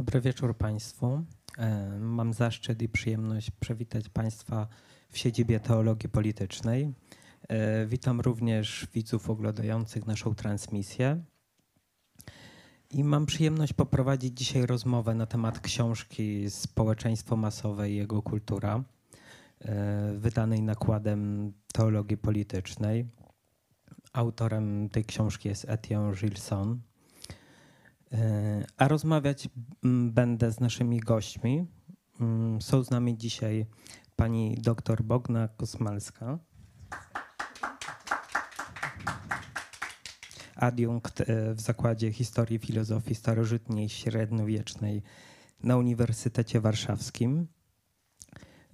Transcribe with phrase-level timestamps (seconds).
[0.00, 1.24] Dobry wieczór Państwu.
[1.58, 4.68] E, mam zaszczyt i przyjemność przywitać Państwa
[5.10, 6.94] w siedzibie Teologii Politycznej.
[7.48, 11.24] E, witam również widzów oglądających naszą transmisję.
[12.90, 18.84] I mam przyjemność poprowadzić dzisiaj rozmowę na temat książki Społeczeństwo masowe i jego kultura,
[19.60, 23.06] e, wydanej nakładem Teologii Politycznej.
[24.12, 26.80] Autorem tej książki jest Etienne Gilson.
[28.76, 29.48] A rozmawiać
[30.10, 31.66] będę z naszymi gośćmi.
[32.60, 33.66] Są z nami dzisiaj
[34.16, 36.38] pani dr Bogna Kosmalska.
[40.56, 45.02] Adiunkt e, w Zakładzie Historii i Filozofii Starożytnej i Średniowiecznej
[45.62, 47.46] na Uniwersytecie Warszawskim.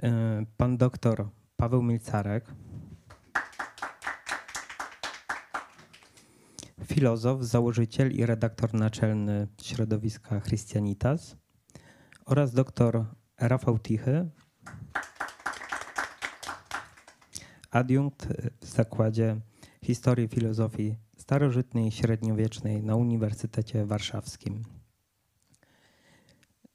[0.03, 2.45] E, pan doktor Paweł Milcarek,
[6.97, 11.36] filozof, założyciel i redaktor naczelny środowiska Christianitas
[12.27, 13.05] oraz dr
[13.38, 14.30] Rafał Tichy,
[17.70, 18.28] adiunkt
[18.61, 19.41] w Zakładzie
[19.84, 24.62] Historii Filozofii Starożytnej i Średniowiecznej na Uniwersytecie Warszawskim.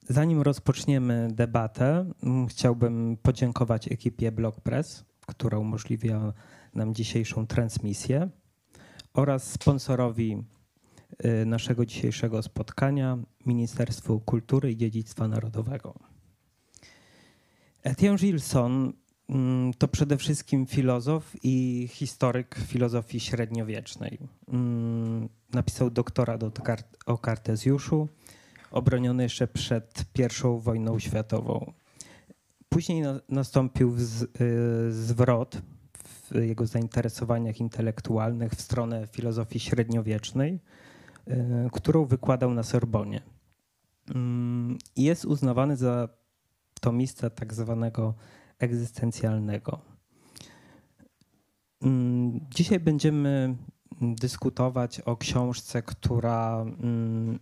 [0.10, 2.12] Zanim rozpoczniemy debatę,
[2.50, 6.34] chciałbym podziękować ekipie BlogPress, która umożliwia
[6.74, 8.30] nam dzisiejszą transmisję
[9.14, 10.44] oraz sponsorowi
[11.26, 16.00] y, naszego dzisiejszego spotkania Ministerstwu Kultury i Dziedzictwa Narodowego.
[17.84, 18.94] Etienne Gilson
[19.30, 24.20] mm, to przede wszystkim filozof i historyk filozofii średniowiecznej.
[24.48, 26.44] Mm, napisał doktorat
[27.06, 28.08] o Kartezjuszu,
[28.72, 31.74] obroniony jeszcze przed I wojną światową.
[32.70, 33.96] Później nastąpił
[34.42, 34.94] y,
[36.32, 40.60] zwrot jego zainteresowaniach intelektualnych w stronę filozofii średniowiecznej,
[41.28, 43.22] e, którą wykładał na Sorbonie.
[44.16, 46.10] Mm, jest uznawany za
[46.82, 48.14] to miejsce tak zwanego
[48.60, 49.82] egzystencjalnego.
[51.82, 53.56] Mm, dzisiaj będziemy
[54.02, 57.40] dyskutować o książce, która mm,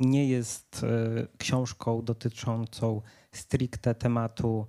[0.00, 4.66] nie jest e, książką dotyczącą stricte tematu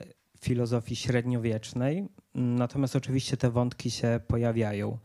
[0.00, 0.04] e,
[0.40, 4.98] filozofii średniowiecznej, Natomiast oczywiście te wątki się pojawiają.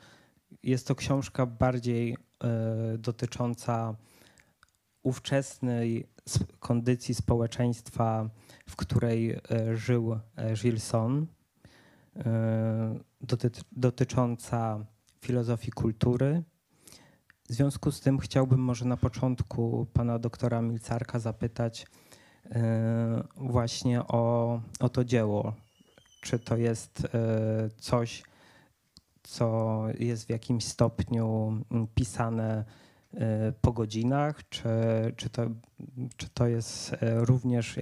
[0.63, 3.95] Jest to książka bardziej y, dotycząca
[5.03, 6.07] ówczesnej
[6.59, 8.29] kondycji społeczeństwa,
[8.69, 9.39] w której y,
[9.77, 11.27] żył e, Gilson,
[13.21, 14.85] doty dotycząca
[15.21, 16.43] filozofii kultury.
[17.49, 21.87] W związku z tym chciałbym może na początku pana doktora Milcarka zapytać
[23.35, 25.53] właśnie o, o to dzieło
[26.21, 28.23] czy to jest e, coś,
[29.23, 32.65] co jest w jakimś stopniu mm, pisane
[33.13, 34.69] e, po godzinach, czy,
[35.15, 35.45] czy, to,
[36.17, 37.79] czy to jest e, również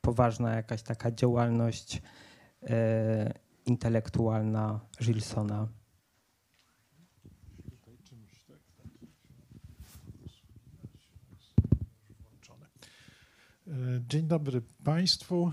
[0.00, 2.02] poważna jakaś taka działalność
[3.66, 5.68] intelektualna Gilsona?
[14.08, 15.52] Dzień dobry Państwu.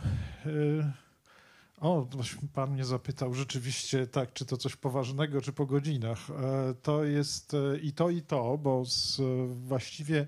[1.83, 2.07] O,
[2.53, 6.29] pan mnie zapytał rzeczywiście, tak, czy to coś poważnego, czy po godzinach.
[6.29, 9.21] E, to jest e, i to, i to, bo z,
[9.67, 10.27] właściwie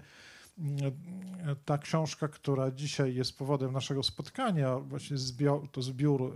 [0.60, 6.36] e, ta książka, która dzisiaj jest powodem naszego spotkania, właśnie zbior, to zbiór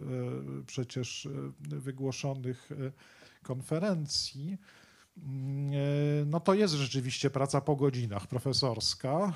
[0.66, 1.28] przecież
[1.60, 2.70] wygłoszonych
[3.44, 4.58] konferencji,
[6.26, 9.34] no to jest rzeczywiście praca po godzinach profesorska,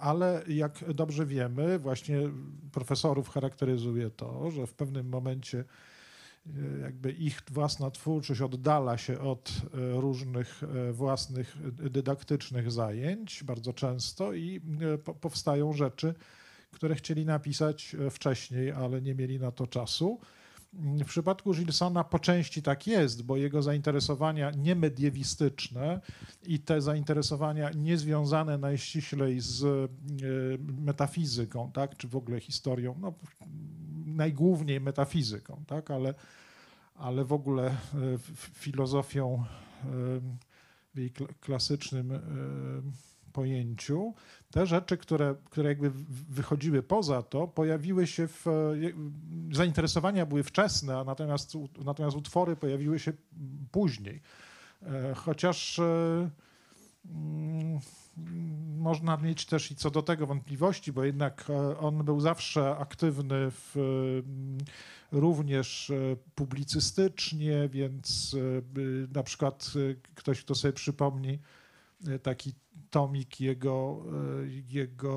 [0.00, 2.20] ale jak dobrze wiemy, właśnie
[2.72, 5.64] profesorów charakteryzuje to, że w pewnym momencie
[6.46, 13.72] e, jakby ich własna twórczość oddala się od e, różnych e, własnych dydaktycznych zajęć bardzo
[13.72, 14.60] często i
[15.20, 16.14] powstają rzeczy,
[16.70, 20.20] które chcieli napisać wcześniej, ale nie mieli na to czasu.
[20.72, 26.00] W przypadku Gilsona po części tak jest, bo jego zainteresowania niemediewistyczne
[26.42, 29.88] i te zainteresowania niezwiązane najściślej z e,
[30.58, 33.14] metafizyką, tak, czy w ogóle historią, no,
[34.06, 36.14] najgłówniej metafizyką, tak, ale,
[36.94, 37.74] ale w ogóle e,
[38.54, 39.86] filozofią e,
[40.94, 42.12] w jej klasycznym
[43.36, 44.14] pojęciu,
[44.50, 45.90] te rzeczy, które, które jakby
[46.28, 48.44] wychodziły poza to, pojawiły się w.
[49.52, 51.52] Zainteresowania były wczesne, natomiast,
[51.84, 53.12] natomiast utwory pojawiły się
[53.70, 54.20] później.
[54.82, 56.30] E, chociaż e,
[57.04, 57.80] mm,
[58.78, 63.50] można mieć też i co do tego wątpliwości, bo jednak e, on był zawsze aktywny
[63.50, 63.74] w,
[65.12, 65.92] również
[66.34, 68.36] publicystycznie, więc
[69.14, 69.72] na przykład
[70.14, 71.38] ktoś, kto sobie przypomni
[72.22, 72.54] taki
[72.96, 74.04] tomik jego,
[74.68, 75.16] jego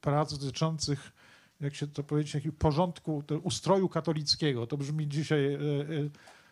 [0.00, 1.12] prac dotyczących,
[1.60, 4.66] jak się to powiedzieć, porządku, ustroju katolickiego.
[4.66, 5.58] To brzmi dzisiaj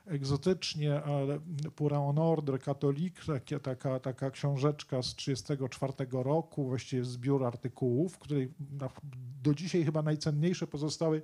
[0.07, 1.41] egzotycznie, ale
[1.77, 3.21] Pour un ordre catholique,
[3.63, 8.53] taka, taka książeczka z 1934 roku, właściwie zbiór artykułów, której
[9.43, 11.23] do dzisiaj chyba najcenniejsze pozostały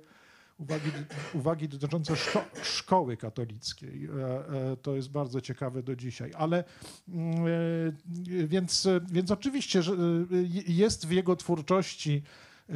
[0.57, 0.91] uwagi,
[1.33, 4.05] uwagi dotyczące szko szkoły katolickiej.
[4.05, 6.31] E, e, to jest bardzo ciekawe do dzisiaj.
[6.37, 6.63] Ale
[7.09, 9.81] mm, e, więc, więc oczywiście
[10.67, 12.23] jest w jego twórczości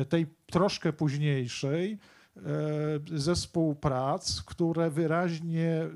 [0.10, 1.98] tej troszkę późniejszej,
[3.16, 5.88] zespół prac, które wyraźnie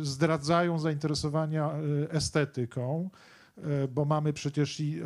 [0.00, 1.72] zdradzają zainteresowania
[2.10, 3.10] estetyką,
[3.90, 5.00] bo mamy przecież i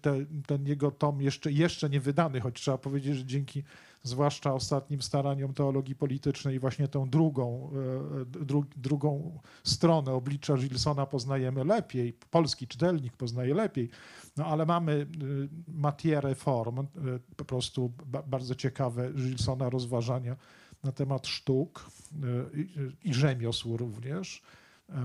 [0.00, 0.14] te,
[0.46, 3.62] ten jego tom jeszcze, jeszcze nie wydany, choć trzeba powiedzieć, że dzięki
[4.02, 7.70] zwłaszcza ostatnim staraniom teologii politycznej, właśnie tę drugą,
[8.20, 13.90] e, dru, drugą stronę oblicza Gilsona poznajemy lepiej, polski czytelnik poznaje lepiej,
[14.36, 15.06] no ale mamy e,
[15.72, 16.84] matierę form, e,
[17.36, 17.92] po prostu
[18.26, 20.36] bardzo ciekawe Gilsona rozważania
[20.82, 21.90] na temat sztuk
[23.04, 24.42] i rzemiosł również.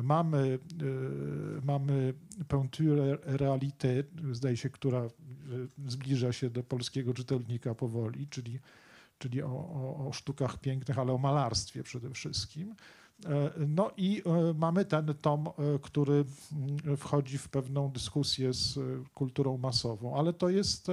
[0.03, 0.59] Mamy,
[1.63, 2.13] mamy
[2.47, 5.07] peinture réalité, zdaje się, która
[5.87, 8.59] zbliża się do polskiego czytelnika powoli, czyli
[9.17, 12.75] czyli o, o, o sztukach pięknych, ale o malarstwie przede wszystkim.
[13.25, 15.51] E, no i e, mamy ten tom, e,
[15.81, 16.25] który
[16.83, 18.79] mm, wchodzi w pewną dyskusję z
[19.13, 20.87] kulturą masową, ale to jest,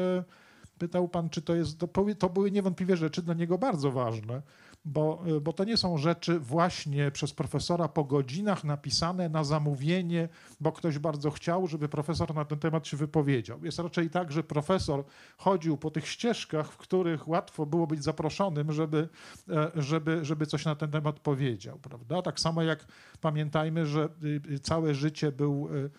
[0.79, 1.79] pytał pan, czy to jest,
[2.19, 4.43] to były niewątpliwie rzeczy dla niego bardzo ważne
[4.85, 10.29] bo, bo to nie są rzeczy właśnie przez profesora po godzinach napisane na zamówienie,
[10.61, 13.65] bo ktoś bardzo chciał, żeby profesor na ten temat się wypowiedział.
[13.65, 15.05] Jest raczej tak, że profesor
[15.37, 19.09] chodził po tych ścieżkach, w których łatwo było być zaproszonym, żeby,
[19.49, 21.79] e, żeby, żeby coś na ten temat powiedział.
[21.79, 22.23] Prawda?
[22.23, 22.87] Tak samo jak
[23.21, 25.91] pamiętajmy, że y, y, całe życie był y,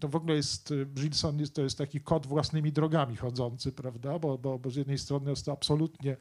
[0.00, 4.18] to w ogóle jest, Gilson jest, to jest taki kod własnymi drogami chodzący, prawda?
[4.18, 6.16] Bo, bo, bo z jednej strony jest to absolutnie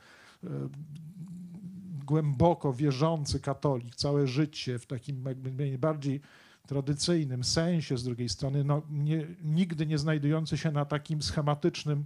[2.08, 5.24] głęboko wierzący katolik, całe życie w takim
[5.58, 6.22] najbardziej
[6.68, 12.06] tradycyjnym sensie, z drugiej strony no, nie, nigdy nie znajdujący się na takim schematycznym,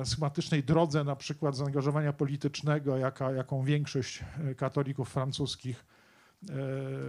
[0.00, 5.84] e, schematycznej drodze na przykład zaangażowania politycznego, jaka, jaką większość e, katolików francuskich
[6.50, 6.54] e,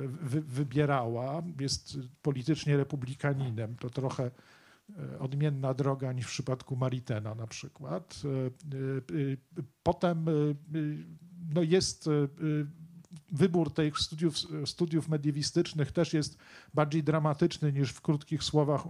[0.07, 1.44] wy, wybierała.
[1.60, 3.75] Jest politycznie republikaninem.
[3.75, 4.31] To trochę
[5.19, 8.22] odmienna droga niż w przypadku Maritena na przykład.
[9.84, 10.25] Potem
[11.54, 12.28] no jest e, e,
[13.32, 14.36] wybór tych studiów,
[14.66, 16.38] studiów mediewistycznych też jest
[16.74, 18.88] bardziej dramatyczny niż w krótkich słowach e,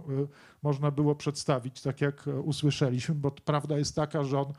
[0.62, 4.52] można było przedstawić, tak jak usłyszeliśmy, bo prawda jest taka, że on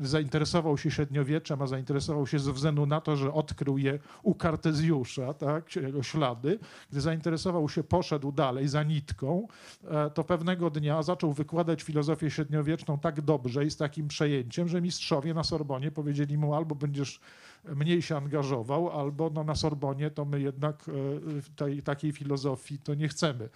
[0.00, 5.34] zainteresował się średniowieczem, a zainteresował się ze względu na to, że odkrył je u Kartezjusza,
[5.34, 6.58] tak, jego ślady.
[6.90, 9.48] Gdy zainteresował się, poszedł dalej za nitką,
[9.84, 14.80] e, to pewnego dnia zaczął wykładać filozofię średniowieczną tak dobrze i z takim przejęciem, że
[14.80, 17.20] mistrzowie na Sorbonie powiedzieli mu albo będziesz
[17.64, 20.90] mniej się angażował, albo no, na Sorbonie to my jednak
[21.56, 23.48] tej, takiej filozofii to nie chcemy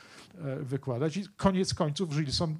[0.60, 1.16] wykładać.
[1.16, 2.56] I koniec końców Gilson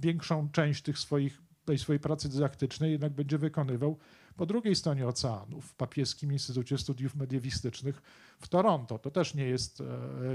[0.00, 3.98] większą część tych swoich tej swojej pracy dydaktycznej jednak będzie wykonywał
[4.36, 8.02] po drugiej stronie oceanu, w Papieskim Instytucie Studiów Mediewistycznych
[8.38, 8.98] w Toronto.
[8.98, 9.84] To też nie jest, e,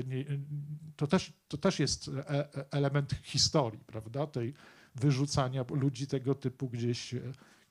[0.07, 0.25] nie,
[0.95, 4.53] to też, to też jest e, e, element historii, prawda, tej
[4.95, 7.15] wyrzucania ludzi tego typu gdzieś,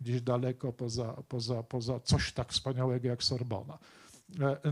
[0.00, 3.78] gdzieś daleko poza, poza, poza coś tak wspaniałego jak Sorbona.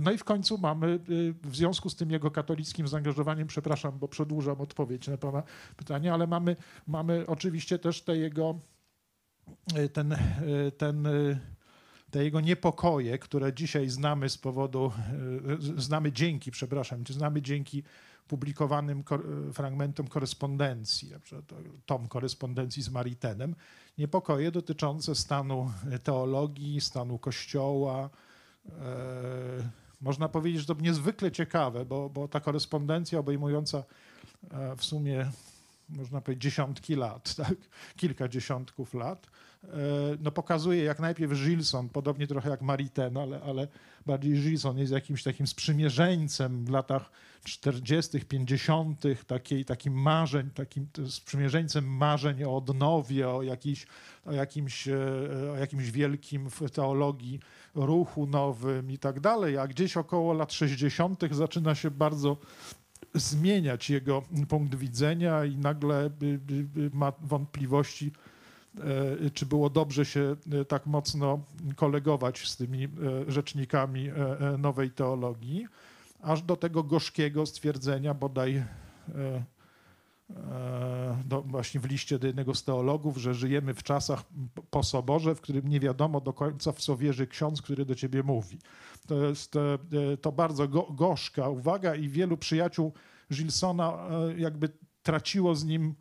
[0.00, 1.00] No i w końcu mamy,
[1.42, 5.42] w związku z tym jego katolickim zaangażowaniem, przepraszam, bo przedłużam odpowiedź na Pana
[5.76, 6.56] pytanie, ale mamy,
[6.86, 8.58] mamy oczywiście też te jego
[9.92, 10.18] ten, e,
[10.76, 11.10] ten, e,
[12.10, 14.92] te jego niepokoje, które dzisiaj znamy z powodu,
[15.76, 17.82] znamy dzięki, przepraszam, znamy dzięki
[18.28, 19.04] publikowanym
[19.52, 21.12] fragmentom korespondencji,
[21.86, 23.54] tom korespondencji z Maritenem,
[23.98, 25.72] niepokoje dotyczące stanu
[26.04, 28.10] teologii, stanu kościoła.
[30.00, 33.84] Można powiedzieć, że to niezwykle ciekawe, bo, bo ta korespondencja obejmująca
[34.76, 35.30] w sumie
[35.88, 37.54] można powiedzieć, dziesiątki lat, tak?
[37.96, 39.26] kilka dziesiątków lat,
[39.64, 39.68] e,
[40.20, 43.68] no pokazuje jak najpierw Gilson, podobnie trochę jak Maritain, ale, ale
[44.06, 47.10] bardziej Gilson jest jakimś takim sprzymierzeńcem w latach
[47.44, 53.86] 40., 50., takiej, takim marzeń, takim sprzymierzeńcem marzeń o odnowie, o, jakiś,
[54.24, 54.96] o, jakimś, e,
[55.52, 57.40] o jakimś wielkim w teologii
[57.74, 61.20] ruchu nowym i tak dalej, a gdzieś około lat 60.
[61.30, 62.36] zaczyna się bardzo
[63.14, 66.10] zmieniać jego punkt widzenia i nagle
[66.92, 68.12] ma wątpliwości,
[69.24, 71.44] e, czy było dobrze się e, tak mocno
[71.76, 72.88] kolegować z tymi e,
[73.28, 74.10] rzecznikami
[74.58, 75.66] nowej teologii,
[76.22, 78.64] aż do tego gorzkiego stwierdzenia bodaj
[80.30, 80.34] e,
[81.32, 84.22] e, właśnie w liście do jednego z teologów, że żyjemy w czasach
[84.70, 88.22] po soborze, w którym nie wiadomo do końca, w co wierzy ksiądz, który do ciebie
[88.22, 88.58] mówi.
[89.06, 89.78] To jest e,
[90.20, 92.92] to bardzo go, gorzka uwaga i wielu przyjaciół
[93.32, 94.68] Gilsona e, jakby
[95.02, 95.94] traciło z nim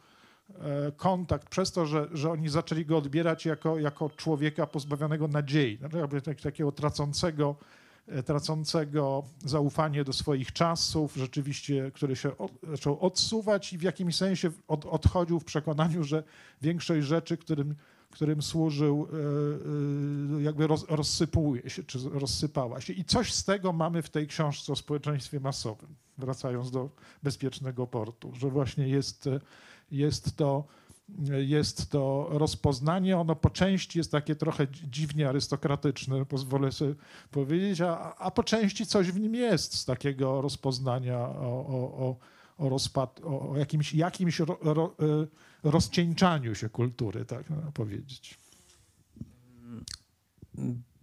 [0.50, 5.78] e, kontakt przez to, że, że oni zaczęli go odbierać jako, jako człowieka pozbawionego nadziei,
[5.78, 7.83] znaczy jakby tak, takiego tracącego, e,
[8.26, 14.52] tracącego zaufanie do swoich czasów, rzeczywiście, który się od, zaczął odsuwać i w jakimś sensie
[14.68, 16.24] od, odchodził w przekonaniu, że
[16.62, 17.76] większość rzeczy, którym,
[18.12, 19.08] którym służył,
[20.34, 22.94] e, e, jakby roz, rozsypuje się, czy rozsypała się.
[22.94, 26.90] I coś z tego mamy w tej książce o społeczeństwie masowym, wracając do
[27.24, 29.40] bezpiecznego portu, że właśnie jest, e,
[29.92, 30.64] jest to
[31.30, 36.96] jest to rozpoznanie, ono po części jest takie trochę dziwnie arystokratyczne, pozwolę sobie
[37.32, 42.16] powiedzieć, a, a po części coś w nim jest z takiego rozpoznania o, o, o,
[42.58, 44.96] o, rozpad, o, jakimś, jakimś ro, ro,
[45.64, 48.40] rozcieńczaniu się kultury, tak można powiedzieć.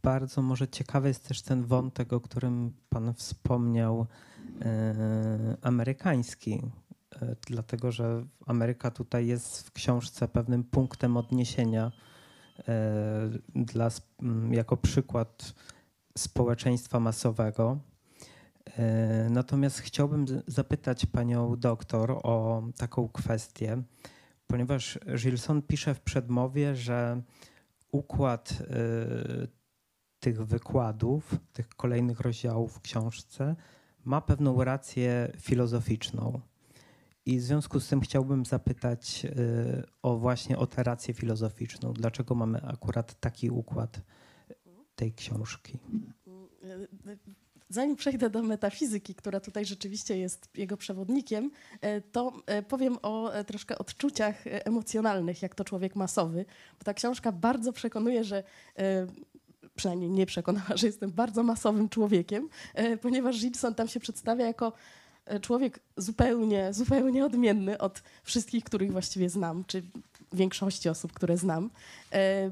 [0.02, 4.06] Bardzo może ciekawy jest też ten wątek, o którym Pan wspomniał,
[4.62, 6.89] e, amerykański, e,
[7.46, 11.92] dlatego że Ameryka tutaj jest w książce pewnym punktem odniesienia
[12.68, 13.88] e, dla,
[14.22, 15.54] m, jako przykład
[16.18, 17.78] społeczeństwa masowego.
[18.78, 23.82] E, Natomiast chciałbym zapytać panią doktor o taką kwestię,
[24.46, 27.22] ponieważ Gilson pisze w przedmowie, że
[27.92, 28.66] układ e,
[30.20, 33.56] tych wykładów, tych kolejnych rozdziałów w książce
[34.04, 36.40] ma pewną rację filozoficzną.
[37.26, 39.30] I w związku z tym chciałbym zapytać e,
[40.02, 41.92] o właśnie o tę rację filozoficzną.
[41.92, 44.00] Dlaczego mamy akurat taki układ
[44.94, 45.78] tej książki?
[47.68, 51.50] Zanim przejdę do metafizyki, która tutaj rzeczywiście jest jego przewodnikiem,
[51.80, 56.44] e, to e, powiem o e, troszkę odczuciach emocjonalnych, jak to człowiek masowy.
[56.78, 58.42] Bo ta książka bardzo przekonuje, że
[59.74, 62.48] przynajmniej nie przekonała, że jestem bardzo masowym człowiekiem,
[63.00, 64.72] ponieważ Gilson tam się przedstawia jako
[65.40, 69.82] człowiek zupełnie, zupełnie odmienny od wszystkich, których właściwie znam, czy
[70.32, 71.70] większości osób, które znam.
[72.12, 72.50] E, e,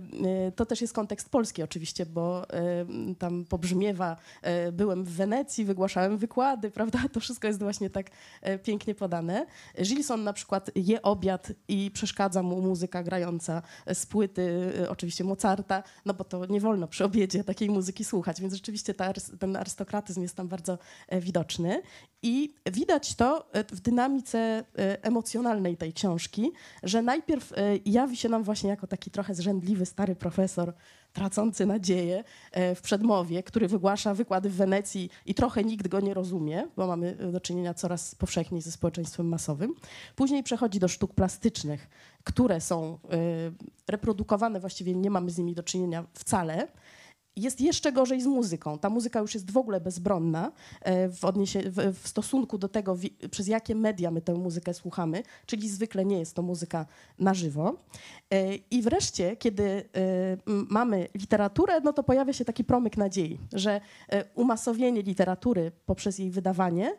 [0.57, 2.87] To też jest kontekst polski oczywiście, bo e,
[3.19, 6.99] tam pobrzmiewa, e, byłem w Wenecji, wygłaszałem wykłady, prawda?
[7.13, 8.11] To wszystko jest właśnie tak
[8.43, 9.47] e, pięknie podane.
[9.83, 13.63] Gilson na przykład je obiad i przeszkadza mu muzyka grająca
[13.95, 18.41] z płyty, e, oczywiście Mozarta, no bo to nie wolno przy obiedzie takiej muzyki słuchać,
[18.41, 21.83] więc rzeczywiście ta, ten arystokratyzm jest tam bardzo e, widoczny.
[22.23, 27.57] I widać to e, w dynamice e, emocjonalnej tej książki, że najpierw e,
[27.87, 30.75] jawi się nam właśnie jako taki trochę zrzędliwy stary profesor,
[31.13, 32.25] tracący nadzieję
[32.75, 37.15] w przedmowie, który wygłasza wykłady w Wenecji i trochę nikt go nie rozumie, bo mamy
[37.33, 39.75] do czynienia coraz powszechniej ze społeczeństwem masowym.
[40.17, 41.89] Później przechodzi do sztuk plastycznych,
[42.25, 42.99] które są
[43.89, 46.69] reprodukowane, właściwie nie mamy z nimi do czynienia wcale.
[47.39, 48.79] Jest jeszcze gorzej z muzyką.
[48.79, 50.53] Ta muzyka już jest w ogóle bezbronna
[50.83, 54.75] e, w, odniesie- w, w stosunku do tego, wi- przez jakie media my tę muzykę
[54.75, 56.87] słuchamy, czyli zwykle nie jest to muzyka
[57.19, 57.75] na żywo.
[58.31, 59.83] E, I wreszcie, kiedy e,
[60.47, 63.81] mamy literaturę, no to pojawia się taki promyk nadziei, że
[64.35, 66.93] umasowienie literatury poprzez jej wydawanie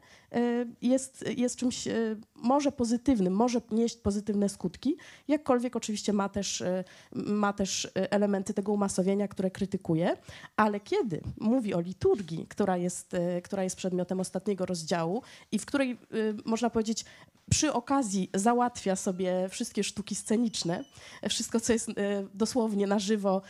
[0.81, 6.83] jest, jest czymś e, może pozytywnym, może nieść pozytywne skutki, jakkolwiek oczywiście ma też, e,
[7.11, 10.17] ma też elementy tego umasowienia, które krytykuje,
[10.55, 15.21] ale kiedy mówi o liturgii, która jest, która jest przedmiotem ostatniego rozdziału
[15.51, 15.97] i w której,
[16.45, 17.05] można powiedzieć,
[17.49, 20.83] przy okazji załatwia sobie wszystkie sztuki sceniczne,
[21.29, 21.89] wszystko, co jest
[22.33, 23.41] dosłownie na żywo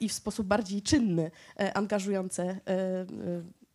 [0.00, 1.30] i w sposób bardziej czynny,
[1.74, 2.60] angażujące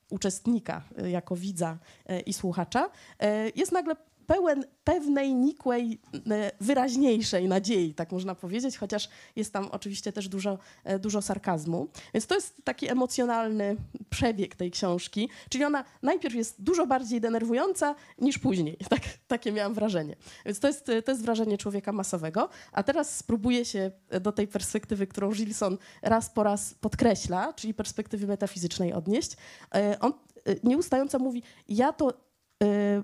[0.09, 3.95] uczestnika e, jako widza e, i słuchacza, e, jest nagle
[4.27, 5.99] pełen pewnej nikłej,
[6.31, 11.87] e, wyraźniejszej nadziei, tak można powiedzieć, chociaż jest tam oczywiście też dużo, e, dużo sarkazmu.
[12.13, 13.75] Więc to jest taki emocjonalny
[14.09, 18.77] przebieg tej książki, czyli ona najpierw jest dużo bardziej denerwująca niż później.
[18.93, 20.15] Tak, takie miałam wrażenie.
[20.45, 22.49] Więc to jest, to jest wrażenie człowieka masowego.
[22.71, 28.27] A teraz spróbuję się do tej perspektywy, którą Gilson raz po raz podkreśla, czyli perspektywy
[28.27, 29.37] metafizycznej odnieść.
[29.75, 30.13] E, On
[30.45, 32.13] e, nieustająco mówi, ja to e,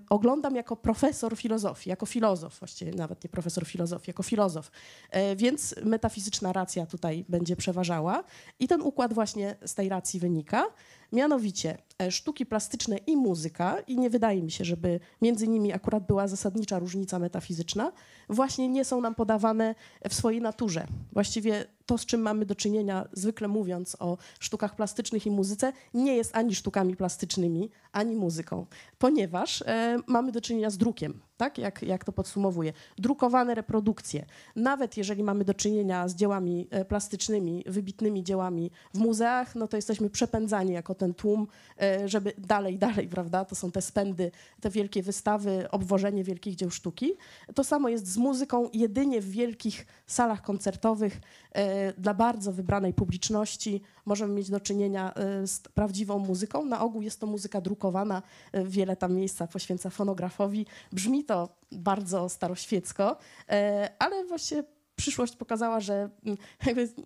[0.09, 4.71] oglądam jako profesor filozofii, jako filozof, właściwie nawet nie profesor filozofii, jako filozof.
[5.09, 8.23] E, Więc metafizyczna racja tutaj będzie przeważała
[8.59, 10.65] i ten układ właśnie z tej racji wynika.
[11.11, 16.07] Mianowicie e, sztuki plastyczne i muzyka, i nie wydaje mi się, żeby między nimi akurat
[16.07, 17.91] była zasadnicza różnica metafizyczna,
[18.29, 19.75] właśnie nie są nam podawane
[20.09, 20.87] w swojej naturze.
[21.13, 26.15] Właściwie to, z czym mamy do czynienia, zwykle mówiąc o sztukach plastycznych i muzyce, nie
[26.15, 28.65] jest ani sztukami plastycznymi, ani muzyką,
[28.97, 31.28] ponieważ e, mamy do czynienia z drukiem.
[31.39, 31.57] Tak?
[31.57, 32.73] Jak, jak to podsumowuje.
[32.97, 34.25] Drukowane reprodukcje.
[34.55, 39.77] Nawet jeżeli mamy do czynienia z dziełami e, plastycznymi, wybitnymi dziełami w muzeach, no to
[39.77, 41.47] jesteśmy przepędzani jako ten tłum,
[41.81, 43.45] e, żeby dalej, dalej, prawda?
[43.45, 44.31] To są te spędy,
[44.61, 47.13] te wielkie wystawy, obwożenie wielkich dzieł sztuki.
[47.55, 48.69] To samo jest z muzyką.
[48.73, 55.47] Jedynie w wielkich salach koncertowych e, dla bardzo wybranej publiczności możemy mieć do czynienia e,
[55.47, 56.65] z prawdziwą muzyką.
[56.65, 58.21] Na ogół jest to muzyka drukowana.
[58.51, 60.65] E, wiele tam miejsca poświęca fonografowi.
[60.91, 63.17] Brzmi to bardzo staroświecko,
[63.49, 64.63] e, ale właśnie
[64.95, 66.37] przyszłość pokazała, że mm,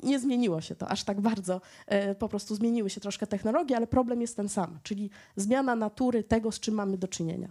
[0.03, 1.61] nie zmieniło się to aż tak bardzo.
[2.19, 6.51] Po prostu zmieniły się troszkę technologie, ale problem jest ten sam, czyli zmiana natury tego,
[6.51, 7.49] z czym mamy do czynienia.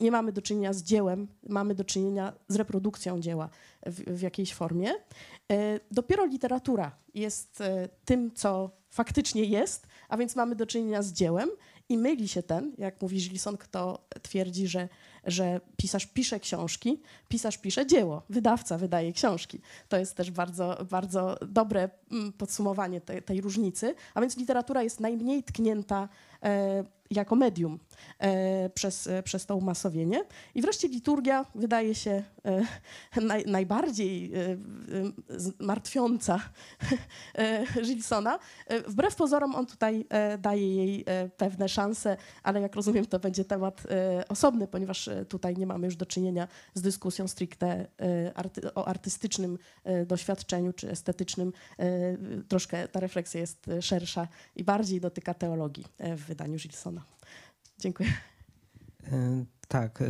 [0.00, 3.48] Nie mamy do czynienia z dziełem, mamy do czynienia z reprodukcją dzieła
[3.86, 4.90] w, w jakiejś formie.
[5.52, 11.12] E, Dopiero literatura jest e, tym, co faktycznie jest, a więc mamy do czynienia z
[11.12, 11.48] dziełem
[11.88, 14.88] i myli się ten, jak mówi Gilson, kto twierdzi, że,
[15.24, 19.60] że pisarz pisze książki, pisarz pisze dzieło, wydawca wydaje książki.
[19.88, 25.00] To jest też bardzo, bardzo dobre mm, podsumowanie te, tej różnicy, a więc literatura jest
[25.00, 26.08] najmniej tknięta
[26.42, 27.78] e, jako medium
[28.74, 30.24] przez, e, przez to umasowienie.
[30.54, 32.22] I wreszcie liturgia wydaje się
[33.16, 34.56] e, naj, najbardziej e, e,
[35.58, 36.40] martwiąca
[37.34, 38.38] e, Gilsona.
[38.66, 43.18] E, Wbrew pozorom on tutaj e, daje jej e, pewne szanse, ale jak rozumiem, to
[43.18, 47.86] będzie temat e, osobny, ponieważ e, tutaj nie mamy już do czynienia z dyskusją stricte
[48.00, 51.52] e, arty, o artystycznym e, doświadczeniu czy estetycznym.
[51.78, 52.16] E,
[52.48, 57.15] Troszkę ta refleksja jest e, szersza i bardziej dotyka teologii e, w wydaniu Gilsona.
[57.78, 58.08] Dziękuję.
[59.12, 60.06] E, Tak, e,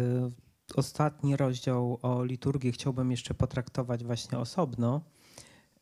[0.75, 5.01] ostatni rozdział o liturgii chciałbym jeszcze potraktować właśnie osobno.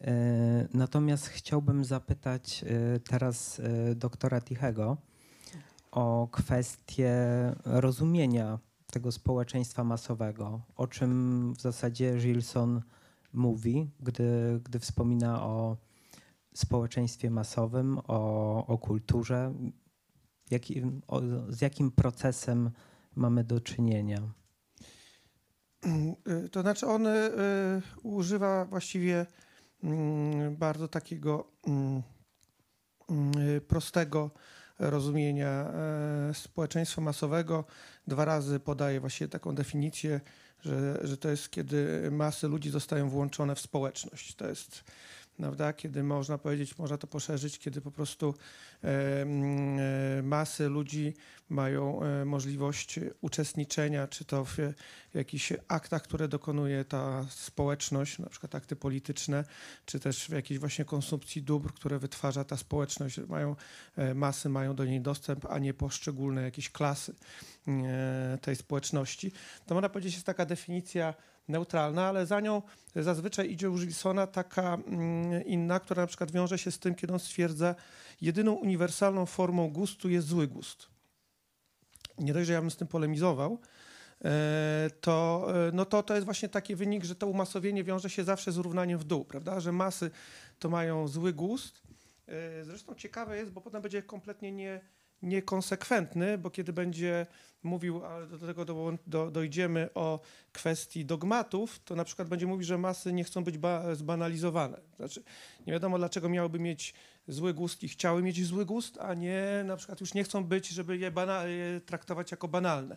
[0.01, 2.65] E, Natomiast chciałbym zapytać
[3.09, 3.61] teraz
[3.97, 4.97] doktora Tichego
[5.91, 7.13] o kwestię
[7.65, 12.83] rozumienia tego społeczeństwa masowego, o czym w zasadzie Gilson
[13.33, 15.77] mówi, gdy, gdy wspomina o
[16.55, 19.55] społeczeństwie masowym, o, o kulturze.
[20.55, 22.71] Jaki, o, z jakim procesem
[23.17, 24.23] mamy do czynienia?
[26.45, 27.13] Y, To znaczy on y,
[28.03, 29.27] używa właściwie
[29.85, 32.03] mm, bardzo takiego mm,
[33.57, 34.31] y, prostego
[34.79, 37.65] rozumienia e, społeczeństwa masowego.
[38.07, 40.21] Dwa razy podaje właściwie taką definicję,
[40.61, 44.35] że, że to jest kiedy masy ludzi zostają włączone w społeczność.
[44.35, 44.85] To jest
[45.37, 48.35] prawda, kiedy można powiedzieć, można to poszerzyć, kiedy po prostu
[48.85, 49.79] e, mm,
[50.19, 51.15] e, masy ludzi
[51.49, 54.57] mają e, możliwość uczestniczenia, czy to w
[55.15, 59.45] jakichś aktach, które dokonuje ta społeczność, na przykład akty polityczne,
[59.87, 63.19] czy też w jakiejś właśnie konsumpcji dóbr, które wytwarza ta społeczność.
[63.19, 63.57] Mają,
[64.15, 67.15] masy mają do niej dostęp, a nie poszczególne jakieś klasy
[68.41, 69.33] tej społeczności.
[69.67, 71.15] To można powiedzieć, jest taka definicja
[71.49, 72.63] neutralna, ale za nią
[72.97, 77.13] zazwyczaj idzie u Gilsona taka mm, inna, która na przykład wiąże się z tym, kiedy
[77.13, 77.75] on stwierdza,
[78.21, 80.87] jedyną uniwersalną formą gustu jest zły gust.
[82.19, 83.59] Nie dość, że ja bym z tym polemizował,
[84.25, 88.25] e, to, e, no to, to jest właśnie taki wynik, że to umasowienie wiąże się
[88.25, 89.61] zawsze z równaniem w dół, prawda?
[89.61, 90.11] Że masy
[90.59, 91.83] to mają zły gust.
[92.29, 94.81] E, Zresztą ciekawe jest, bo potem będzie kompletnie nie,
[95.23, 97.27] niekonsekwentny, bo kiedy będzie
[97.63, 100.21] mówił, ale do tego do, do, dojdziemy o
[100.53, 104.81] kwestii dogmatów, to na przykład będzie mówił, że masy nie chcą być ba, zbanalizowane.
[104.97, 105.23] Znaczy,
[105.67, 106.95] nie wiadomo dlaczego miałyby mieć
[107.29, 110.69] zły gust i chciały mieć zły gust, a nie na przykład już nie chcą być,
[110.69, 111.13] żeby je,
[111.47, 112.97] je traktować jako banalne.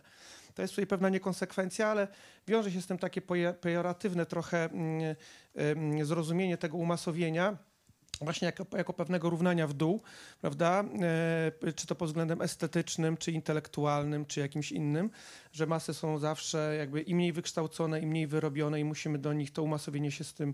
[0.55, 2.07] To jest tutaj pewna niekonsekwencja, ale
[2.47, 3.21] wiąże się z tym takie
[3.61, 5.15] pejoratywne trochę mm,
[5.55, 7.57] mm, zrozumienie tego umasowienia
[8.21, 10.01] właśnie jako, jako pewnego równania w dół,
[10.41, 10.83] prawda?
[11.63, 15.09] E, czy to pod względem estetycznym, czy intelektualnym, czy jakimś innym,
[15.51, 19.51] że masy są zawsze jakby im mniej wykształcone, im mniej wyrobione i musimy do nich,
[19.51, 20.53] to umasowienie się z tym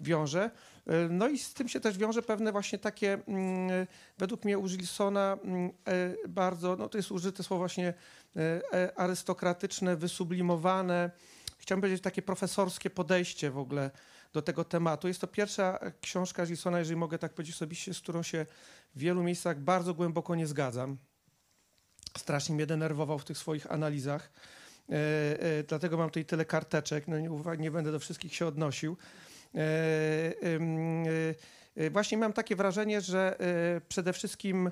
[0.00, 0.50] wiąże.
[0.86, 3.86] E, No i z tym się też wiąże pewne właśnie takie, mm,
[4.18, 7.94] według mnie u Gilsona mm, e, bardzo, no to jest użyte słowo właśnie
[8.36, 11.10] e, e, arystokratyczne, wysublimowane,
[11.58, 13.90] chciałbym powiedzieć takie profesorskie podejście w ogóle
[14.36, 15.08] do tego tematu.
[15.08, 18.46] Jest to pierwsza książka Gilsona, jeżeli mogę tak powiedzieć osobiście, z którą się
[18.94, 20.96] w wielu miejscach bardzo głęboko nie zgadzam.
[22.18, 24.32] Strasznie mnie denerwował w tych swoich analizach.
[24.90, 24.92] E,
[25.40, 27.08] e, dlatego mam tutaj tyle karteczek.
[27.08, 28.96] No nie, nie będę do wszystkich się odnosił.
[29.54, 29.60] E,
[31.90, 33.38] Właśnie mam takie wrażenie, że
[33.88, 34.70] przede wszystkim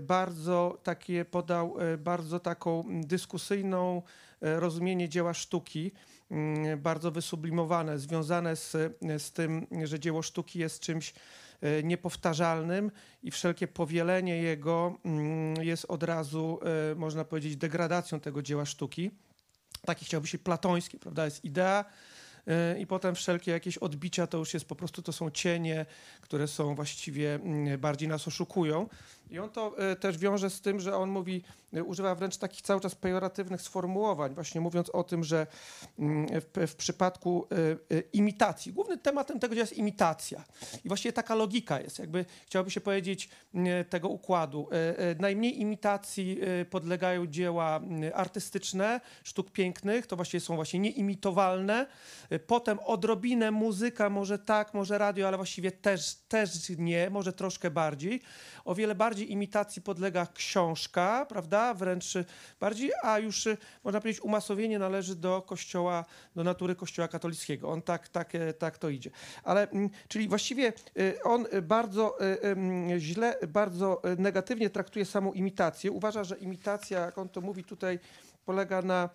[0.00, 4.02] bardzo takie podał, bardzo taką dyskusyjną
[4.40, 5.92] rozumienie dzieła sztuki,
[6.76, 8.72] bardzo wysublimowane, związane z,
[9.18, 11.14] z tym, że dzieło sztuki jest czymś
[11.60, 12.90] e, niepowtarzalnym
[13.22, 16.58] i wszelkie powielenie jego mm, jest od razu,
[16.92, 19.10] e, można powiedzieć, degradacją tego dzieła sztuki.
[19.84, 21.24] takie chciałoby się platońskie, prawda?
[21.24, 21.84] Jest idea,
[22.74, 25.86] y, i potem wszelkie jakieś odbicia to już jest po prostu to są cienie,
[26.20, 28.88] które są właściwie mm, bardziej nas oszukują.
[29.30, 31.42] I on to y, też wiąże z tym, że on mówi,
[31.76, 35.46] y, używa wręcz takich cały czas pejoratywnych sformułowań, właśnie mówiąc o tym, że
[35.98, 37.46] mm, w, w przypadku
[37.92, 40.44] y, imitacji, głównym tematem tego jest imitacja.
[40.84, 43.28] I właściwie taka logika jest, jakby chciałoby się powiedzieć
[43.88, 44.68] tego układu.
[45.18, 47.80] Najmniej imitacji podlegają dzieła
[48.14, 51.86] artystyczne, sztuk pięknych, to właściwie są właśnie nieimitowalne.
[52.46, 58.22] Potem odrobinę muzyka, może tak, może radio, ale właściwie też, też nie, może troszkę bardziej.
[58.64, 61.74] O wiele bardziej imitacji podlega książka, prawda?
[61.74, 62.24] Wręcz y,
[62.60, 66.04] bardziej, a już y, można powiedzieć umasowienie należy do kościoła,
[66.36, 67.70] do natury kościoła katolickiego.
[67.70, 69.10] On tak, tak, e, tak to idzie.
[69.44, 72.18] Ale, mm, czyli właściwie y, on bardzo
[72.98, 75.92] źle, bardzo negatywnie traktuje samą imitację.
[75.92, 77.98] Uważa, że imitacja, jak on to mówi tutaj,
[78.44, 79.10] polega na,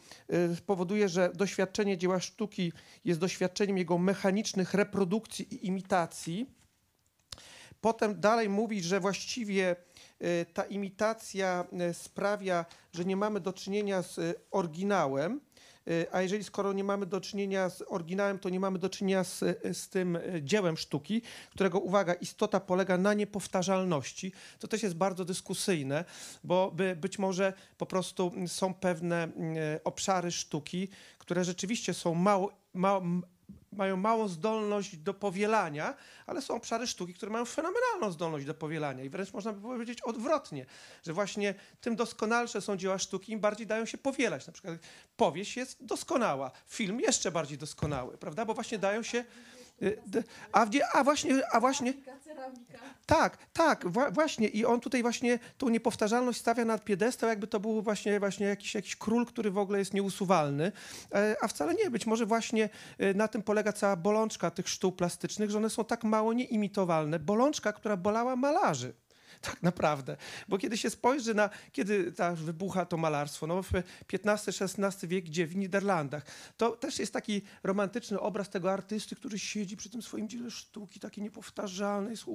[0.65, 2.73] powoduje, że doświadczenie dzieła sztuki
[3.05, 6.61] jest doświadczeniem jego mechanicznych reprodukcji i imitacji.
[7.81, 9.75] Potem dalej mówi, że właściwie
[10.53, 15.41] ta imitacja y, sprawia, że nie mamy do czynienia z y, oryginałem,
[15.87, 19.23] y, a jeżeli skoro nie mamy do czynienia z oryginałem, to nie mamy do czynienia
[19.23, 24.31] z, y, z tym y, dziełem sztuki, którego, uwaga, istota polega na niepowtarzalności.
[24.59, 26.05] To też jest bardzo dyskusyjne,
[26.43, 32.13] bo by, być może po prostu mm, są pewne mm, obszary sztuki, które rzeczywiście są
[32.15, 33.03] mało, mało,
[33.71, 35.93] mają małą zdolność do powielania,
[36.27, 39.03] ale są obszary sztuki, które mają fenomenalną zdolność do powielania.
[39.03, 40.65] I wręcz można by powiedzieć odwrotnie,
[41.03, 44.47] że właśnie tym doskonalsze są dzieła sztuki, im bardziej dają się powielać.
[44.47, 44.75] Na przykład
[45.17, 48.45] powieść jest doskonała, film jeszcze bardziej doskonały, prawda?
[48.45, 49.25] Bo właśnie dają się.
[49.83, 49.97] Y,
[50.51, 51.93] A, a właśnie, a właśnie.
[53.05, 54.47] Tak, tak, wła- właśnie.
[54.47, 58.75] I on tutaj właśnie tą niepowtarzalność stawia na piedestał, jakby to był właśnie, właśnie jakiś,
[58.75, 60.71] jakiś król, który w ogóle jest nieusuwalny.
[61.15, 61.89] E, A wcale nie.
[61.89, 65.85] Być może właśnie e, na tym polega cała bolączka tych sztuk plastycznych, że one są
[65.85, 67.19] tak mało nieimitowalne.
[67.19, 68.93] Bolączka, która bolała malarzy.
[69.51, 70.17] Tak naprawdę.
[70.47, 73.71] Bo kiedy się spojrzy na, kiedy ta wybucha to malarstwo, no w
[74.13, 76.25] XV-XVI wiek, gdzie w Niderlandach,
[76.57, 80.99] to też jest taki romantyczny obraz tego artysty, który siedzi przy tym swoim dziele sztuki,
[80.99, 82.25] taki niepowtarzalny, jest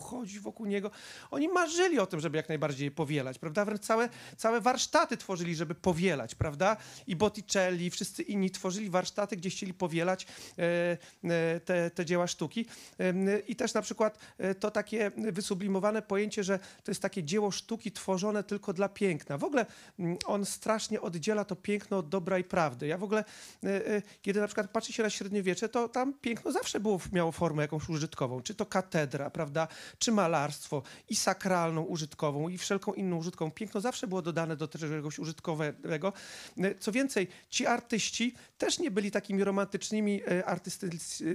[0.00, 0.90] chodzi wokół niego.
[1.30, 3.64] Oni marzyli o tym, żeby jak najbardziej powielać, prawda?
[3.64, 6.76] Wręcz całe, całe warsztaty tworzyli, żeby powielać, prawda?
[7.06, 10.26] I Botticelli, wszyscy inni tworzyli warsztaty, gdzie chcieli powielać
[10.58, 12.66] e, e, te, te dzieła sztuki.
[12.98, 17.50] Em, I też na przykład e, to takie wysublimowane pojęcie, że to jest takie dzieło
[17.50, 19.38] sztuki tworzone tylko dla piękna.
[19.38, 19.66] W ogóle
[19.98, 22.86] mm, on strasznie oddziela to piękno od dobra i prawdy.
[22.86, 23.24] Ja w ogóle,
[23.64, 27.32] e, e, kiedy na przykład patrzy się na średniowiecze, to tam piękno zawsze było, miało
[27.32, 28.42] formę jakąś użytkową.
[28.42, 33.50] Czy to katedra, prawda, czy malarstwo i sakralną użytkową i wszelką inną użytkową.
[33.50, 36.12] Piękno zawsze było dodane do czegoś użytkowego.
[36.58, 40.90] E, Co więcej, ci artyści też nie byli takimi romantycznymi artysty,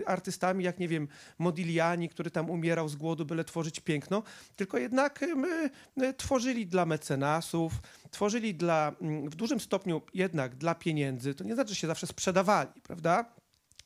[0.05, 1.07] artystami, jak nie wiem,
[1.39, 4.23] Modigliani, który tam umierał z głodu, byle tworzyć piękno,
[4.55, 5.45] tylko jednak em,
[6.01, 7.73] e, tworzyli dla mecenasów,
[8.11, 11.35] tworzyli dla, mm, w dużym stopniu jednak dla pieniędzy.
[11.35, 13.25] To nie znaczy, że się zawsze sprzedawali, prawda?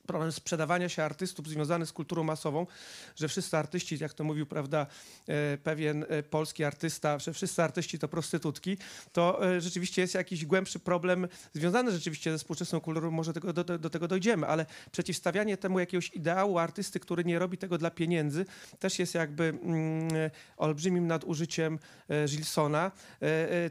[0.08, 2.68] Problem sprzedawania się artystów związany z kulturą masową,
[3.16, 4.88] że wszyscy artyści, jak to mówił, prawda,
[5.28, 8.78] e, pewien e, polski artysta, że wszyscy artyści to prostytutki,
[9.14, 13.90] to e, rzeczywiście jest jakiś głębszy problem związany rzeczywiście ze współczesną kulturą, może do, do
[13.90, 18.46] tego dojdziemy, ale przeciwstawianie temu jakiegoś ideału artysty, który nie robi tego dla pieniędzy,
[18.80, 20.10] też jest jakby mm,
[20.58, 21.80] olbrzymim nadużyciem
[22.28, 22.92] Gilsona.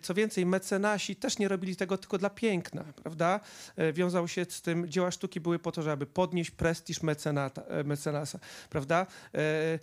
[0.03, 3.41] Co więcej, mecenasi też nie robili tego tylko dla piękna, prawda?
[3.93, 8.39] Wiązał się z tym, dzieła sztuki były po to, żeby podnieść prestiż mecenata, e, mecenasa,
[8.71, 9.07] prawda?
[9.35, 9.79] E, e,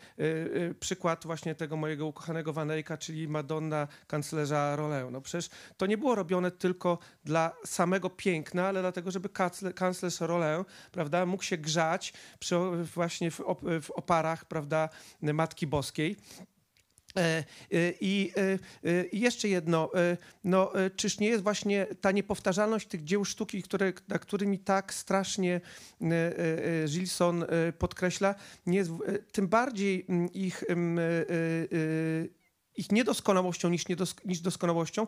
[0.69, 5.11] e, Przykład właśnie tego mojego ukochanego Wanejka, czyli Madonna kanclerza Roleu.
[5.11, 10.19] No przecież to nie było robione tylko dla samego piękna, ale dlatego, żeby kancler- kanclerz
[10.19, 12.55] Roleu, prawda, mógł się grzać przy,
[12.95, 14.89] właśnie w, op, w oparach, prawda,
[15.21, 16.15] Matki Boskiej.
[17.17, 17.43] E, e,
[18.01, 18.31] I
[18.83, 19.91] e, i jeszcze jedno,
[20.43, 25.61] no, czyż nie jest właśnie ta niepowtarzalność tych dzieł sztuki, które, na którymi tak strasznie
[26.87, 27.45] Gilson
[27.79, 28.91] podkreśla, nie jest,
[29.31, 30.75] tym bardziej mm, ich, e,
[32.79, 35.07] ich niedoskonałością niż, niedos, niż doskonałością,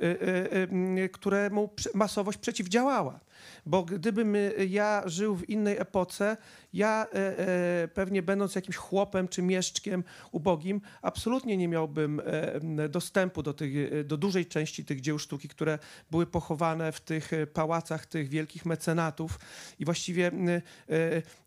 [0.00, 0.20] e,
[0.52, 3.20] m, któremu masowość przeciwdziałała.
[3.66, 4.36] Bo gdybym
[4.68, 6.36] ja żył w innej epoce,
[6.72, 13.42] ja e, e, pewnie będąc jakimś chłopem czy mieszczkiem ubogim, absolutnie nie miałbym e, dostępu
[13.42, 15.78] do, tych, do dużej części tych dzieł sztuki, które
[16.10, 19.38] były pochowane w tych pałacach tych wielkich mecenatów.
[19.78, 20.30] I właściwie,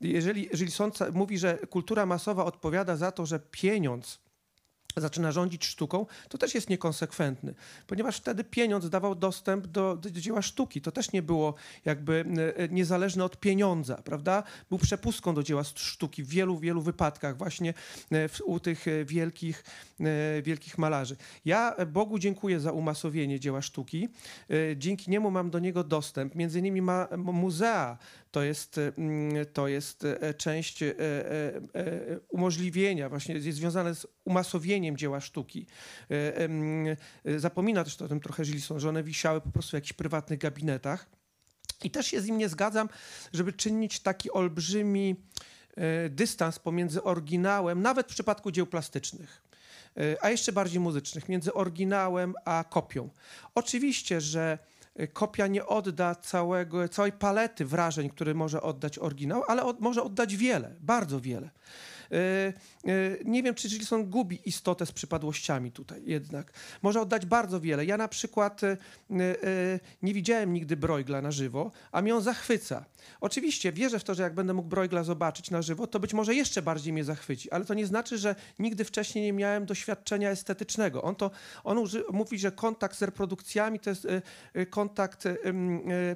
[0.02, 4.23] jeżeli Gilson ca- mówi, że kultura masowa odpowiada za to, że pieniądz
[5.02, 7.54] zaczyna rządzić sztuką, to też jest niekonsekwentny,
[7.88, 10.82] ponieważ wtedy pieniądz dawał dostęp do, do dzieła sztuki.
[10.82, 11.54] To też nie było
[11.86, 12.26] jakby
[12.58, 14.44] e, niezależne od pieniądza, prawda?
[14.70, 17.74] Był przepustką do dzieła sztuki w wielu, wielu wypadkach właśnie
[18.12, 19.64] e, w, u tych e, wielkich,
[20.44, 21.16] wielkich malarzy.
[21.46, 24.10] Ja Bogu dziękuję za umasowienie dzieła sztuki.
[24.76, 26.36] Dzięki niemu mam do niego dostęp.
[26.36, 27.98] Między innymi ma muzea,
[28.34, 34.08] to jest, mm, to jest e, część e, e, e, umożliwienia, właśnie jest związane z
[34.26, 35.68] umasowieniem dzieła sztuki.
[36.12, 36.38] E,
[37.26, 40.40] e, Zapomina też o tym trochę Gilson, że one wisiały po prostu w jakichś prywatnych
[40.40, 41.10] gabinetach.
[41.84, 42.90] I też się z nim nie zgadzam,
[43.34, 45.16] żeby czynić taki olbrzymi
[45.76, 49.42] e, dystans pomiędzy oryginałem, nawet w przypadku dzieł plastycznych,
[49.98, 53.10] e, a jeszcze bardziej muzycznych, między oryginałem a kopią.
[53.56, 54.73] Oczywiście, że e,
[55.14, 60.36] kopia nie odda całego, całej palety wrażeń, które może oddać oryginał, ale od, może oddać
[60.36, 61.50] wiele, bardzo wiele.
[62.12, 62.54] E, e,
[63.26, 66.54] Nie wiem, czy Gilson gubi istotę z przypadłościami tutaj jednak.
[66.82, 67.86] Może oddać bardzo wiele.
[67.86, 68.78] Ja na przykład e,
[70.02, 72.86] nie widziałem nigdy Broigla na żywo, a mnie on zachwyca.
[73.22, 76.36] Oczywiście wierzę w to, że jak będę mógł Broigla zobaczyć na żywo, to być może
[76.36, 81.02] jeszcze bardziej mnie zachwyci, ale to nie znaczy, że nigdy wcześniej nie miałem doświadczenia estetycznego.
[81.02, 81.32] On to,
[81.64, 84.08] on uży, mówi, że kontakt z reprodukcjami to jest
[84.70, 85.28] kontakt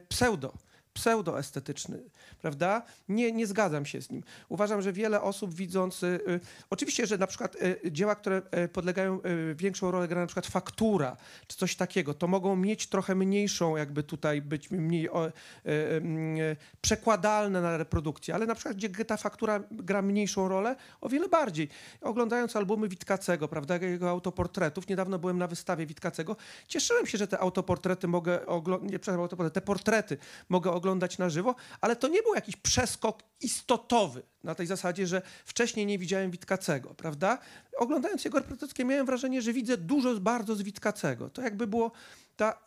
[0.10, 0.54] pseudo
[0.98, 2.04] pseudoestetyczny,
[2.42, 2.82] prawda?
[3.10, 4.24] Nie, nie zgadzam się z nim.
[4.50, 9.20] Uważam, że wiele osób widząc, y, oczywiście, że na przykład y, dzieła, które y, podlegają
[9.26, 13.78] y, większą rolę gra na przykład faktura, czy coś takiego, to mogą mieć trochę mniejszą,
[13.78, 15.32] jakby tutaj być mniej o, y,
[15.70, 21.30] y, przekładalne na reprodukcję, ale na przykład gdzie ta faktura gra mniejszą rolę, o wiele
[21.30, 21.70] bardziej.
[22.02, 26.36] Oglądając albumy Witkacego, prawda, jego autoportretów, niedawno byłem na wystawie Witkacego,
[26.68, 30.18] cieszyłem się, że te autoportrety mogę oglądać, nie, przepraszam, autoportrety, te portrety
[30.50, 35.22] mogę oglądać na żywo, ale to nie był jakiś przeskok istotowy na tej zasadzie, że
[35.46, 37.38] wcześniej nie widziałem Witkacego, prawda?
[37.78, 41.30] Oglądając jego reprezentację miałem wrażenie, że widzę dużo bardzo z Witkacego.
[41.30, 41.92] To jakby było
[42.36, 42.60] ta...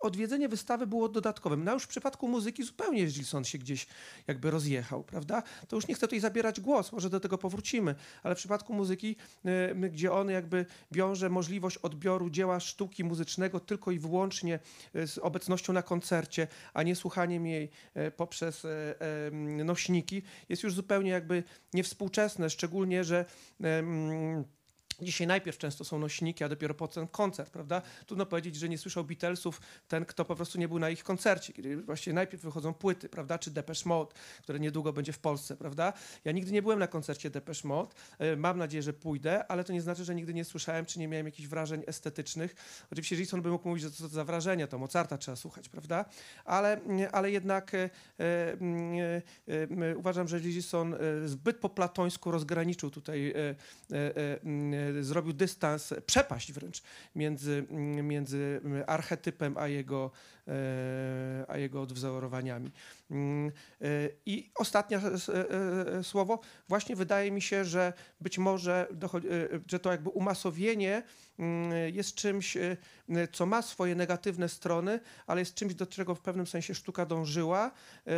[0.00, 1.64] Odwiedzenie wystawy było dodatkowym.
[1.64, 3.86] No już w przypadku muzyki zupełnie Gilson się gdzieś
[4.26, 5.42] jakby rozjechał, prawda?
[5.68, 9.16] To już nie chcę tutaj zabierać głos, może do tego powrócimy, ale w przypadku muzyki,
[9.46, 14.58] y, gdzie on jakby wiąże możliwość odbioru dzieła sztuki muzycznego tylko i wyłącznie
[14.96, 18.66] y, z obecnością na koncercie, a nie słuchaniem jej y, poprzez
[19.64, 21.42] nośniki, jest już zupełnie jakby
[21.74, 23.24] niewspółczesne, szczególnie, że
[25.02, 27.82] Dzisiaj najpierw często są nośniki, a dopiero potem koncert, prawda?
[28.06, 31.52] Trudno powiedzieć, że nie słyszał Beatlesów ten, kto po prostu nie był na ich koncercie,
[31.52, 33.38] kiedy właśnie najpierw wychodzą płyty, prawda?
[33.38, 35.92] Czy Depeche Mode, które niedługo będzie w Polsce, prawda?
[36.24, 37.94] Ja nigdy nie byłem na koncercie Depeche Mode.
[38.18, 41.08] E, Mam nadzieję, że pójdę, ale to nie znaczy, że nigdy nie słyszałem, czy nie
[41.08, 42.54] miałem jakichś wrażeń estetycznych.
[42.92, 46.04] Oczywiście Jason by mógł mówić, że to za wrażenia, to Mozarta trzeba słuchać, prawda?
[46.44, 46.80] Ale,
[47.12, 53.30] ale jednak e, e, e, e, uważam, że Jason e, zbyt po platońsku rozgraniczył tutaj,
[53.30, 53.54] e, e,
[54.16, 56.82] e, m, zrobił dystans, przepaść wręcz
[57.14, 57.66] między,
[58.02, 60.10] między archetypem a jego,
[60.48, 62.70] e, a jego odwzorowaniami.
[63.10, 65.50] Mm, e, I ostatnie s- e,
[65.98, 66.40] e, słowo.
[66.68, 71.02] Właśnie wydaje mi się, że być może, e, że to jakby umasowienie
[71.38, 72.76] mm, jest czymś, e,
[73.32, 77.70] co ma swoje negatywne strony, ale jest czymś, do czego w pewnym sensie sztuka dążyła.
[78.06, 78.12] E,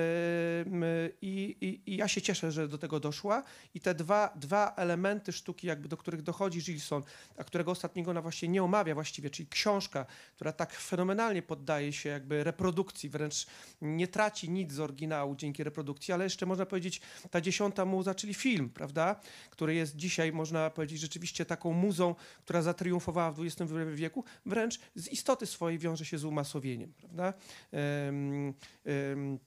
[1.23, 3.43] I, i, I ja się cieszę, że do tego doszła.
[3.75, 7.03] I te dwa, dwa elementy sztuki, jakby do których dochodzi Gilson,
[7.37, 12.09] a którego ostatniego ona właśnie nie omawia właściwie, czyli książka, która tak fenomenalnie poddaje się
[12.09, 13.47] jakby reprodukcji, wręcz
[13.81, 18.35] nie traci nic z oryginału dzięki reprodukcji, ale jeszcze można powiedzieć ta dziesiąta muza, czyli
[18.35, 22.15] film, prawda, który jest dzisiaj, można powiedzieć, rzeczywiście taką muzą,
[22.45, 27.35] która zatriumfowała w XX wieku, wręcz z istoty swojej wiąże się z umasowieniem, prawda.
[27.73, 29.39] Em, em,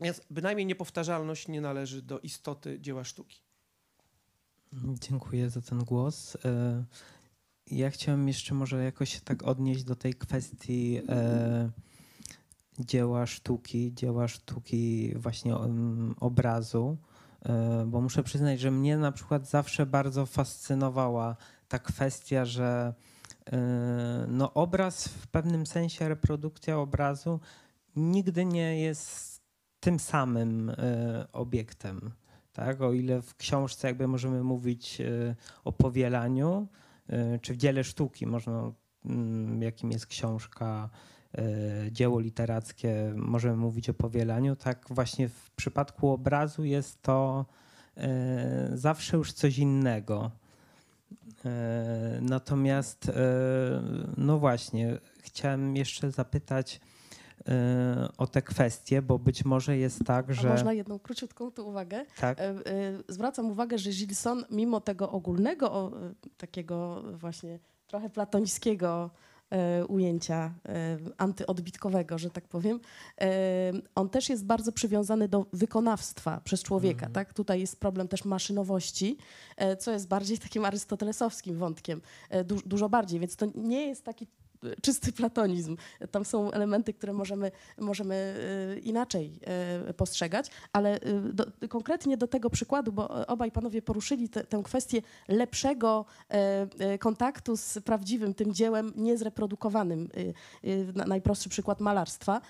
[0.00, 3.40] więc bynajmniej niepowtarzalność nie należy do istoty dzieła sztuki.
[5.00, 6.36] Dziękuję za ten głos.
[6.44, 6.84] E,
[7.66, 11.70] Ja chciałem jeszcze może jakoś tak odnieść do tej kwestii e,
[12.80, 15.56] dzieła sztuki, dzieła sztuki właśnie
[16.20, 16.96] obrazu,
[17.42, 21.36] e, bo muszę przyznać, że mnie na przykład zawsze bardzo fascynowała
[21.68, 22.94] ta kwestia, że
[23.52, 27.40] e, no obraz w pewnym sensie, reprodukcja obrazu
[27.96, 29.40] nigdy nie jest
[29.80, 32.10] tym samym e, obiektem.
[32.52, 32.80] Tak?
[32.80, 35.02] O ile w książce jakby możemy mówić
[35.64, 36.68] o powielaniu,
[37.42, 38.72] czy w dziele sztuki można,
[39.60, 40.90] jakim jest książka,
[41.90, 47.46] dzieło literackie, możemy mówić o powielaniu, tak właśnie w przypadku obrazu jest to
[47.96, 50.30] e, zawsze już coś innego.
[51.44, 53.12] E, Natomiast, e,
[54.16, 56.80] no właśnie, chciałem jeszcze zapytać,
[57.48, 60.48] e, o te kwestie, bo być może jest tak, A że...
[60.48, 62.04] można jedną króciutką tu uwagę?
[62.20, 62.54] Tak, E, e,
[63.08, 69.29] Zwracam uwagę, że Gilson, mimo tego ogólnego, e, takiego właśnie trochę platońskiego e,
[69.88, 72.80] ujęcia e, antyodbitkowego, że tak powiem,
[73.20, 77.06] e, on też jest bardzo przywiązany do wykonawstwa przez człowieka.
[77.06, 77.12] Mhm.
[77.12, 77.34] Tak?
[77.34, 79.16] Tutaj jest problem też maszynowości,
[79.56, 84.04] e, co jest bardziej takim arystotelesowskim wątkiem, e, du dużo bardziej, więc to nie jest
[84.04, 84.28] taki e,
[84.82, 85.76] czysty platonizm.
[86.10, 88.14] Tam są elementy, które możemy, możemy
[88.76, 94.28] e, inaczej e, postrzegać, ale e, do, konkretnie do tego przykładu, bo obaj panowie poruszyli
[94.28, 96.04] te, tę kwestię lepszego
[97.00, 100.08] kontaktu z prawdziwym tym dziełem niezreprodukowanym.
[100.94, 102.40] Na- Najprostszy przykład malarstwa.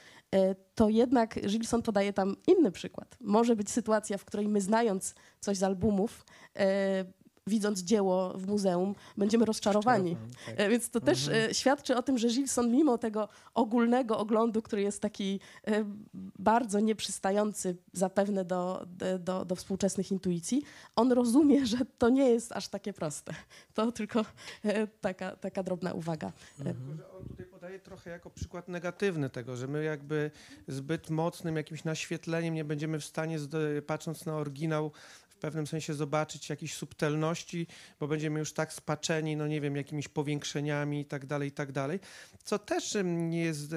[0.75, 3.17] To jednak Gilson podaje tam inny przykład.
[3.21, 6.25] Może być sytuacja, w której my znając coś z albumów,
[7.47, 10.17] widząc dzieło w muzeum, będziemy rozczarowani.
[10.47, 10.55] tak.
[10.61, 11.51] E, Więc to też Mhm.
[11.51, 15.85] e, świadczy o tym, że Gilson mimo tego ogólnego oglądu, który jest taki e,
[16.39, 20.63] bardzo nieprzystający zapewne do, do, do, do współczesnych intuicji,
[20.97, 23.35] on rozumie, że to nie jest aż takie proste.
[23.75, 24.25] To tylko
[24.65, 26.33] e, taka, taka drobna uwaga.
[26.59, 26.77] Mhm.
[26.77, 30.31] Tylko, że on tutaj podaje trochę jako przykład negatywny tego, że my jakby
[30.69, 33.39] zbyt mocnym jakimś naświetleniem nie będziemy w stanie,
[33.87, 34.91] patrząc na oryginał,
[35.41, 37.67] pewnym sensie zobaczyć jakieś subtelności,
[38.01, 41.73] bo będziemy już tak spaczeni, no nie wiem, jakimiś powiększeniami i tak dalej, i tak
[41.73, 42.01] dalej.
[42.45, 43.73] Co też nie jest...
[43.73, 43.77] e,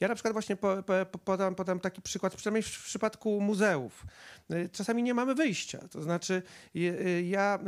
[0.00, 4.06] Ja na przykład właśnie po, po, po- podam, podam taki przykład, przynajmniej w przypadku muzeów.
[4.50, 5.88] E, Czasami nie mamy wyjścia.
[5.90, 6.42] To znaczy,
[6.76, 7.58] e, ja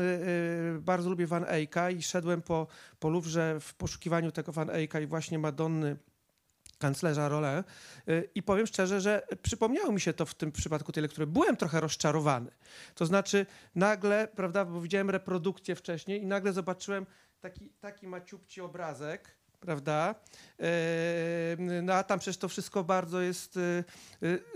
[0.80, 2.66] bardzo lubię Van Eycka i szedłem po,
[3.00, 5.96] po Louvre w poszukiwaniu tego Van Eycka i właśnie Madonny
[6.80, 7.64] kanclerza Rolin
[8.08, 11.26] Y, i powiem szczerze, że przypomniało mi się to w tym przypadku tej lektury.
[11.26, 12.50] Byłem trochę rozczarowany.
[12.94, 17.06] To znaczy nagle, prawda, bo widziałem reprodukcję wcześniej i nagle zobaczyłem
[17.40, 20.14] taki, taki maciupci obrazek, prawda?
[21.82, 23.56] No a tam przecież to wszystko bardzo jest.
[23.56, 23.84] yy,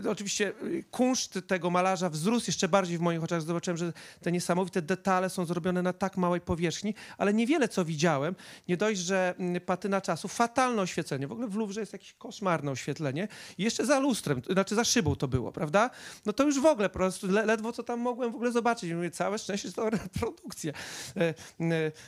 [0.01, 3.43] yy, Oczywiście yy, kunszt tego malarza wzrósł jeszcze bardziej w moich oczach.
[3.43, 8.35] Zobaczyłem, że te niesamowite detale są zrobione na tak małej powierzchni, ale niewiele co widziałem.
[8.69, 11.27] Nie dość, że mm, patyna czasu, fatalne oświetlenie.
[11.27, 13.29] W ogóle w Louvre jest jakieś koszmarne oświetlenie.
[13.59, 15.91] I jeszcze za lustrem, znaczy za szybą to było, prawda?
[16.27, 18.93] No to już w ogóle po prostu le, ledwo co tam mogłem w ogóle zobaczyć.
[18.93, 20.73] Mówię, całe szczęście, że to reprodukcję
[21.17, 21.35] e, e,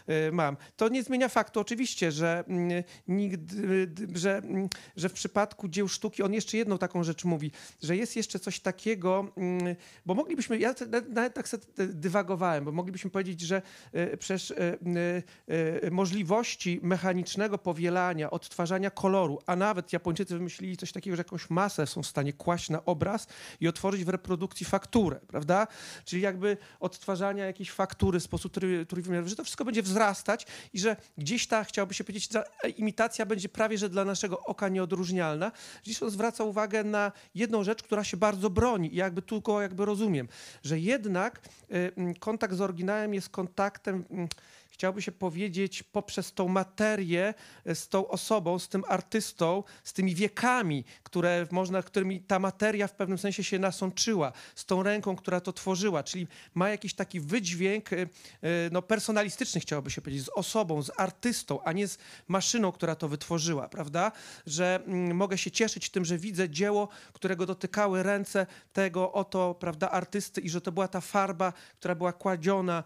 [0.06, 0.56] e, mam.
[0.76, 6.22] To nie zmienia faktu oczywiście, że mm, nigdy, że, mm, że w przypadku dzieł sztuki
[6.22, 7.50] on jeszcze jedną taką rzecz mówi,
[7.82, 10.74] że jest jeszcze coś takiego, mm, bo moglibyśmy, ja
[11.08, 14.56] nawet tak sobie dywagowałem, bo moglibyśmy powiedzieć, że e, przecież e,
[15.84, 21.86] e, możliwości mechanicznego powielania, odtwarzania koloru, a nawet Japończycy wymyślili coś takiego, że jakąś masę
[21.86, 23.26] są w stanie kłaść na obraz
[23.60, 25.66] i otworzyć w reprodukcji fakturę, prawda?
[26.04, 30.78] Czyli jakby odtwarzania jakiejś faktury w sposób trój- trójwymiarowy, że to wszystko będzie wzrastać i
[30.78, 32.28] że gdzieś ta, chciałoby się powiedzieć,
[32.76, 35.52] ta imitacja będzie prawie, że dla naszego oka nieodróżnialna.
[35.82, 39.84] Dziś on zwraca uwagę na jedną rzecz, która się bardzo broni i jakby tylko jakby
[39.84, 40.28] rozumiem,
[40.62, 41.40] że jednak
[41.72, 44.04] y, kontakt z oryginałem jest kontaktem,
[44.76, 47.34] chciałoby się powiedzieć, poprzez tą materię,
[47.66, 52.86] y, z tą osobą, z tym artystą, z tymi wiekami, które można, którymi ta materia
[52.86, 57.20] w pewnym sensie się nasączyła, z tą ręką, która to tworzyła, czyli ma jakiś taki
[57.20, 58.08] wydźwięk y, y,
[58.72, 63.08] no, personalistyczny, chciałoby się powiedzieć, z osobą, z artystą, a nie z maszyną, która to
[63.08, 64.12] wytworzyła, prawda?
[64.46, 69.90] Że mm, mogę się cieszyć tym, że widzę dzieło, którego dotykały ręce tego oto, prawda,
[69.90, 72.84] artysty i że to była ta farba, która była kładziona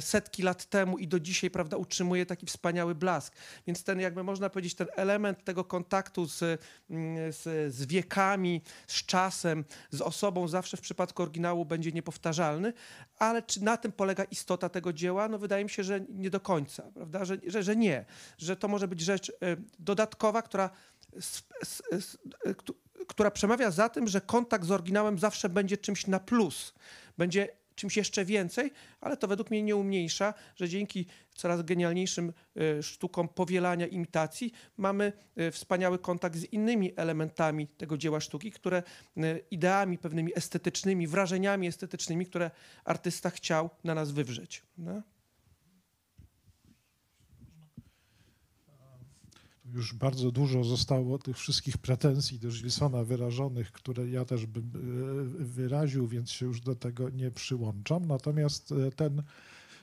[0.00, 3.34] setki lat temu i do dzisiaj, prawda, utrzymuje taki wspaniały blask.
[3.66, 6.42] Więc ten, jakby można powiedzieć, ten element tego kontaktu z,
[6.90, 12.72] mm, z, z wiekami, z czasem, z osobą zawsze w przypadku oryginału będzie niepowtarzalny,
[13.18, 15.28] ale czy na tym polega istota tego dzieła?
[15.28, 17.24] No wydaje mi się, że nie do końca, prawda?
[17.24, 18.04] Że, że, że nie,
[18.38, 19.34] że to może być rzecz y,
[19.78, 20.70] dodatkowa, która,
[22.56, 22.74] któ-
[23.06, 26.74] która przemawia za tym, że kontakt z oryginałem zawsze będzie czymś na plus,
[27.18, 32.32] będzie czymś jeszcze więcej, ale to według mnie nie umniejsza, że dzięki coraz genialniejszym
[32.78, 38.82] y, sztukom powielania imitacji mamy y, wspaniały kontakt z innymi elementami tego dzieła sztuki, które
[39.16, 42.50] y, ideami pewnymi estetycznymi, wrażeniami estetycznymi, które
[42.84, 44.62] artysta chciał na nas wywrzeć.
[44.78, 45.02] No?
[49.74, 55.44] Już bardzo dużo zostało tych wszystkich pretensji do Gilsona wyrażonych, które ja też bym e,
[55.44, 58.04] wyraził, więc się już do tego nie przyłączam.
[58.04, 59.22] Natomiast e, ten,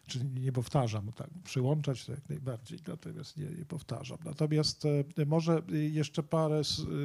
[0.07, 4.17] czy nie powtarzam, tak, przyłączać to jak najbardziej, natomiast nie, nie powtarzam.
[4.25, 4.85] Natomiast
[5.17, 6.61] e, może jeszcze parę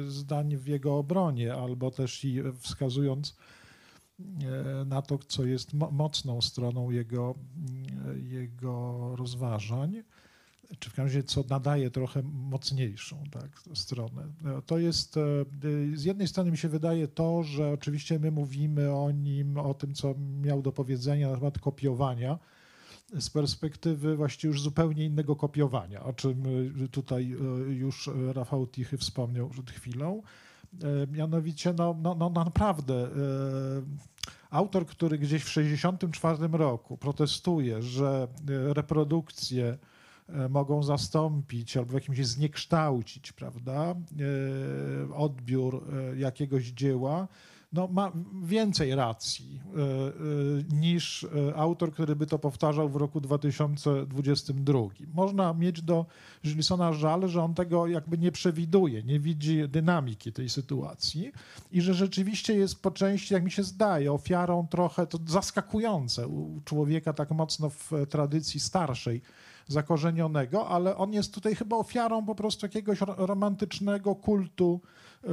[0.07, 3.35] zdań w jego obronie, albo też i wskazując
[4.85, 7.35] na to, co jest mo- mocną stroną jego,
[8.15, 10.03] jego rozważań.
[10.79, 14.27] Czy w każdym razie co nadaje trochę mocniejszą tak, stronę.
[14.45, 15.21] E, To jest, e,
[15.95, 19.93] z jednej strony mi się wydaje to, że oczywiście my mówimy o nim, o tym,
[19.93, 22.39] co miał do powiedzenia na temat kopiowania,
[23.19, 26.45] z perspektywy właściwie już zupełnie innego kopiowania, o czym
[26.85, 27.33] y, tutaj
[27.69, 30.23] y, już Rafał Tichy wspomniał przed chwilą.
[30.83, 33.09] E, Mianowicie, no, no, no naprawdę, e,
[34.49, 39.77] autor, który gdzieś w 1964 roku protestuje, że e, reprodukcje e,
[40.49, 47.27] mogą zastąpić albo w jakimś zniekształcić, prawda, e, odbiór e, jakiegoś dzieła,
[47.73, 48.11] no, ma
[48.43, 54.79] więcej racji e, e, niż e, autor, który by to powtarzał w roku 2022.
[55.13, 56.05] Można mieć do
[56.43, 61.31] Gilsona żal, że on tego jakby nie przewiduje, nie widzi dynamiki tej sytuacji
[61.71, 66.61] i że rzeczywiście jest po części, jak mi się zdaje, ofiarą trochę, to zaskakujące u
[66.65, 69.21] człowieka tak mocno w tradycji starszej,
[69.67, 74.81] zakorzenionego, ale on jest tutaj chyba ofiarą po prostu jakiegoś ro- romantycznego kultu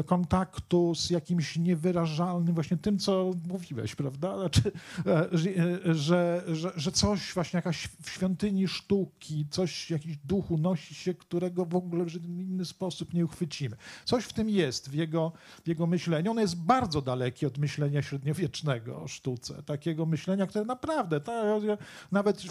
[0.07, 4.39] kontaktu z jakimś niewyrażalnym, właśnie tym, co mówiłeś, prawda?
[4.39, 4.73] Znaczy,
[5.07, 10.51] e, że, e, że, że, że coś, właśnie jakaś w świątyni sztuki, coś, jakiś duch
[10.51, 13.77] unosi się, którego w ogóle w żaden inny sposób nie uchwycimy.
[14.05, 15.33] Coś w tym jest, w jego,
[15.65, 16.31] w jego myśleniu.
[16.31, 19.63] Ono jest bardzo dalekie od myślenia średniowiecznego o sztuce.
[19.63, 21.21] Takiego myślenia, które naprawdę,
[22.13, 22.43] nawet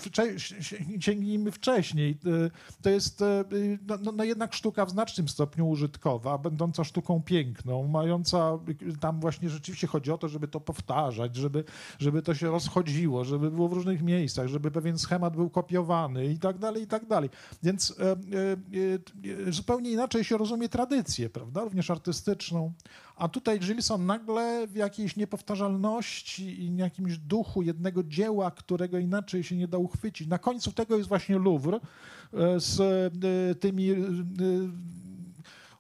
[0.99, 3.23] sięgnijmy wcześniej, y, to jest
[3.87, 8.59] no, no, no jednak sztuka w znacznym stopniu użytkowa, będąca sztuką piękną, mająca
[8.99, 11.63] tam właśnie rzeczywiście chodzi o to, żeby to powtarzać, żeby,
[11.99, 16.39] żeby to się rozchodziło, żeby było w różnych miejscach, żeby pewien schemat był kopiowany i
[16.39, 17.29] tak dalej, i tak dalej.
[17.63, 18.15] Więc e, e,
[19.47, 22.73] e, zupełnie inaczej się rozumie tradycję, prawda, również artystyczną.
[23.15, 29.55] A tutaj Gilson nagle w jakiejś niepowtarzalności i jakimś duchu jednego dzieła, którego inaczej się
[29.55, 30.27] nie da uchwycić.
[30.27, 31.79] Na końcu tego jest właśnie Louvre
[32.57, 32.79] z
[33.59, 33.89] tymi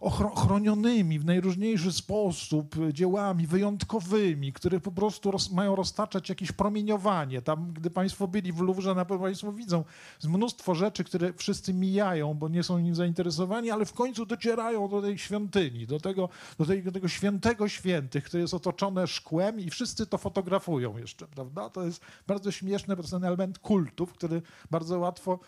[0.09, 7.41] chronionymi w najróżniejszy sposób dziełami wyjątkowymi, które po prostu roz, mają roztaczać jakieś promieniowanie.
[7.41, 9.83] Tam, gdy Państwo byli w Louvre, na pewno Państwo widzą
[10.15, 14.87] jest mnóstwo rzeczy, które wszyscy mijają, bo nie są nim zainteresowani, ale w końcu docierają
[14.87, 19.69] do tej świątyni, do tego, do tego, tego świętego świętych, które jest otoczone szkłem i
[19.69, 21.69] wszyscy to fotografują jeszcze, prawda?
[21.69, 24.41] To jest bardzo śmieszny, po prostu ten element kultu, w który
[24.71, 25.39] bardzo łatwo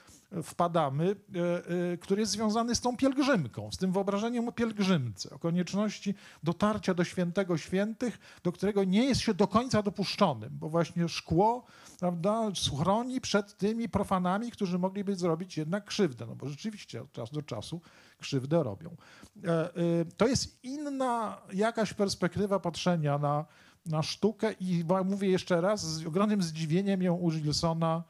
[0.43, 5.39] wpadamy, e, e, który jest związany z tą pielgrzymką, z tym wyobrażeniem o pielgrzymce, o
[5.39, 11.09] konieczności dotarcia do świętego świętych, do którego nie jest się do końca dopuszczonym, bo właśnie
[11.09, 11.65] szkło
[11.99, 17.35] prawda, chroni przed tymi profanami, którzy mogliby zrobić jednak krzywdę, no bo rzeczywiście od czasu
[17.35, 17.81] do czasu
[18.17, 18.95] krzywdę robią.
[19.43, 19.69] E,
[20.17, 23.45] To jest inna jakaś perspektywa patrzenia na,
[23.85, 28.03] na sztukę i mówię jeszcze raz, z ogromnym zdziwieniem ją u Gilsona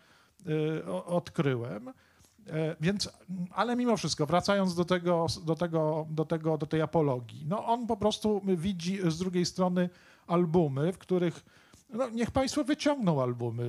[1.06, 1.94] odkryłem.
[2.50, 3.10] E, Więc,
[3.52, 7.88] ale mimo wszystko, wracając do tego, do tego, do tego, do tej apologii, no on
[7.88, 9.90] po prostu widzi z drugiej strony
[10.28, 11.46] albumy, w których
[11.90, 13.64] no, niech Państwo wyciągną albumy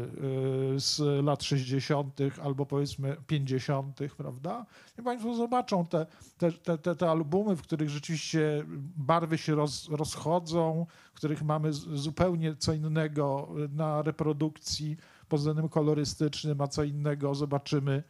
[0.75, 2.19] y, z lat 60.
[2.43, 4.67] albo powiedzmy 50., prawda?
[4.99, 6.07] Niech Państwo zobaczą te,
[6.39, 8.65] te, te, te, albumy, w których rzeczywiście
[8.97, 14.97] barwy się roz, rozchodzą, w których mamy zupełnie co innego na reprodukcji
[15.29, 18.03] pod względem kolorystycznym, a co innego zobaczymy,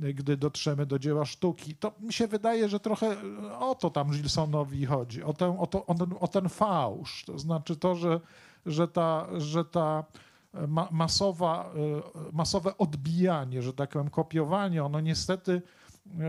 [0.00, 1.74] gdy dotrzemy do dzieła sztuki.
[1.76, 3.16] To mi się wydaje, że trochę
[3.58, 7.24] o to tam Gilsonowi chodzi, o, tę, o, to, o, ten, o ten fałsz.
[7.24, 8.20] To znaczy to, że,
[8.66, 10.04] że ta, że ta
[10.68, 16.20] ma, masowa, e, masowe odbijanie, że tak powiem, kopiowanie, ono niestety e,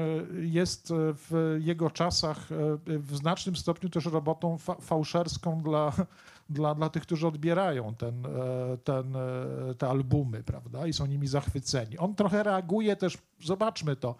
[0.41, 2.55] jest w jego czasach e,
[2.99, 5.93] w znacznym stopniu też robotą fa- fałszerską dla,
[6.49, 8.29] dla, dla tych, którzy odbierają ten, e,
[8.83, 11.97] ten, e, te albumy, prawda, i są nimi zachwyceni.
[11.97, 14.15] On trochę reaguje też, zobaczmy to,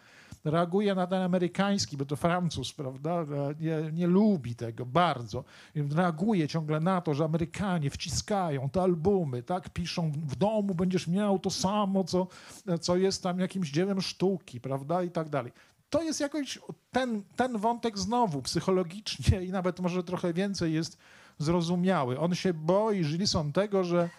[0.46, 3.26] reaguje na ten amerykański, bo to Francuz, prawda, e,
[3.60, 5.44] nie, nie lubi tego bardzo.
[5.76, 11.40] Reaguje ciągle na to, że Amerykanie wciskają te albumy, tak, piszą w domu będziesz miał
[11.40, 12.28] to samo, co,
[12.82, 15.52] co jest tam jakimś dziełem sztuki, prawda, i tak dalej.
[15.90, 16.60] To jest jakoś
[16.92, 20.98] ten, ten wątek znowu psychologicznie i nawet może trochę więcej jest
[21.38, 22.20] zrozumiały.
[22.20, 24.10] On się boi, Gilson, tego, że,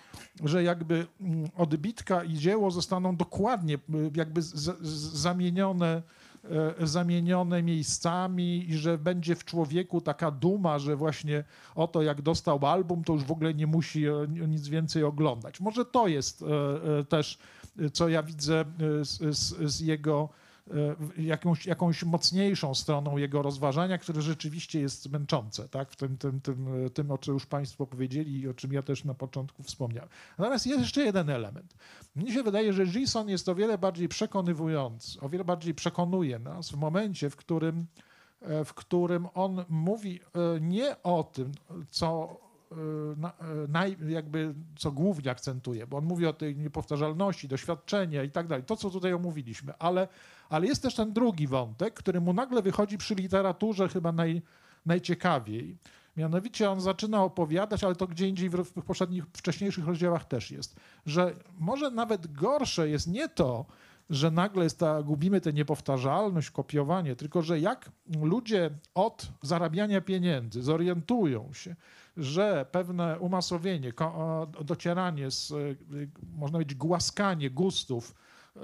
[0.44, 3.78] że jakby mm, odbitka i dzieło zostaną dokładnie y,
[4.14, 6.02] jakby z, z, zamienione,
[6.80, 11.44] e, zamienione miejscami i że będzie w człowieku taka duma, że właśnie
[11.74, 15.60] oto jak dostał album, to już w ogóle nie musi e, nic więcej oglądać.
[15.60, 17.38] Może to jest e, też,
[17.92, 18.64] co ja widzę
[19.02, 20.28] z, z, z jego
[21.18, 25.90] jakąś, jakąś mocniejszą stroną jego rozważania, które rzeczywiście jest męczące, tak?
[25.90, 29.04] w tym, tym, tym, tym, o czym już Państwo powiedzieli i o czym ja też
[29.04, 30.08] na początku wspomniałem.
[30.38, 31.74] Natomiast jest jeszcze jeden element.
[32.16, 36.70] Mnie się wydaje, że Gilson jest o wiele bardziej przekonywujący, o wiele bardziej przekonuje nas
[36.70, 37.86] w momencie, w którym,
[38.40, 41.52] e, w którym on mówi e, nie o tym,
[41.90, 42.40] co
[43.16, 43.32] na,
[43.68, 48.64] naj, jakby co głównie akcentuje, bo on mówi o tej niepowtarzalności, doświadczenia i tak dalej,
[48.64, 50.08] to co tutaj omówiliśmy, ale,
[50.48, 54.42] ale jest też ten drugi wątek, który mu nagle wychodzi przy literaturze chyba naj,
[54.86, 55.76] najciekawiej.
[56.16, 60.76] Mianowicie on zaczyna opowiadać, ale to gdzie indziej w, w poprzednich, wcześniejszych rozdziałach też jest,
[61.06, 63.66] że może nawet gorsze jest nie to,
[64.10, 67.90] że nagle jest ta, gubimy tę niepowtarzalność, kopiowanie, tylko że jak
[68.22, 71.76] ludzie od zarabiania pieniędzy zorientują się,
[72.16, 73.92] że pewne umasowienie,
[74.64, 75.52] docieranie z,
[76.36, 78.14] można powiedzieć, głaskanie gustów
[78.56, 78.60] e,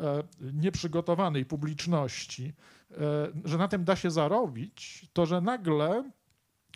[0.53, 2.53] nieprzygotowanej publiczności,
[2.91, 2.97] e,
[3.45, 6.11] że na tym da się zarobić, to że nagle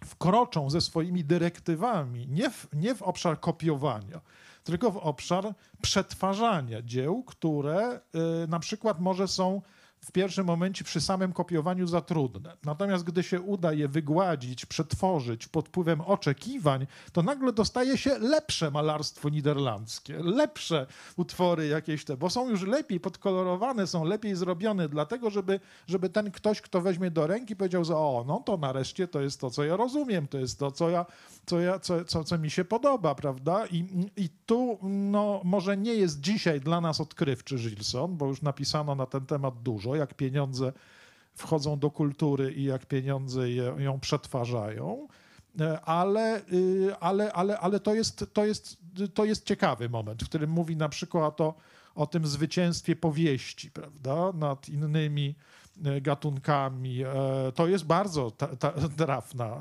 [0.04, 4.20] wkroczą ze swoimi dyrektywami nie w, nie w obszar kopiowania,
[4.64, 8.00] tylko w obszar przetwarzania dzieł, które
[8.48, 9.62] na przykład może są
[10.00, 12.56] w pierwszym momencie przy samym kopiowaniu za trudne.
[12.64, 18.70] Natomiast gdy się uda je wygładzić, przetworzyć pod wpływem oczekiwań, to nagle dostaje się lepsze
[18.70, 20.86] malarstwo niderlandzkie, lepsze
[21.16, 26.30] utwory jakieś te, bo są już lepiej podkolorowane, są lepiej zrobione, dlatego żeby, żeby ten
[26.30, 29.64] ktoś, kto weźmie do ręki, powiedział, że o, no to nareszcie to jest to, co
[29.64, 31.06] ja rozumiem, to jest to, co, ja,
[31.46, 33.66] co, ja, co, co, co mi się podoba, prawda?
[33.66, 33.84] I,
[34.16, 39.06] i tu no, może nie jest dzisiaj dla nas odkrywczy Gilson, bo już napisano na
[39.06, 40.72] ten temat dużo, jak pieniądze
[41.34, 45.08] wchodzą do kultury i jak pieniądze je, ją przetwarzają.
[45.60, 48.78] E, ale, y, ale, ale, ale to, jest, to, jest,
[49.14, 51.54] to jest ciekawy moment, w którym mówi na przykład o,
[51.94, 55.34] o tym zwycięstwie powieści prawda, nad innymi
[55.84, 57.02] e, gatunkami.
[57.02, 57.06] E,
[57.54, 58.32] to jest bardzo
[58.96, 59.56] trafna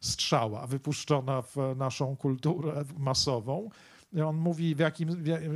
[0.00, 3.70] strzała wypuszczona w naszą kulturę masową.
[4.22, 5.08] On mówi, w jakim,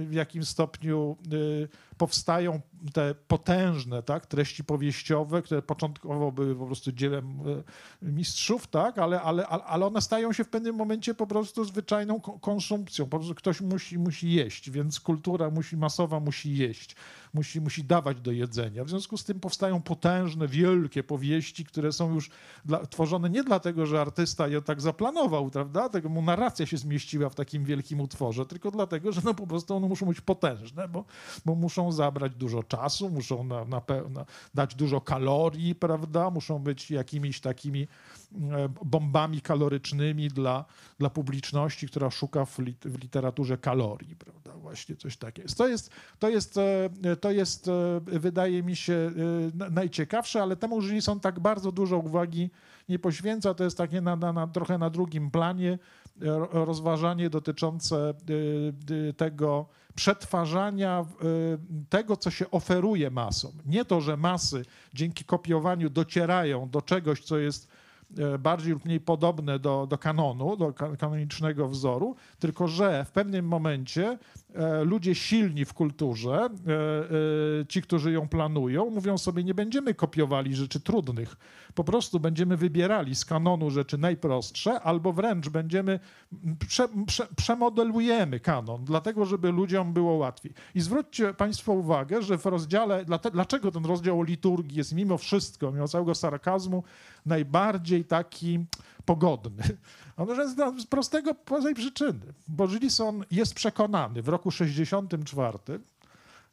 [0.09, 1.69] w jakim stopniu y,
[1.99, 2.61] powstają
[2.93, 7.27] te potężne tak, treści powieściowe, które początkowo były po prostu dziełem
[8.05, 12.21] e, mistrzów, tak, ale, ale, ale one stają się w pewnym momencie po prostu zwyczajną
[12.21, 13.07] konsumpcją.
[13.07, 16.97] Po prostu ktoś musi, musi jeść, więc kultura musi, masowa musi jeść,
[17.35, 18.85] musi, musi dawać do jedzenia.
[18.85, 22.31] W związku z tym powstają potężne, wielkie powieści, które są już
[22.65, 27.29] dla, tworzone nie dlatego, że artysta je tak zaplanował, prawda, tego mu narracja się zmieściła
[27.29, 31.05] w takim wielkim utworze, tylko dlatego, że no po prostu one muszą być potężne, bo,
[31.45, 34.25] bo muszą zabrać dużo czasu, muszą na, na, na,
[34.55, 36.31] dać dużo kalorii, prawda?
[36.31, 37.89] Muszą być jakimiś takimi
[38.33, 40.65] e, bombami kalorycznymi dla,
[40.99, 44.53] dla publiczności, która szuka w, lit, w literaturze kalorii, prawda?
[44.53, 45.49] Właśnie coś takiego.
[45.57, 49.11] To jest, to jest, e, to jest e, wydaje mi się,
[49.71, 52.51] najciekawsze, ale temu są tak bardzo dużo uwagi
[52.89, 53.55] nie poświęca.
[53.55, 55.79] To jest takie na, na, na, trochę na drugim planie
[56.53, 58.15] rozważanie dotyczące
[59.17, 59.67] tego,
[59.99, 63.53] przetwarzania y, tego, co się oferuje masom.
[63.67, 67.69] Nie to, że masy dzięki kopiowaniu docierają do czegoś, co jest
[68.19, 73.47] e, bardziej lub mniej podobne do, do kanonu, do kanonicznego wzoru, tylko że w pewnym
[73.47, 74.19] momencie
[74.85, 80.57] ludzie silni w kulturze, e, e, ci, którzy ją planują, mówią sobie, nie będziemy kopiowali
[80.57, 81.37] rzeczy trudnych,
[81.75, 86.01] po prostu będziemy wybierali z kanonu rzeczy najprostsze, albo wręcz będziemy,
[86.69, 90.55] prze, prze, przemodelujemy kanon, dlatego, żeby ludziom było łatwiej.
[90.75, 95.73] I zwróćcie Państwo uwagę, że w rozdziale, dlaczego ten rozdział o liturgii jest mimo wszystko,
[95.73, 96.85] mimo całego sarkazmu,
[97.27, 98.65] najbardziej taki
[99.05, 99.63] pogodny.
[100.19, 105.59] On jest z prostego prostej przyczyny, bo Gilson jest przekonany w roku 64,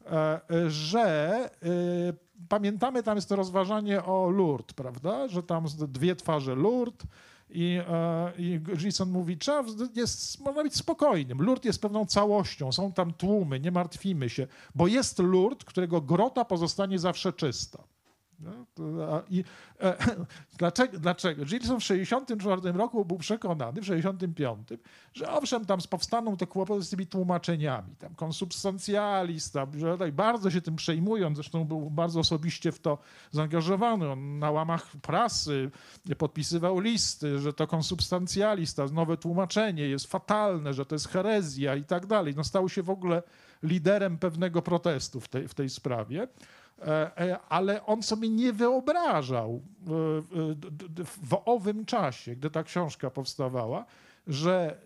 [0.06, 1.06] e, że
[1.44, 1.50] e,
[2.50, 7.08] pamiętamy, tam jest to rozważanie o Lourdes, prawda, że tam dwie twarze Lourdes
[7.50, 8.60] i, e, i
[9.06, 9.64] mówi, trzeba
[9.96, 11.42] jest, można być spokojnym.
[11.42, 16.46] Lourdes jest pewną całością, są tam tłumy, nie martwimy się, bo jest Lourdes, którego grota
[16.46, 17.84] pozostanie zawsze czysta.
[18.40, 19.44] No, I,
[19.82, 19.98] e,
[20.60, 21.46] dlaczego, dlaczego?
[21.46, 24.82] Gilson w 1964 roku był przekonany, w 1965,
[25.14, 30.62] że owszem, tam powstaną te kłopoty z tymi tłumaczeniami, tam konsubstancjalista, że tak bardzo się
[30.62, 32.98] tym przejmują, zresztą był bardzo osobiście w to
[33.32, 34.12] zaangażowany.
[34.12, 35.72] On na łamach prasy
[36.18, 42.06] podpisywał listy, że to konsubstancjalista, nowe tłumaczenie jest fatalne, że to jest herezja i tak
[42.06, 42.34] dalej.
[42.38, 43.24] No, stał się w ogóle
[43.64, 46.28] liderem pewnego protestu w tej, w tej sprawie.
[46.82, 49.90] E, e, ale on sobie nie wyobrażał e,
[51.06, 53.86] w owym czasie, gdy ta książka powstawała,
[54.28, 54.82] że,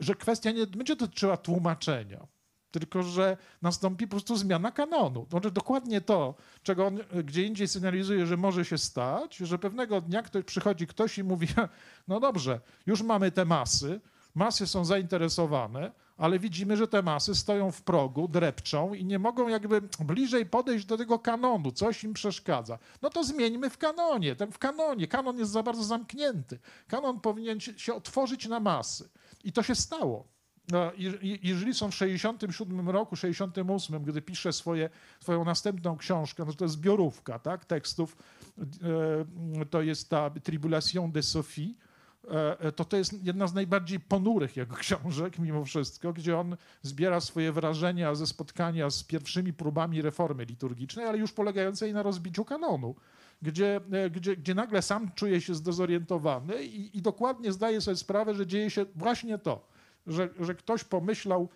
[0.00, 2.26] że kwestia nie będzie dotyczyła tłumaczenia,
[2.70, 5.26] tylko że nastąpi po prostu zmiana kanonu.
[5.30, 10.22] Znaczy dokładnie to, czego on gdzie indziej sygnalizuje, że może się stać, że pewnego dnia
[10.22, 11.48] ktoś, przychodzi ktoś i mówi,
[12.08, 14.00] no dobrze, już mamy te masy,
[14.34, 19.48] masy są zainteresowane, ale widzimy, że te masy stoją w progu, drepczą i nie mogą
[19.48, 22.78] jakby bliżej podejść do tego kanonu, coś im przeszkadza.
[23.02, 25.06] No to zmieńmy w kanonie, ten w kanonie.
[25.06, 26.58] Kanon jest za bardzo zamknięty.
[26.88, 29.08] Kanon powinien się, otworzyć na masy.
[29.44, 30.34] I to się stało.
[30.68, 30.92] No,
[31.42, 36.74] jeżeli są w 67 roku, 68, gdy pisze swoje, swoją następną książkę, no to jest
[36.74, 38.16] zbiorówka tak, tekstów,
[39.60, 41.74] e, to jest ta Tribulation de Sophie,
[42.76, 47.52] to to jest jedna z najbardziej ponurych jego książek mimo wszystko, gdzie on zbiera swoje
[47.52, 52.94] wrażenia ze spotkania z pierwszymi próbami reformy liturgicznej, ale już polegającej na rozbiciu kanonu,
[53.42, 58.34] gdzie, e, gdzie, gdzie nagle sam czuje się zdezorientowany i, i dokładnie zdaje sobie sprawę,
[58.34, 59.66] że dzieje się właśnie to,
[60.06, 61.48] że, że ktoś pomyślał,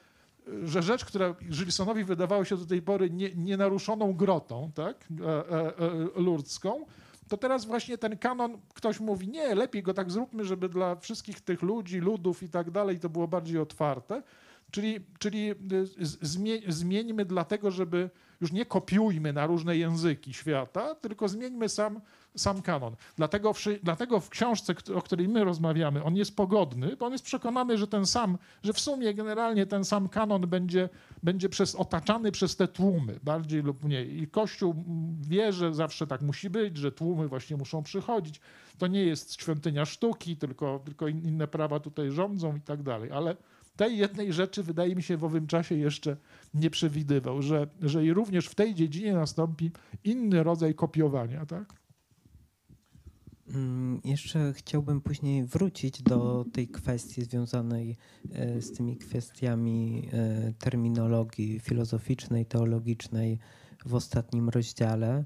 [0.64, 5.78] że rzecz, która Gilsonowi wydawała się do tej pory nie, nienaruszoną grotą, tak, e, e,
[6.16, 6.86] e, lurdzką,
[7.28, 11.40] to teraz właśnie ten kanon, ktoś mówi, nie, lepiej go tak zróbmy, żeby dla wszystkich
[11.40, 14.22] tych ludzi, ludów i tak dalej to było bardziej otwarte.
[14.70, 18.10] Czyli, czyli y, zmieńmy dlatego, żeby
[18.40, 22.00] już nie kopiujmy na różne języki świata, tylko zmieńmy sam,
[22.38, 22.96] sam kanon.
[23.16, 27.24] Dlatego w, dlatego w książce, o której my rozmawiamy, on jest pogodny, bo on jest
[27.24, 30.88] przekonany, że ten sam, że w sumie generalnie ten sam kanon będzie,
[31.22, 34.22] będzie przez, otaczany przez te tłumy, bardziej lub mniej.
[34.22, 34.74] I Kościół
[35.20, 38.40] wie, że zawsze tak musi być, że tłumy właśnie muszą przychodzić.
[38.78, 43.10] To nie jest świątynia sztuki, tylko, tylko inne prawa tutaj rządzą i tak dalej.
[43.10, 43.36] Ale
[43.78, 46.16] tej jednej rzeczy wydaje mi się w owym czasie jeszcze
[46.54, 49.70] nie przewidywał, że, że i również w tej dziedzinie nastąpi
[50.04, 51.74] inny rodzaj kopiowania, tak?
[53.54, 57.96] Mm, jeszcze chciałbym później wrócić do tej kwestii związanej
[58.32, 63.38] e, z tymi kwestiami e, terminologii filozoficznej, teologicznej
[63.86, 65.24] w ostatnim rozdziale.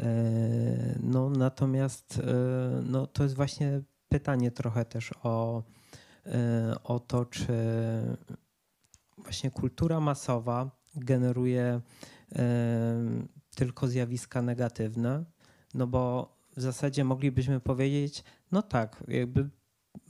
[0.00, 2.22] E, no, natomiast
[2.82, 5.62] no, to jest właśnie pytanie trochę też o,
[6.84, 7.46] o to, czy
[9.18, 11.80] właśnie kultura masowa generuje
[13.54, 15.24] tylko zjawiska negatywne,
[15.74, 19.48] no bo w zasadzie moglibyśmy powiedzieć, no tak, jakby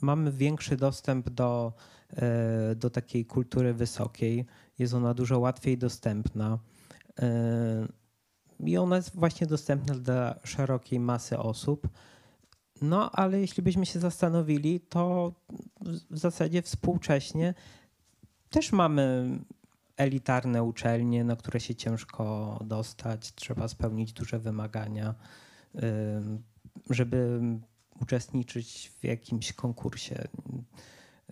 [0.01, 1.73] mamy większy dostęp do,
[2.13, 4.45] e, do takiej kultury wysokiej,
[4.79, 6.59] jest ona dużo łatwiej dostępna.
[7.19, 7.87] E,
[8.59, 11.87] I ona jest właśnie dostępna dla szerokiej masy osób.
[12.81, 15.33] No, ale jeśli byśmy się zastanowili, to
[16.09, 17.53] w zasadzie współcześnie
[18.49, 19.29] też mamy
[19.97, 25.15] elitarne uczelnie, na które się ciężko dostać, trzeba spełnić duże wymagania
[26.89, 27.39] żeby
[28.01, 30.27] uczestniczyć w jakimś konkursie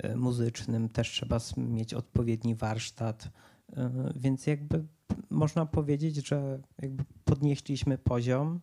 [0.04, 3.26] y, muzycznym, też trzeba mieć odpowiedni warsztat.
[3.26, 3.74] Y,
[4.16, 4.86] więc jakby
[5.30, 8.60] można powiedzieć, że jakby podnieśliśmy poziom.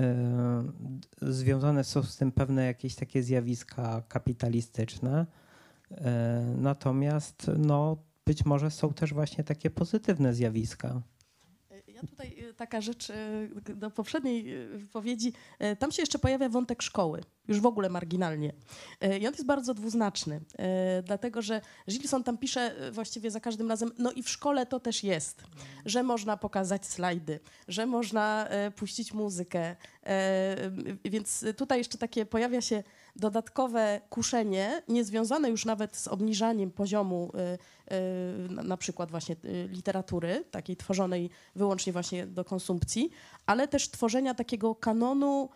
[0.00, 5.26] Y, związane są z tym pewne jakieś takie zjawiska kapitalistyczne.
[6.56, 11.02] Natomiast no, być może są też właśnie takie pozytywne zjawiska
[12.06, 15.32] tutaj y, taka rzecz y, do poprzedniej y, wypowiedzi.
[15.78, 18.52] Tam się jeszcze pojawia wątek szkoły, już w ogóle marginalnie.
[19.20, 20.40] I on jest bardzo dwuznaczny,
[21.04, 25.04] dlatego że Gilson tam pisze właściwie za każdym razem, no i w szkole to też
[25.04, 25.42] jest,
[25.86, 29.76] że można pokazać slajdy, że można puścić muzykę.
[31.04, 32.82] Więc tutaj jeszcze takie pojawia się
[33.16, 37.32] dodatkowe kuszenie, niezwiązane już nawet z obniżaniem poziomu
[38.50, 39.36] na przykład właśnie
[39.68, 43.10] literatury, takiej tworzonej wyłącznie właśnie do konsumpcji,
[43.46, 45.48] ale też tworzenia takiego kanonu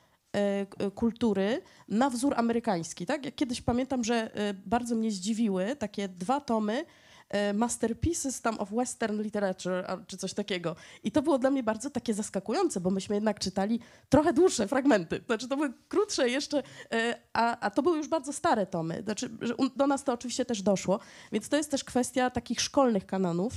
[0.94, 3.06] kultury na wzór amerykański.
[3.06, 3.24] Tak?
[3.24, 4.30] Jak kiedyś pamiętam, że
[4.66, 6.84] bardzo mnie zdziwiły takie dwa tomy
[7.28, 10.76] E, masterpieces tam of Western Literature, czy coś takiego.
[11.04, 15.20] I to było dla mnie bardzo takie zaskakujące, bo myśmy jednak czytali trochę dłuższe fragmenty.
[15.26, 16.62] Znaczy to były krótsze jeszcze,
[16.92, 19.02] e, a, a to były już bardzo stare tomy.
[19.02, 19.30] Znaczy,
[19.76, 21.00] do nas to oczywiście też doszło,
[21.32, 23.52] więc to jest też kwestia takich szkolnych kanonów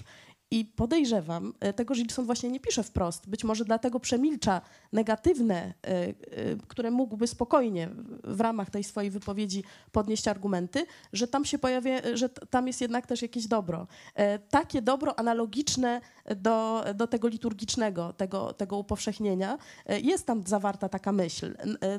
[0.52, 4.62] i podejrzewam, e, tego Gilson właśnie nie pisze wprost, być może dlatego przemilcza
[4.94, 6.14] negatywne, e, e,
[6.68, 7.90] które mógłby spokojnie
[8.24, 13.08] w ramach tej swojej wypowiedzi podnieść argumenty, że tam się pojawia, że tam jest jednak
[13.08, 13.88] też jakieś dobro.
[14.50, 16.02] Takie dobro analogiczne
[16.36, 19.58] do, do tego liturgicznego, tego, tego upowszechnienia.
[20.04, 21.56] Jest tam zawarta taka myśl.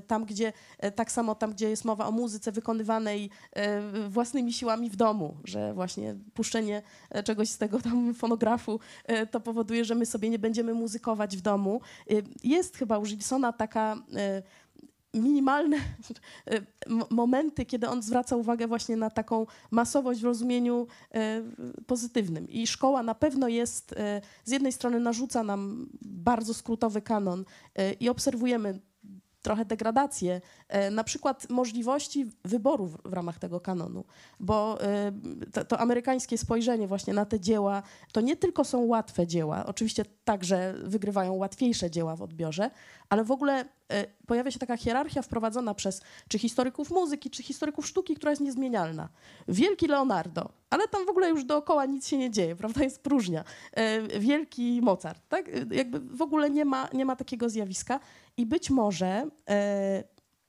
[0.07, 0.53] Tam, gdzie,
[0.95, 3.31] tak samo tam, gdzie jest mowa o muzyce wykonywanej
[4.09, 6.83] własnymi siłami w domu, że właśnie puszczenie
[7.25, 11.37] czegoś z tego tam fonogramu fonografu, e, to powoduje, że my sobie nie będziemy muzykować
[11.37, 11.81] w domu.
[12.11, 12.15] E,
[12.45, 14.43] jest chyba u Gilsona taka e,
[15.15, 15.77] minimalne
[17.11, 20.87] momenty, kiedy on zwraca uwagę właśnie na taką masowość w rozumieniu
[21.87, 22.49] pozytywnym.
[22.49, 23.95] I szkoła na pewno jest,
[24.45, 27.45] z jednej strony narzuca nam bardzo skrótowy kanon
[28.01, 28.81] i obserwujemy
[29.43, 34.05] trochę degradację, e, na przykład możliwości wyboru w, ramach tego kanonu,
[34.41, 35.13] bo e,
[35.53, 37.83] to, to amerykańskie spojrzenie właśnie na te dzieła,
[38.13, 42.71] to nie tylko są łatwe dzieła, oczywiście także wygrywają łatwiejsze dzieła w odbiorze,
[43.09, 47.87] ale w ogóle e, pojawia się taka hierarchia wprowadzona przez czy historyków muzyki, czy historyków
[47.87, 49.09] sztuki, która jest niezmienialna.
[49.49, 53.45] Wielki Leonardo, ale tam w ogóle już dookoła nic się nie dzieje, prawda, jest próżnia.
[54.21, 55.51] Wielki Mozart, tak?
[55.71, 58.01] Jakby w ogóle nie ma, nie ma takiego zjawiska
[58.41, 60.05] i być może e,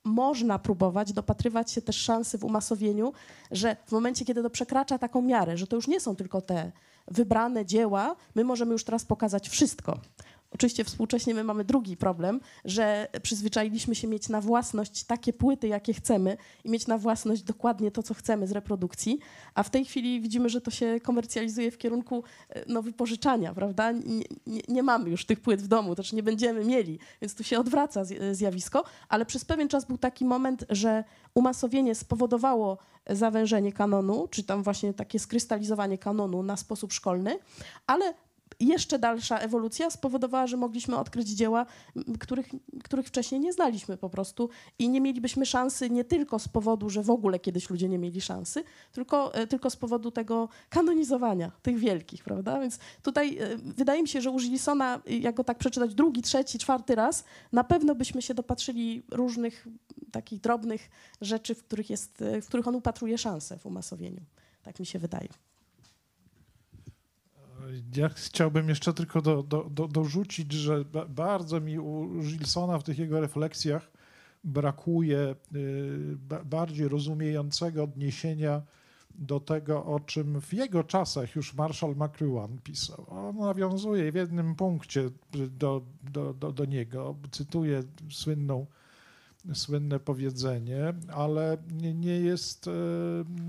[0.06, 3.14] można próbować dopatrywać się też szansy w umasowieniu,
[3.52, 6.72] że w momencie, kiedy to przekracza taką miarę, że to już nie są tylko te
[7.08, 9.98] wybrane dzieła, my możemy już teraz pokazać wszystko.
[10.52, 15.93] Oczywiście współcześnie my mamy drugi problem, że przyzwyczailiśmy się mieć na własność takie płyty, jakie
[15.93, 19.20] chcemy i mieć na własność dokładnie to, co chcemy z reprodukcji,
[19.56, 23.91] a w tej chwili widzimy, że to się komercjalizuje w kierunku e, no, wypożyczania, prawda?
[23.91, 27.43] Nie, nie, nie mamy już tych płyt w domu, też nie będziemy mieli, więc tu
[27.43, 32.78] się odwraca zj- zjawisko, ale przez pewien czas był taki moment, że umasowienie spowodowało
[33.10, 37.39] zawężenie kanonu, czy tam właśnie takie skrystalizowanie kanonu na sposób szkolny,
[37.88, 38.14] ale
[38.68, 41.66] jeszcze dalsza ewolucja spowodowała, że mogliśmy odkryć dzieła,
[42.20, 42.49] których,
[42.84, 44.49] których wcześniej nie znaliśmy po prostu
[44.80, 48.22] i nie mielibyśmy szansy nie tylko z powodu, że w ogóle kiedyś ludzie nie mieli
[48.22, 52.59] szansy, tylko, e, tylko z powodu tego kanonizowania tych wielkich, prawda?
[52.59, 56.22] Więc tutaj e, wydaje mi się, że u Gilsona, y, jak go tak przeczytać drugi,
[56.22, 59.68] trzeci, czwarty raz, na pewno byśmy się dopatrzyli różnych
[60.12, 60.89] takich drobnych
[61.22, 64.22] rzeczy, w których, jest, e, w których on upatruje szansę w umasowieniu.
[64.64, 65.51] Tak mi się wydaje.
[67.95, 72.84] Ja chciałbym jeszcze tylko do, do, do, dorzucić, że ba, bardzo mi u Gilsona w
[72.84, 73.91] tych jego refleksjach
[74.43, 78.61] brakuje y, ba, bardziej rozumiejącego odniesienia
[79.15, 83.05] do tego, o czym w jego czasach już Marshall McLuhan pisał.
[83.09, 88.65] On nawiązuje w jednym punkcie do, do, do, do niego, cytuję słynną
[89.54, 92.72] słynne powiedzenie, ale nie, nie jest, e,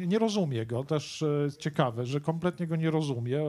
[0.06, 0.84] nie- rozumie go.
[0.84, 3.40] Też e, ciekawe, że kompletnie go nie rozumie.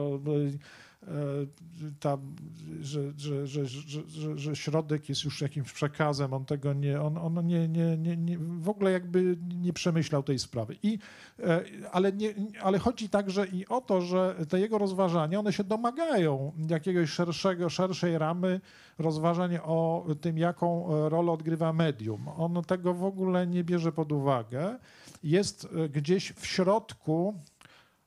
[1.08, 1.64] E,
[2.00, 2.36] Tam,
[2.80, 7.46] że, że, że, że, że, środek jest już jakimś przekazem, on tego nie, on, on
[7.46, 10.76] nie, nie, nie, nie, w ogóle jakby nie przemyślał tej sprawy.
[10.82, 10.98] I,
[11.38, 15.64] e, ale, nie, ale chodzi także i o to, że te jego rozważania, one się
[15.64, 18.60] domagają jakiegoś szerszego, szerszej ramy
[18.98, 22.28] rozważań o tym, jaką e, rolę odgrywa medium.
[22.28, 24.78] On tego w ogóle nie bierze pod uwagę.
[25.22, 27.34] Jest gdzieś w środku,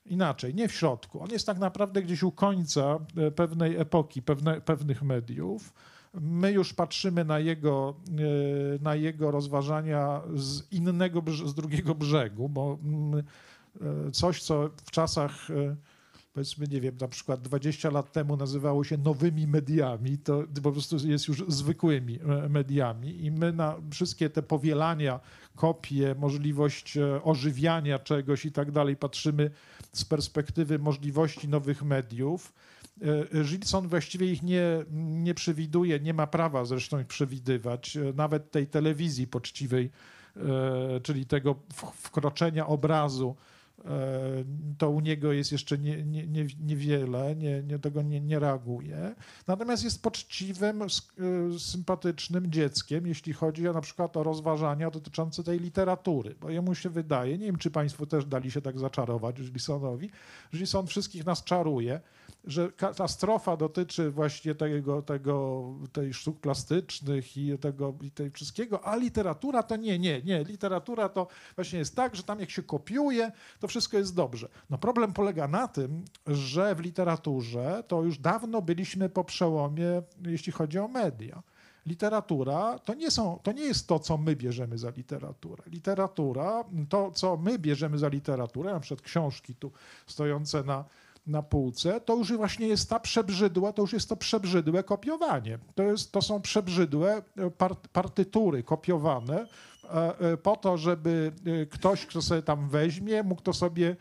[0.09, 4.61] inaczej, nie w środku, on jest tak naprawdę gdzieś u końca e, pewnej epoki, pewne,
[4.61, 5.73] pewnych mediów.
[6.13, 12.77] My już patrzymy na jego, e, na jego rozważania z innego, z drugiego brzegu, bo
[12.83, 13.23] mm,
[14.07, 15.47] e, coś, co w czasach
[16.33, 21.07] powiedzmy, nie wiem, na przykład 20 lat temu nazywało się nowymi mediami, to po prostu
[21.07, 25.19] jest już zwykłymi mediami i my na wszystkie te powielania,
[25.57, 29.51] kopie, możliwość e, ożywiania czegoś i tak dalej patrzymy
[29.91, 32.53] z perspektywy możliwości nowych mediów.
[33.33, 38.51] E, Gilson właściwie ich nie, nie przewiduje, nie ma prawa zresztą ich przewidywać, e, nawet
[38.51, 39.89] tej telewizji poczciwej,
[40.35, 41.55] e, czyli tego
[41.93, 43.56] wkroczenia obrazu e,
[44.77, 49.15] to u niego jest jeszcze nie, nie, nie, niewiele, nie, nie, tego nie, nie reaguje.
[49.47, 50.87] Natomiast jest poczciwym, e,
[51.59, 56.89] sympatycznym dzieckiem, jeśli chodzi o, na przykład o rozważania dotyczące tej literatury, bo jemu się
[56.89, 60.09] wydaje, nie wiem czy Państwo też dali się tak zaczarować Gilsonowi,
[60.51, 61.99] że Gilson wszystkich nas czaruje,
[62.47, 68.95] że katastrofa dotyczy właśnie tego, tego, tej sztuk plastycznych i tego i tej wszystkiego, a
[68.95, 70.43] literatura to nie, nie, nie.
[70.43, 74.49] Literatura to właśnie jest tak, że tam jak się kopiuje, to wszystko jest dobrze.
[74.69, 80.51] No problem polega na tym, że w literaturze to już dawno byliśmy po przełomie, jeśli
[80.51, 81.43] chodzi o media.
[81.85, 85.63] Literatura to nie, są, to nie jest to, co my bierzemy za literaturę.
[85.67, 89.71] Literatura, to co my bierzemy za literaturę, na przykład książki tu
[90.07, 90.85] stojące na,
[91.27, 95.59] na półce, to już właśnie jest ta przebrzydła, to już jest to przebrzydłe kopiowanie.
[95.75, 99.47] To, jest, to są przebrzydłe e, part, partytury kopiowane
[99.83, 101.31] e, e, po to, żeby
[101.69, 103.95] ktoś, kto sobie tam weźmie, mógł to sobie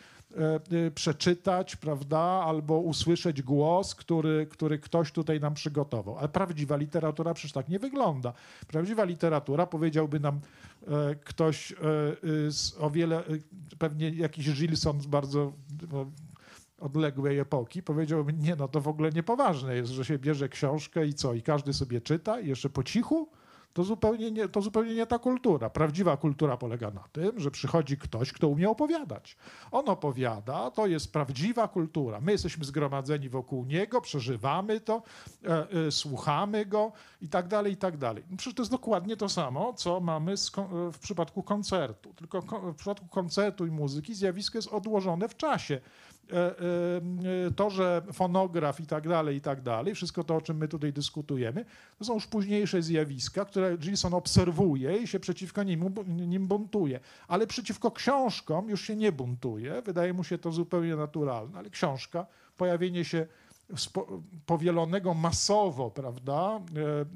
[0.95, 6.18] przeczytać, prawda, albo usłyszeć głos, który, który ktoś tutaj nam przygotował.
[6.18, 8.33] Ale prawdziwa literatura przecież tak nie wygląda.
[8.68, 10.41] Prawdziwa literatura, powiedziałby nam
[11.24, 11.74] ktoś
[12.49, 13.22] z o wiele,
[13.79, 15.53] pewnie jakiś Gilson bardzo
[16.81, 21.14] odległej epoki, powiedziałby, nie no, to w ogóle niepoważne jest, że się bierze książkę i
[21.14, 23.29] co, i każdy sobie czyta i jeszcze po cichu,
[23.77, 25.70] To zupełnie, nie, to zupełnie nie ta kultura.
[25.70, 29.37] Prawdziwa kultura polega na tym, że przychodzi ktoś, kto umie opowiadać.
[29.70, 32.20] On opowiada, to jest prawdziwa kultura.
[32.20, 35.03] My jesteśmy zgromadzeni wokół niego, przeżywamy to,
[35.45, 38.24] e, e, słuchamy go i tak dalej, i tak dalej.
[38.37, 42.14] Przecież to jest dokładnie to samo, co mamy kon- w przypadku koncertu.
[42.14, 45.81] Tylko ko- w przypadku koncertu i muzyki zjawisko jest odłożone w czasie.
[46.33, 46.59] E,
[47.47, 50.68] e, To, że fonograf i tak dalej, i tak dalej, wszystko to, o czym my
[50.68, 51.64] tutaj dyskutujemy,
[51.99, 57.01] to są już późniejsze zjawiska, które Gilson obserwuje i się przeciwko nim, nim buntuje.
[57.29, 59.83] Ale przeciwko książkom już się nie buntuje.
[59.83, 63.27] Wydaje mu się to zupełnie naturalne, ale książka, pojawienie się
[64.47, 66.61] powielonego masowo, prawda,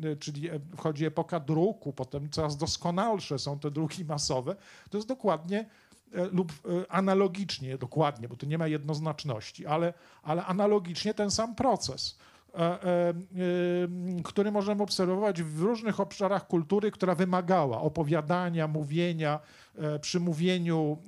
[0.05, 4.57] e, czyli wchodzi epoka druku, potem coraz doskonalsze są te druki masowe,
[4.91, 5.67] to jest dokładnie
[6.33, 12.19] lub e, analogicznie, dokładnie, bo tu nie ma jednoznaczności, ale, ale analogicznie ten sam proces,
[12.55, 13.15] e, e, e,
[14.25, 19.41] który możemy obserwować w różnych obszarach kultury, która wymagała opowiadania, mówienia.
[19.79, 20.99] E, Przy mówieniu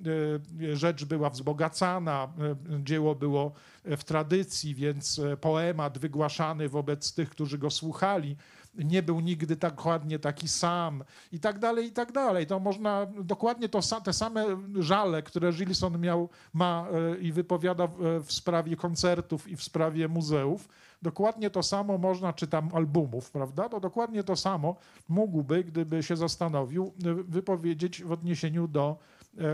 [0.73, 3.53] e, rzecz była wzbogacana, e, dzieło było
[3.85, 8.37] w tradycji, więc e, poemat wygłaszany wobec tych, którzy go słuchali,
[8.75, 12.47] nie był nigdy tak dokładnie taki sam i tak dalej, i tak dalej.
[12.47, 14.45] To można dokładnie to, te same
[14.79, 19.63] żale, które Gilson miał, ma e, i wypowiada w, e, w sprawie koncertów i w
[19.63, 20.69] sprawie muzeów,
[21.03, 23.69] dokładnie to samo można, czy tam albumów, prawda?
[23.69, 24.77] To dokładnie to samo
[25.09, 28.99] mógłby, gdyby się zastanowił, e, wypowiedzieć w odniesieniu do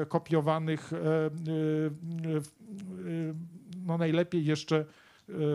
[0.09, 0.91] kopiowanych,
[3.87, 4.85] no najlepiej jeszcze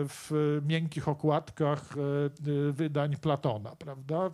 [0.08, 4.30] w miękkich okładkach e, wydań Platona, prawda?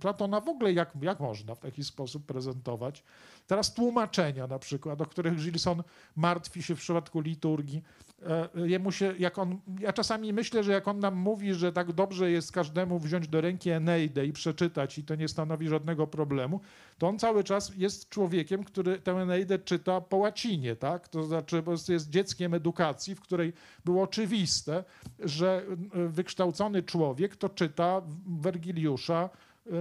[0.00, 3.04] Platona w ogóle jak, jak można w taki sposób prezentować?
[3.46, 5.82] Teraz tłumaczenia na przykład, o których Gilson
[6.16, 7.82] martwi się w przypadku liturgii.
[8.26, 11.92] E, Jemu się, jak on, ja czasami myślę, że jak on nam mówi, że tak
[11.92, 16.60] dobrze jest każdemu wziąć do ręki Eneidę i przeczytać i to nie stanowi żadnego problemu,
[16.98, 21.08] to on cały czas jest człowiekiem, który tę Eneidę czyta po łacinie, tak?
[21.08, 23.52] To znaczy jest dzieckiem edukacji, w której
[23.84, 24.84] było oczywiste,
[25.18, 25.62] że
[25.96, 29.30] y, wykształcony człowiek to czyta Wergiliusza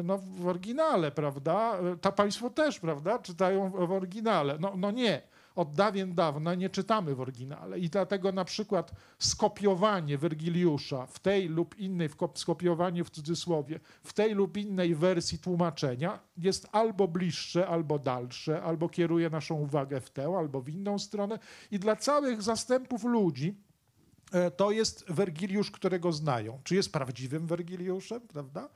[0.03, 1.79] no, w oryginale, prawda?
[1.93, 3.19] Y, To państwo też, prawda?
[3.19, 4.57] Czytają w, oryginale.
[4.59, 5.21] No, no nie.
[5.55, 11.47] Od dawien dawna nie czytamy w oryginale i dlatego na przykład skopiowanie Wergiliusza w tej
[11.47, 17.99] lub innej, skopiowanie w cudzysłowie, w tej lub innej wersji tłumaczenia jest albo bliższe, albo
[17.99, 21.39] dalsze, albo kieruje naszą uwagę w tę, albo w inną stronę
[21.71, 23.74] i dla całych zastępów ludzi e,
[24.57, 26.59] to jest Wergiliusz, którego znają.
[26.63, 28.69] Czy jest prawdziwym Wergiliuszem, prawda?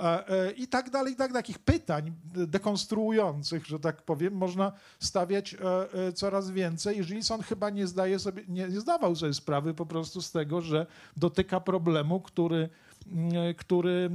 [0.00, 1.32] E, e, I tak dalej, i tak.
[1.32, 5.58] Takich pytań dekonstruujących, że tak powiem, można stawiać e,
[6.06, 6.98] e, coraz więcej.
[6.98, 10.86] I Gilson chyba nie zdaje sobie, nie, zdawał sobie sprawy po prostu z tego, że
[11.16, 12.68] dotyka problemu, który
[13.12, 14.10] mm, który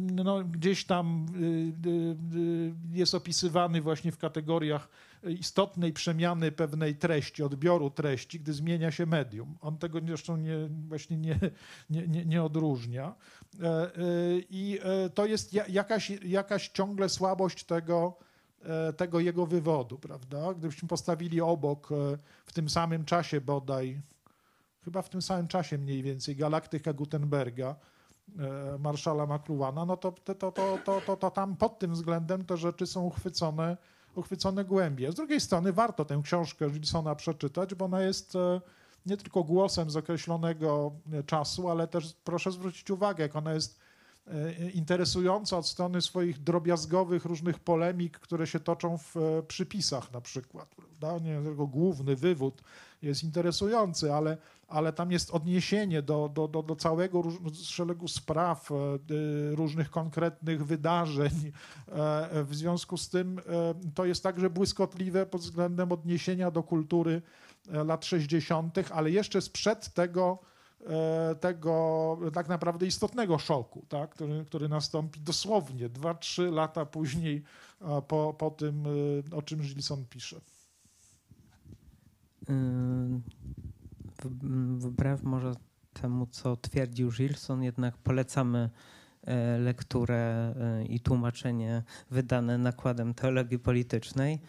[0.00, 1.26] no, gdzieś tam
[2.92, 4.88] jest opisywany właśnie w kategoriach
[5.22, 9.56] istotnej przemiany pewnej treści, odbioru treści, gdy zmienia się medium.
[9.60, 11.38] On tego zresztą nie, właśnie nie,
[11.90, 13.14] nie, nie, nie odróżnia.
[13.62, 13.90] E, e,
[14.50, 18.16] I e, to jest ja- jakaś, jakaś ciągle słabość tego,
[18.96, 20.54] tego jego wywodu, prawda?
[20.54, 21.88] Gdybyśmy postawili obok
[22.46, 24.00] w tym samym czasie bodaj,
[24.84, 27.76] chyba w tym samym czasie mniej więcej, Galaktyka Gutenberga,
[28.78, 32.56] marszala McLuhana, no to, to, to, to, to, to, to tam pod tym względem te
[32.56, 33.76] rzeczy są uchwycone,
[34.18, 35.12] uchwycone głębiej.
[35.12, 38.60] Z drugiej strony warto tę książkę Gilsona przeczytać, bo ona jest e,
[39.06, 43.80] nie tylko głosem z określonego e, czasu, ale też proszę zwrócić uwagę, jak ona jest
[44.26, 49.14] e, interesująca od strony swoich drobiazgowych różnych polemik, które się toczą w
[49.48, 50.74] przypisach na przykład.
[50.74, 51.18] Prawda?
[51.18, 52.62] Nie tylko główny wywód
[53.02, 54.36] jest interesujący, ale,
[54.68, 57.22] ale tam jest odniesienie do, do, do, do całego
[57.62, 58.74] szeregu spraw, e,
[59.14, 61.52] y, różnych konkretnych wydarzeń.
[61.88, 63.42] E, W związku z tym e,
[63.94, 67.22] to jest także błyskotliwe pod względem odniesienia do kultury
[67.72, 70.38] e, lat 60., ale jeszcze sprzed tego,
[70.86, 77.42] e, tego tak naprawdę istotnego szoku, tak, który, który nastąpi dosłownie 2-3 lata później
[77.80, 78.84] e, po, po tym,
[79.32, 80.40] e, o czym Gilson pisze.
[84.78, 85.52] Wbrew może
[85.92, 88.70] temu, co twierdził Gilson, jednak polecamy
[89.22, 94.40] e, lekturę e, i tłumaczenie wydane nakładem teologii politycznej.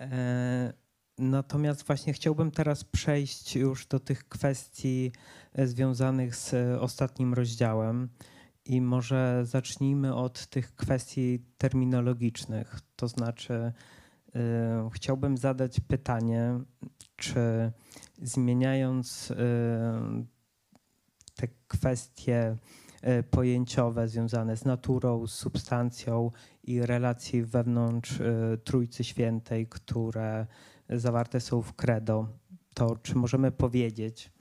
[0.00, 0.72] E,
[1.18, 5.12] Natomiast właśnie chciałbym teraz przejść już do tych kwestii
[5.58, 8.08] związanych z ostatnim rozdziałem.
[8.64, 12.80] I może zacznijmy od tych kwestii terminologicznych.
[12.96, 13.72] To znaczy,
[14.92, 16.60] chciałbym zadać pytanie,
[17.16, 17.72] czy
[18.22, 19.34] zmieniając y,
[21.34, 22.56] te kwestie
[23.02, 26.30] e, pojęciowe związane z naturą, z substancją
[26.62, 28.22] i relacji wewnątrz
[28.64, 30.46] Trójcy Świętej, które
[30.90, 32.28] zawarte są w credo,
[32.74, 34.32] to czy możemy powiedzieć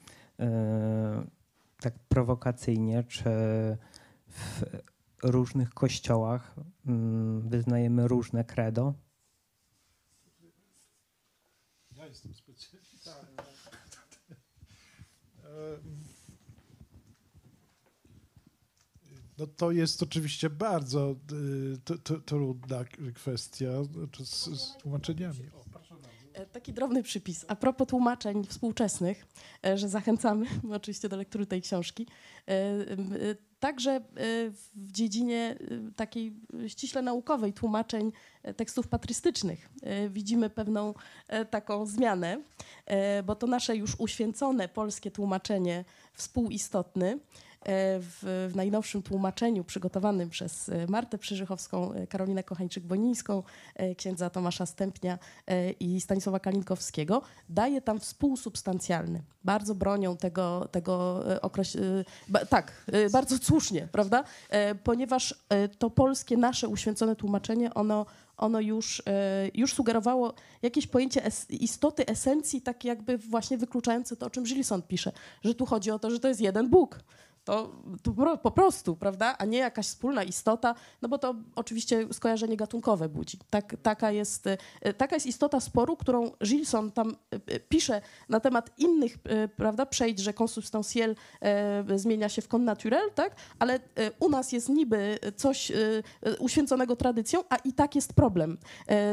[1.82, 3.24] tak prowokacyjnie, czy
[4.28, 4.64] w
[5.24, 8.94] różnych kościołach mm, wyznajemy różne credo?
[11.96, 13.12] Ja jestem specjalistą.
[19.38, 21.16] No to jest oczywiście bardzo
[22.16, 22.86] y, trudna
[23.16, 25.50] kwestia znaczy z, z tłumaczeniami.
[25.54, 25.68] O.
[26.38, 27.46] E, Taki drobny przypis.
[27.48, 29.26] A propos tłumaczeń współczesnych,
[29.66, 32.08] e, że zachęcamy oczywiście do lektury tej książki.
[33.60, 34.02] Także e,
[34.52, 36.34] w dziedzinie e, takiej
[36.68, 38.12] ściśle naukowej tłumaczeń
[38.44, 39.70] e, tekstów patrystycznych.
[39.84, 40.94] E, widzimy pewną
[41.28, 42.42] e, taką zmianę,
[43.26, 47.20] bo to nasze już uświęcone polskie tłumaczenie współistotny
[47.68, 53.44] w, w najnowszym tłumaczeniu przygotowanym przez e, Martę Przyżychowską, e, Karolinę Kochańczyk-Bonińską,
[53.76, 59.22] e, księdza Tomasza Stępnia e, i Stanisława Kalinkowskiego, daje tam współsubstancjalny.
[59.44, 61.24] Bardzo bronią tego, tego.
[62.50, 64.24] Tak, e, bardzo słusznie, prawda?
[64.50, 68.06] E, Ponieważ e, to polskie, nasze uświęcone tłumaczenie, ono,
[68.38, 74.26] ono już, e, już sugerowało jakieś pojęcie es, istoty, esencji, tak jakby właśnie wykluczające to,
[74.26, 75.12] o czym Gilson pisze,
[75.44, 77.00] że tu chodzi o to, że to jest jeden Bóg.
[77.48, 77.72] To,
[78.04, 79.36] to po- prostu, prawda?
[79.38, 83.40] A nie jakaś wspólna istota, no bo to oczywiście skojarzenie gatunkowe budzi.
[83.50, 84.48] Tak, taka, jest,
[84.82, 89.18] e, taka jest istota sporu, którą Gilson tam e, e, pisze na temat innych,
[89.56, 91.16] prawda, przejdź, że consubstantiel
[91.96, 93.36] zmienia się w connaturel, tak?
[93.60, 93.80] Ale
[94.20, 95.72] u nas jest niby coś
[96.40, 98.58] uświęconego tradycją, a i tak jest problem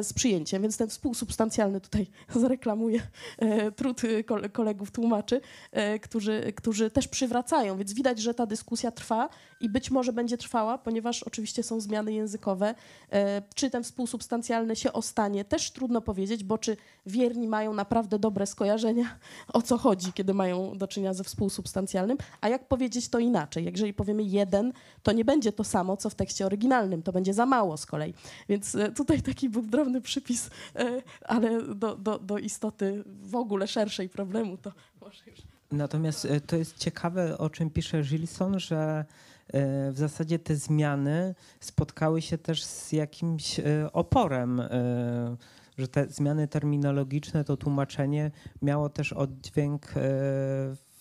[0.02, 2.06] z przyjęciem, więc ten współsubstancjalny tutaj
[2.42, 3.00] zareklamuję
[3.38, 5.40] e, trud kole- kolegów tłumaczy,
[6.02, 9.28] którzy, którzy też przywracają, więc widać, że ta dyskusja trwa
[9.60, 12.74] i być może będzie trwała, ponieważ oczywiście są zmiany językowe.
[13.12, 18.46] E, Czy ten współsubstancjalny się ostanie, też trudno powiedzieć, bo czy wierni mają naprawdę dobre
[18.46, 19.18] skojarzenia,
[19.52, 23.64] o co chodzi, kiedy mają do czynienia ze współsubstancjalnym, a jak powiedzieć to inaczej?
[23.64, 24.72] Jeżeli powiemy jeden,
[25.02, 28.14] to nie będzie to samo, co w tekście oryginalnym, to będzie za mało z kolei.
[28.48, 33.68] Więc e, tutaj taki był drobny przypis, e, ale do, do, do istoty w ogóle
[33.68, 35.53] szerszej problemu to może już...
[35.74, 39.04] Natomiast e, to jest ciekawe, o czym pisze Gilson, że
[39.48, 44.62] e, w zasadzie te zmiany spotkały się też z jakimś e, oporem,
[45.78, 48.30] że te zmiany terminologiczne, to tłumaczenie
[48.62, 49.94] miało też oddźwięk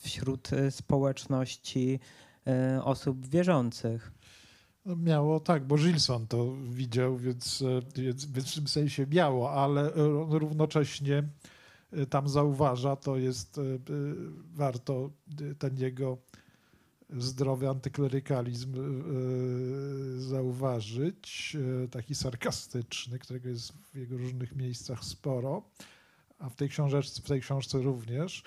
[0.02, 2.00] wśród społeczności
[2.84, 4.12] osób wierzących.
[4.86, 7.64] Miało tak, bo Gilson to widział, więc,
[7.96, 9.92] więc, w tym sensie miało, ale
[10.30, 11.24] równocześnie
[12.10, 13.78] tam zauważa, to jest e, e,
[14.54, 15.10] warto
[15.60, 16.18] ten jego
[17.18, 18.74] zdrowy antyklerykalizm
[20.18, 21.58] zauważyć,
[21.92, 25.70] taki sarkastyczny, którego jest w jego różnych miejscach sporo,
[26.40, 28.44] a w tej książeczce, w tej książce również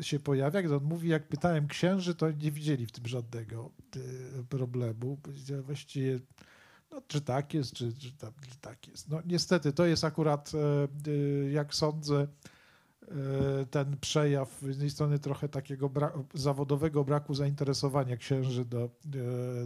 [0.00, 3.70] się pojawia, gdy on mówi, jak pytałem księży, to nie widzieli w tym żadnego
[4.48, 5.18] problemu.
[5.62, 6.20] Właściwie,
[6.90, 9.08] no, czy tak jest, czy, czy, tam, czy tak jest.
[9.08, 12.28] No niestety, to jest akurat, e, jak sądzę,
[13.70, 18.88] ten przejaw z jednej strony trochę takiego bra zawodowego braku zainteresowania księży do, e,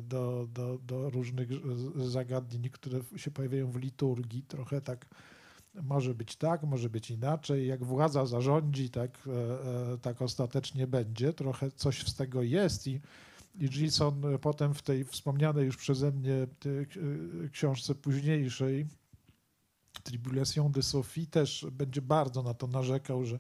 [0.02, 1.48] do, do, do różnych
[1.96, 4.42] zagadnień, które się pojawiają w liturgii.
[4.42, 5.06] Trochę tak
[5.82, 7.66] może być tak, może być inaczej.
[7.66, 11.32] Jak władza zarządzi, tak, e, e, tak ostatecznie będzie.
[11.32, 13.00] Trochę coś z tego jest i,
[13.54, 18.86] i Gilson e, potem w tej wspomnianej już przeze mnie e, książce późniejszej
[20.02, 23.38] Tribulation de Sophie też będzie bardzo na to narzekał, że,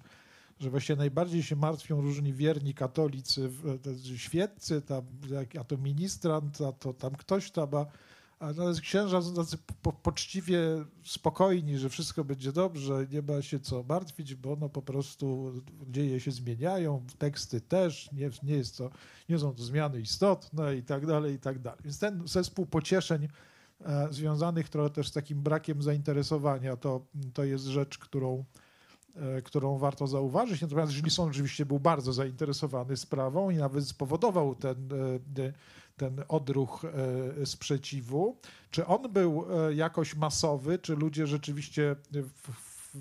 [0.60, 3.50] że właśnie najbardziej się martwią różni wierni katolicy,
[4.16, 5.04] świeccy, tam,
[5.60, 7.86] a to ministrant, a to tam ktoś tam, a,
[8.40, 10.60] a księża są tacy po, poczciwie
[11.04, 15.52] spokojni, że wszystko będzie dobrze, nie ma się co martwić, bo no po prostu
[15.88, 18.90] dzieje się zmieniają, teksty też, nie, nie, jest to,
[19.28, 21.80] nie są to zmiany istotne i tak dalej, i tak dalej.
[21.84, 23.28] Więc ten zespół pocieszeń
[24.10, 28.44] związanych trochę też z takim brakiem zainteresowania, to, to jest rzecz, którą,
[29.16, 30.60] e, którą warto zauważyć.
[30.60, 35.52] Natomiast Gilson oczywiście był bardzo zainteresowany sprawą i nawet spowodował ten, e, e,
[35.96, 38.36] ten odruch e, sprzeciwu.
[38.70, 42.96] Czy on był e, jakoś masowy, czy ludzie rzeczywiście w, w,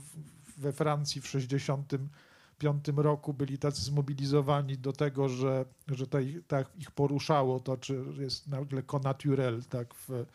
[0.58, 6.08] we Francji w 65 roku byli tacy zmobilizowani do tego, że, że
[6.48, 10.26] tak ich poruszało to, czy jest nagle connaturel, tak, w, e,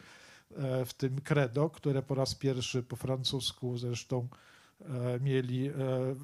[0.86, 4.28] w tym credo, które po raz pierwszy po francusku zresztą
[4.80, 5.72] e, mieli e,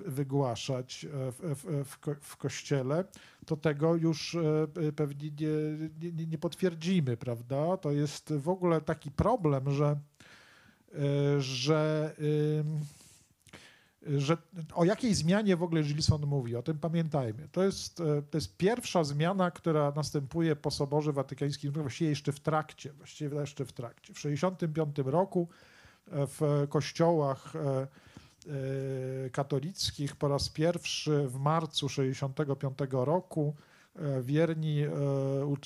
[0.06, 3.04] wygłaszać e, w, w, w, ko- w kościele,
[3.46, 5.30] to tego już e, pewnie
[6.00, 7.76] nie, nie, nie potwierdzimy, prawda?
[7.76, 9.98] To jest w ogóle taki problem, że,
[10.94, 12.14] e, że,
[14.06, 14.36] że
[14.74, 17.48] o jakiej zmianie w ogóle Gilson mówi, o tym pamiętajmy.
[17.52, 22.40] To jest, e, to jest pierwsza zmiana, która następuje po Soborze Watykańskim, właściwie jeszcze w
[22.40, 24.14] trakcie, właściwie jeszcze w trakcie.
[24.14, 25.48] W 1965 roku
[26.10, 27.86] e, w kościołach e,
[29.30, 33.54] katolickich po raz pierwszy w marcu 65 roku
[34.22, 34.84] wierni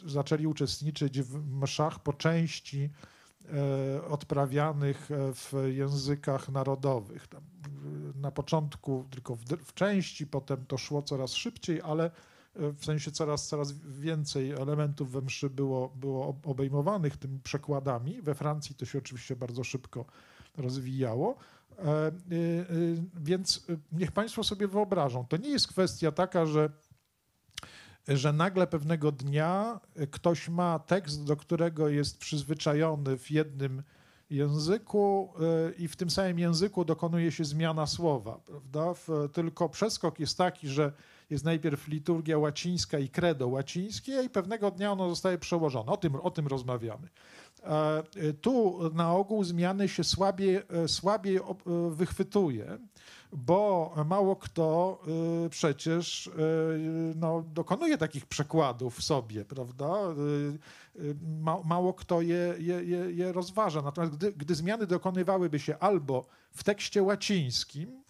[0.06, 2.90] zaczęli uczestniczyć w mszach po części
[4.08, 7.26] odprawianych e, w językach narodowych.
[7.34, 12.10] E, na początku tylko w, w części, potem to szło coraz szybciej, ale e,
[12.72, 18.22] w sensie coraz, coraz więcej elementów we mszy było, było ob- obejmowanych tymi przekładami.
[18.22, 20.04] We Francji to się oczywiście bardzo szybko
[20.56, 21.36] rozwijało.
[21.78, 22.12] E,
[23.14, 26.70] Więc niech Państwo sobie wyobrażą, to nie jest kwestia taka, że,
[28.08, 33.82] że nagle pewnego dnia y, ktoś ma tekst, do którego jest przyzwyczajony w jednym
[34.30, 35.32] języku
[35.70, 38.94] y, i w tym samym języku dokonuje się zmiana słowa, prawda?
[39.32, 40.92] Tylko przeskok jest taki, że
[41.30, 45.92] jest najpierw liturgia łacińska i credo łacińskie i pewnego dnia ono zostaje przełożone.
[45.92, 47.08] O tym, o tym rozmawiamy.
[47.64, 51.42] E, y, Tu na ogół zmiany się słabiej, e, słabiej e,
[51.90, 52.78] wychwytuje,
[53.34, 54.98] bo mało kto
[55.46, 56.32] y, przecież y,
[57.16, 59.94] no, dokonuje takich przekładów sobie, prawda?
[60.98, 63.82] Y, Ma, mało kto je, je, je, je rozważa.
[63.82, 68.04] Natomiast gdy, gdy zmiany dokonywałyby się albo w tekście łacińskim,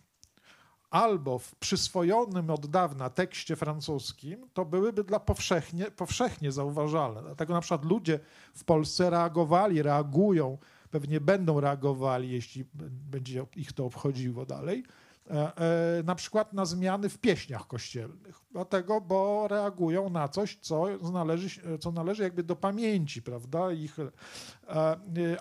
[0.90, 7.22] albo w przyswojonym od dawna tekście francuskim, to byłyby dla powszechnie, powszechnie zauważalne.
[7.22, 8.20] Dlatego na przykład ludzie
[8.54, 10.58] w Polsce reagowali, reagują,
[10.90, 12.64] pewnie będą reagowali, jeśli
[13.10, 14.84] będzie ich to obchodziło dalej,
[16.04, 18.40] na przykład na zmiany w pieśniach kościelnych.
[18.52, 23.72] Dlatego, bo reagują na coś, co należy, co należy jakby do pamięci, prawda?
[23.72, 24.10] Ich, e,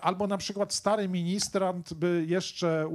[0.00, 2.90] albo na przykład stary ministrant by jeszcze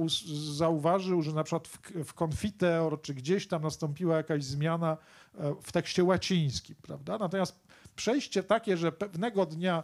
[0.52, 4.96] zauważył, że na przykład w, w Confiteor czy gdzieś tam nastąpiła jakaś zmiana
[5.38, 7.18] e, w tekście łacińskim, prawda?
[7.18, 7.60] Natomiast
[7.96, 9.82] przejście takie, że pewnego dnia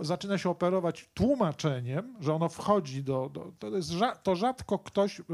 [0.00, 3.30] zaczyna się operować tłumaczeniem, że ono wchodzi do.
[3.32, 3.90] do to, jest,
[4.22, 5.24] to rzadko ktoś y,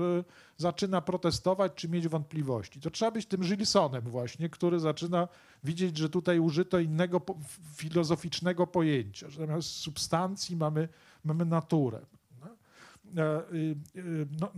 [0.57, 2.81] zaczyna protestować czy mieć wątpliwości.
[2.81, 5.29] To trzeba być tym Gilsonem właśnie, który zaczyna
[5.65, 7.37] widzieć, że tutaj użyto innego po,
[7.75, 10.89] filozoficznego pojęcia, że zamiast substancji mamy,
[11.25, 12.01] mamy naturę.
[12.41, 13.23] No.
[13.23, 14.53] E, y, y, no,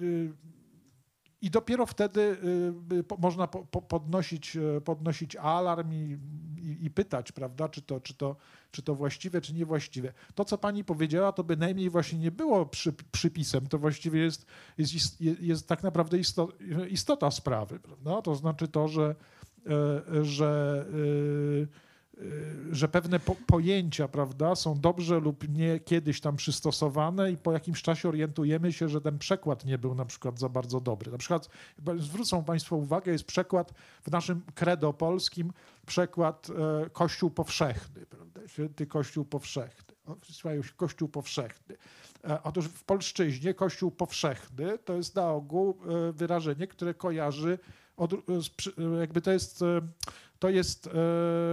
[0.00, 0.32] y,
[1.46, 2.36] i dopiero wtedy
[2.92, 6.18] y, po- można po, po, podnosić, e, podnosić alarm i,
[6.58, 8.36] i, i pytać, prawda, czy to, czy, to,
[8.70, 10.12] czy to właściwe, czy niewłaściwe.
[10.34, 14.46] To, co pani powiedziała, to bynajmniej właśnie nie było przy, przypisem, to właściwie jest,
[14.78, 16.48] jest, jest, tak naprawdę isto,
[16.88, 17.80] istota sprawy.
[17.80, 18.22] Prawda?
[18.22, 19.14] To znaczy to, że,
[19.66, 20.84] e, że,
[22.70, 27.82] że pewne po, pojęcia prawda, są dobrze lub nie kiedyś tam przystosowane i po jakimś
[27.82, 31.12] czasie orientujemy się, że ten przekład nie był na przykład za bardzo dobry.
[31.12, 31.48] Na przykład
[31.98, 35.52] zwrócą Państwo uwagę, jest przekład w naszym credo polskim,
[35.86, 36.48] przekład
[36.84, 38.48] e, Kościół powszechny, prawda?
[38.48, 39.96] Święty Kościół powszechny.
[40.22, 41.76] Się Kościół powszechny.
[42.24, 47.58] E, Otóż w polszczyźnie Kościół powszechny to jest na ogół e, wyrażenie, które kojarzy,
[47.96, 49.80] od, e, e, jakby to jest, e,
[50.38, 50.90] to jest,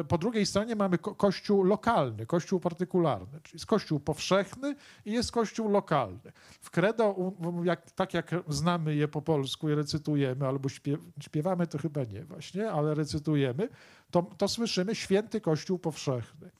[0.07, 4.75] po drugiej stronie mamy ko- Kościół lokalny, Kościół partykularny, czyli jest Kościół powszechny
[5.05, 6.31] i jest Kościół lokalny.
[6.61, 7.33] W credo,
[7.63, 12.25] jak, tak jak znamy je po polsku i recytujemy, albo śpiew, śpiewamy, to chyba nie
[12.25, 13.69] właśnie, ale recytujemy,
[14.11, 16.51] to, to słyszymy święty Kościół powszechny.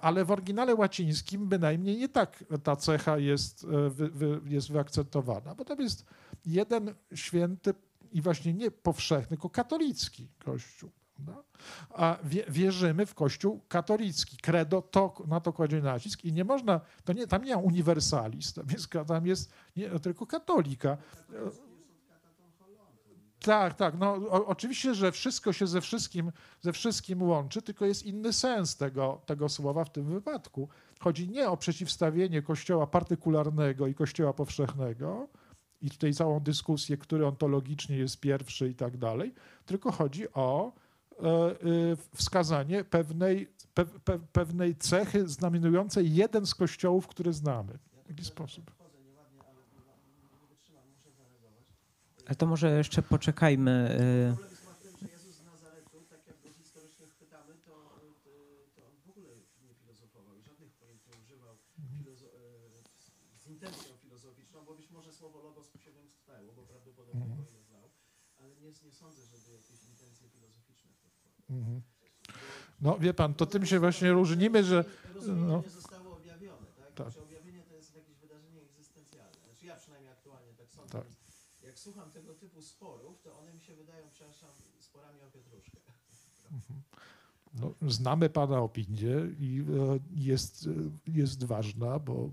[0.00, 5.64] Ale w oryginale łacińskim bynajmniej nie tak ta cecha jest, wy, wy, jest wyakcentowana, bo
[5.64, 6.04] tam jest
[6.46, 7.74] jeden święty
[8.12, 10.90] i właśnie nie powszechny, tylko katolicki Kościół.
[11.90, 14.36] A wie, wierzymy w Kościół katolicki.
[14.36, 18.56] Credo to, na to kładzie nacisk i nie można, to nie, tam nie ma uniwersalist,
[18.56, 20.96] tam jest, tam jest nie, tylko katolika.
[23.40, 23.98] Tak, tak.
[23.98, 28.76] No, o, oczywiście, że wszystko się ze wszystkim, ze wszystkim łączy, tylko jest inny sens
[28.76, 30.68] tego, tego słowa w tym wypadku.
[31.00, 35.28] Chodzi nie o przeciwstawienie kościoła partykularnego i kościoła powszechnego,
[35.80, 39.34] i tutaj całą dyskusję, który ontologicznie jest pierwszy i tak dalej,
[39.66, 41.56] tylko chodzi o e, e,
[42.14, 47.78] wskazanie pewnej, pe, pe, pewnej cechy znamionującej jeden z kościołów, który znamy.
[48.04, 48.70] W jaki sposób?
[52.26, 53.98] Ale to może jeszcze poczekajmy.
[54.00, 54.56] y,
[64.16, 67.44] filozoficzną, bo być może słowo logos mu się wymknęło, bo prawdopodobnie Mhm.
[67.44, 67.90] go nie znał,
[68.38, 71.32] ale nie, nie sądzę, żeby jakieś intencje filozoficzne w to wkładał.
[71.40, 71.45] Mhm.
[72.80, 74.84] No wie pan, to tym się właśnie różnimy, że
[75.26, 75.62] no.
[75.62, 76.94] nie zostało objawione, tak?
[76.94, 77.10] Tak.
[77.10, 79.38] Znaczy objawienie to jest jakieś wydarzenie egzystencjalne.
[79.44, 80.92] Znaczy ja przynajmniej aktualnie tak sądzę.
[80.92, 81.04] Tak.
[81.04, 84.50] Więc Jak słucham tego typu sporów, to one mi się wydają, przepraszam,
[84.80, 85.78] sporami o pietruszkę.
[87.60, 92.30] No, znamy pana opinię i e, jest, e, jest ważna, bo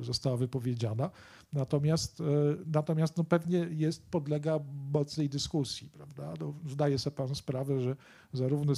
[0.00, 1.10] e, została wypowiedziana.
[1.52, 2.22] Natomiast,
[2.66, 4.60] natomiast no pewnie jest, podlega
[4.92, 6.34] mocnej dyskusji, prawda?
[6.40, 7.96] No, zdaje sobie pan sprawę, że
[8.32, 8.72] zarówno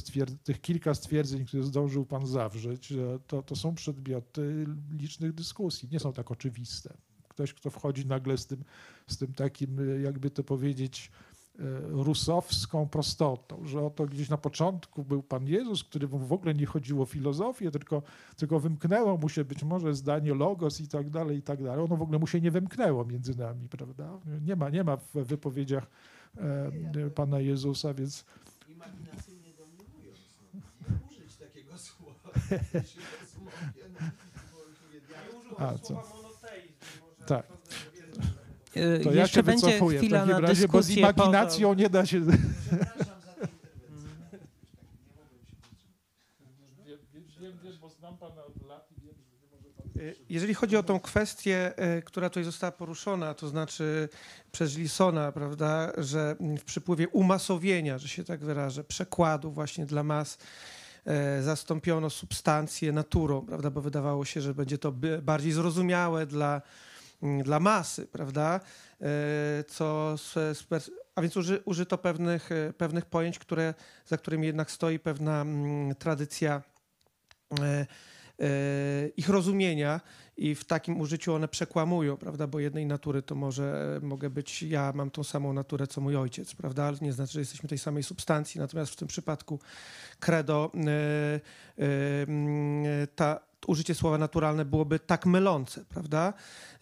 [0.44, 2.92] tych kilka stwierdzeń, które zdążył pan zawrzeć,
[3.26, 5.88] to, to są przedmioty licznych dyskusji.
[5.92, 6.94] Nie są tak oczywiste.
[7.28, 8.64] Ktoś, kto wchodzi nagle z tym,
[9.06, 11.10] z tym takim, jakby to powiedzieć,
[11.90, 17.02] rusowską prostotą, że oto gdzieś na początku był Pan Jezus, któremu w ogóle nie chodziło
[17.02, 18.02] o filozofię, tylko,
[18.36, 21.84] tylko wymknęło mu się być może zdanie logos i tak dalej, i tak dalej.
[21.84, 24.18] Ono w ogóle mu się nie wymknęło między nami, prawda?
[24.44, 25.86] Nie ma, nie ma w wypowiedziach
[26.36, 28.24] e, Pana Jezusa, więc
[28.68, 30.18] Imaginacyjnie domniemając,
[30.54, 30.60] no,
[30.90, 32.30] nie użyć takiego słowa,
[35.58, 35.94] A, co?
[35.94, 36.72] monoteizm.
[37.00, 37.46] może Tak.
[38.74, 41.74] E, to ja Jeszcze się będzie wycofuję w chwila takim na razie, bo z imaginacją
[41.74, 42.20] nie da się...
[42.20, 44.38] Przepraszam za tę interwencję.
[46.86, 49.68] Nie mogłem się Wiem, wiem, bo znam Pana od lat i wiem, że nie może
[49.76, 50.24] Pan...
[50.28, 54.08] Jeżeli chodzi o tą kwestię, y, która tutaj została poruszona, to znaczy
[54.52, 60.38] przez Lisona, prawda, że w przypływie umasowienia, że się tak wyrażę, przekładu właśnie dla mas
[61.04, 64.92] e, zastąpiono substancję naturą, prawda, bo wydawało się, że będzie to
[65.22, 66.62] bardziej zrozumiałe dla,
[67.42, 68.60] dla masy, prawda,
[69.02, 70.16] E, co
[71.14, 73.74] a więc uży, użyto pewnych, e, pewnych pojęć, które,
[74.06, 76.62] za którymi jednak stoi pewna mm, tradycja
[77.60, 77.86] e,
[79.16, 80.00] ich rozumienia
[80.36, 84.92] i w takim użyciu one przekłamują, prawda, bo jednej natury to może mogę być, ja
[84.94, 88.02] mam tą samą naturę co mój ojciec, prawda, ale nie znaczy, że jesteśmy tej samej
[88.02, 89.60] substancji, natomiast w tym przypadku
[90.20, 91.40] credo mm,
[93.14, 96.32] ta, użycie słowa naturalne byłoby tak mylące, prawda?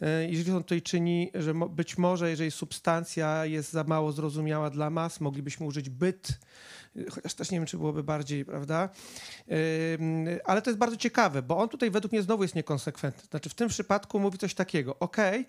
[0.03, 4.91] E, Jeżeli on tutaj czyni, że być może, jeżeli substancja jest za mało zrozumiała dla
[4.91, 6.39] mas, moglibyśmy użyć byt,
[6.97, 8.89] e, chociaż też nie wiem, czy byłoby bardziej, prawda?
[10.45, 13.29] Ale to jest bardzo ciekawe, bo on tutaj według mnie znowu jest niekonsekwentny.
[13.31, 15.45] Znaczy w tym przypadku mówi coś takiego, okej, y,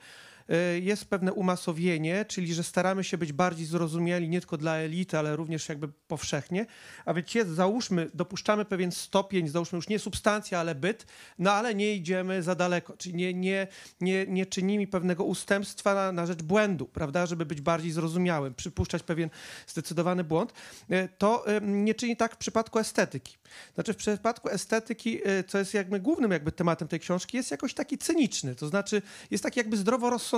[0.82, 5.36] jest pewne umasowienie, czyli że staramy się być bardziej zrozumiali nie tylko dla elity, ale
[5.36, 6.66] również jakby powszechnie,
[7.06, 11.06] a więc jest, załóżmy, dopuszczamy pewien stopień, załóżmy już nie substancja, ale byt,
[11.40, 13.68] no ale nie idziemy za daleko, czyli nie, nie,
[14.02, 19.04] nie, nie czynimy pewnego ustępstwa na, na rzecz błędu, prawda, żeby być bardziej zrozumiałym, przypuszczać
[19.04, 19.30] pewien
[19.68, 20.54] zdecydowany błąd,
[20.92, 23.38] y, to y, nie czyni tak w przypadku estetyki.
[23.74, 27.74] Znaczy w przypadku estetyki, y, co jest jakby głównym jakby tematem tej książki, jest jakoś
[27.74, 29.02] taki cyniczny, to znaczy
[29.32, 30.31] jest taki jakby zdroworozsądkowy,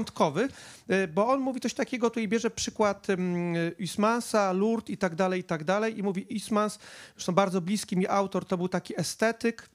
[0.89, 5.39] y, bo on mówi coś takiego, tutaj bierze przykład ym, Huysmansa, Lourdes i tak dalej,
[5.39, 6.79] i tak dalej i mówi Huysmans,
[7.15, 9.69] zresztą bardzo bliski mi autor, to był taki estetyk,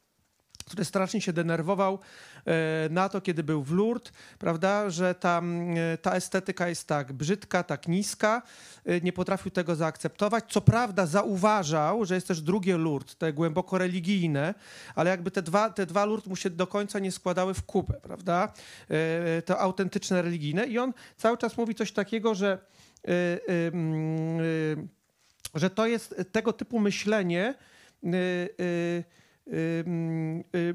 [0.69, 1.99] który strasznie się denerwował
[2.47, 7.13] e, na to, kiedy był w Lourdes, prawda, że tam e, ta estetyka jest tak
[7.13, 8.43] brzydka, tak niska,
[8.85, 10.45] e, nie potrafił tego zaakceptować.
[10.49, 14.55] Co prawda zauważał, że jest też drugie Lourdes, te głęboko religijne,
[14.95, 17.95] ale jakby te dwa, te dwa Lourdes mu się do końca nie składały w kupę,
[18.03, 18.53] prawda,
[19.45, 22.59] to autentyczne religijne i on cały czas mówi coś takiego, że
[23.73, 24.89] mm,
[25.55, 27.55] że to jest tego typu myślenie,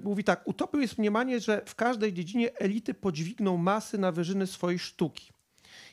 [0.03, 4.79] mówi tak, utopią jest mniemanie, że w każdej dziedzinie elity podźwigną masy na wyżyny swojej
[4.79, 5.33] sztuki.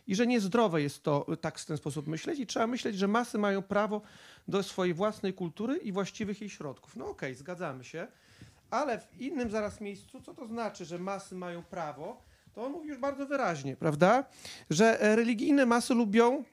[0.06, 3.08] I że niezdrowe jest to y, tak w ten sposób myśleć i trzeba myśleć, że
[3.08, 4.02] masy mają prawo
[4.48, 6.96] do swojej własnej kultury i właściwych jej środków.
[6.96, 8.06] No okej, zgadzamy się,
[8.70, 12.22] ale w innym zaraz miejscu, co to znaczy, że masy mają prawo,
[12.54, 14.24] to on mówi już bardzo wyraźnie, prawda,
[14.70, 16.44] że e, religijne masy lubią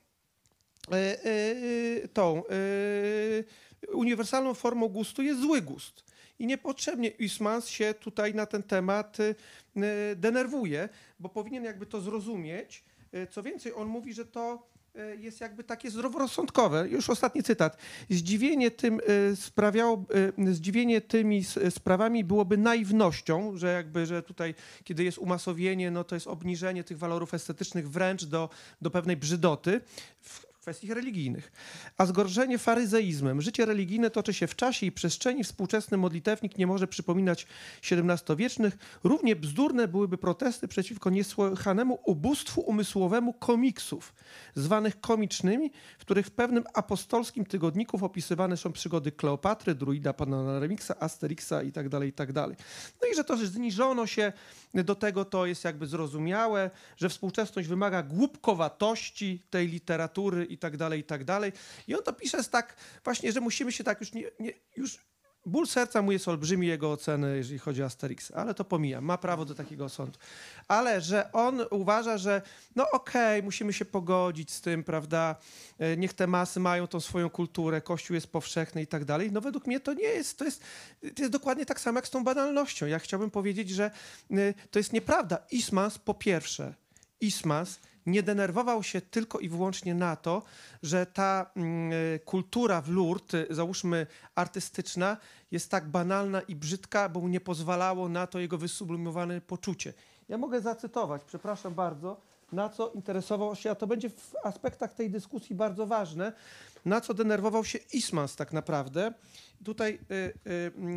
[0.92, 6.07] e, e, tą e, uniwersalną formą gustu jest zły gust.
[6.40, 9.36] I niepotrzebnie Huysmans się tutaj na ten temat y,
[9.78, 10.90] y, denerwuje,
[11.20, 12.84] bo powinien jakby to zrozumieć.
[13.14, 14.78] Y, Co więcej, on mówi, że to
[15.18, 16.90] jest jakby takie zdroworozsądkowe.
[16.90, 17.78] Już ostatni cytat.
[18.10, 19.02] Zdziwienie tym
[19.36, 20.06] sprawiało,
[20.52, 26.28] zdziwienie tymi sprawami byłoby naiwnością, że jakby, że tutaj, kiedy jest umasowienie, no to jest
[26.28, 28.50] obniżenie tych walorów estetycznych wręcz do,
[28.82, 29.82] do pewnej brzydoty.
[30.22, 31.52] W, kwestii religijnych.
[31.98, 33.42] A zgorszenie faryzeizmem.
[33.42, 35.44] Życie religijne toczy się w czasie i przestrzeni.
[35.44, 37.48] Współczesny modlitewnik nie może przypominać
[37.92, 38.78] XVII-wiecznych.
[39.04, 44.14] Równie bzdurne byłyby protesty przeciwko niesłychanemu ubóstwu umysłowemu komiksów,
[44.56, 51.00] zwanych komicznymi, w których w pewnym apostolskim tygodniku opisywane są przygody Kleopatry, druida, pana Remixa,
[51.00, 52.30] Asterixa i tak dalej, i tak.
[53.02, 54.34] No i że to, że zniżono się
[54.74, 61.00] do tego, to jest jakby zrozumiałe, że współczesność wymaga głupkowatości tej literatury i tak dalej,
[61.00, 61.52] i tak dalej.
[61.88, 65.00] I on to pisze z tak właśnie, że musimy się tak już nie, nie już
[65.46, 69.18] ból serca mu jest olbrzymi jego oceny, jeżeli chodzi o Asterix, ale to pomijam, ma
[69.18, 70.20] prawo do takiego sądu.
[70.68, 72.42] Ale że on uważa, że
[72.76, 75.36] no okej, musimy się pogodzić z tym, prawda,
[75.80, 79.32] E, niech te masy mają tą swoją kulturę, Kościół jest powszechny i tak dalej.
[79.32, 80.64] No według mnie to nie jest, to jest,
[81.02, 82.86] to jest dokładnie tak samo jak z tą banalnością.
[82.86, 83.92] Ja chciałbym powiedzieć, że
[84.32, 85.38] y, to jest nieprawda.
[85.52, 86.74] Ismas po pierwsze,
[87.22, 90.44] Ismas nie denerwował się tylko i wyłącznie na to,
[90.84, 91.52] że ta
[92.16, 95.18] y, kultura w Lourdes, y, załóżmy artystyczna,
[95.52, 99.94] jest tak banalna i brzydka, bo mu nie pozwalało na to jego wysublimowane poczucie.
[100.30, 102.22] Ja mogę zacytować, przepraszam bardzo,
[102.52, 106.34] na co interesował się, a to będzie w aspektach tej dyskusji bardzo ważne,
[106.86, 109.14] na co denerwował się Ismans tak naprawdę.
[109.64, 110.34] Tutaj y,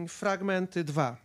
[0.05, 1.17] y, fragmenty dwa.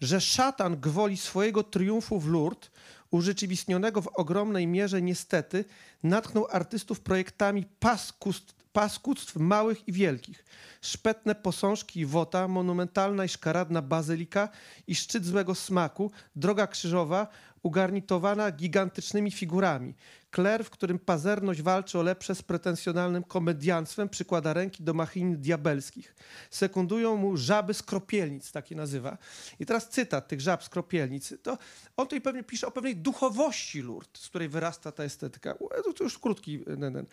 [0.00, 2.70] Że szatan gwoli swojego triumfu w Lourdes,
[3.10, 5.64] urzeczywistnionego w ogromnej mierze niestety,
[6.02, 10.44] natknął artystów projektami paskustw, paskudztw małych i wielkich.
[10.80, 14.48] Szpetne posążki i wota, monumentalna i szkaradna bazylika
[14.86, 17.26] i szczyt złego smaku, droga krzyżowa,
[17.62, 19.94] ugarnitowana gigantycznymi figurami.
[20.30, 26.14] Kler, w którym pazerność walczy o lepsze z pretensjonalnym komedianstwem, przykłada ręki do machin diabelskich.
[26.50, 29.18] Sekundują mu żaby z kropielnic, takie nazywa.
[29.60, 31.34] I teraz cytat tych żab z kropielnic.
[31.42, 31.50] To
[31.96, 35.54] on tutaj pewnie pisze o pewnej duchowości Lourdes, z której wyrasta ta estetyka.
[35.96, 36.60] To już krótki.
[36.76, 37.06] Nenen.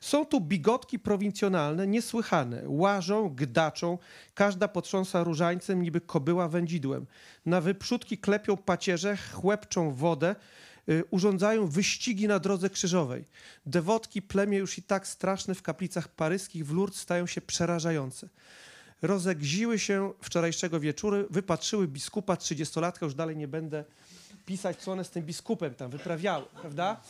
[0.00, 2.62] Są tu bigotki prowincjonalne, niesłychane.
[2.66, 3.98] Łażą, gdaczą,
[4.34, 7.06] każda potrząsa różańcem, niby kobyła wędzidłem.
[7.46, 10.34] Na wyprzódki klepią pacierze, chłepczą wodę,
[11.10, 13.24] urządzają wyścigi na drodze krzyżowej.
[13.66, 18.28] Dewotki, plemię już i tak straszne w kaplicach paryskich w Lourdes stają się przerażające.
[19.02, 23.84] Rozegziły się wczorajszego wieczoru, wypatrzyły biskupa, trzydziestolatka, już dalej nie będę
[24.46, 27.00] pisać, co one z tym biskupem tam wyprawiały, prawda?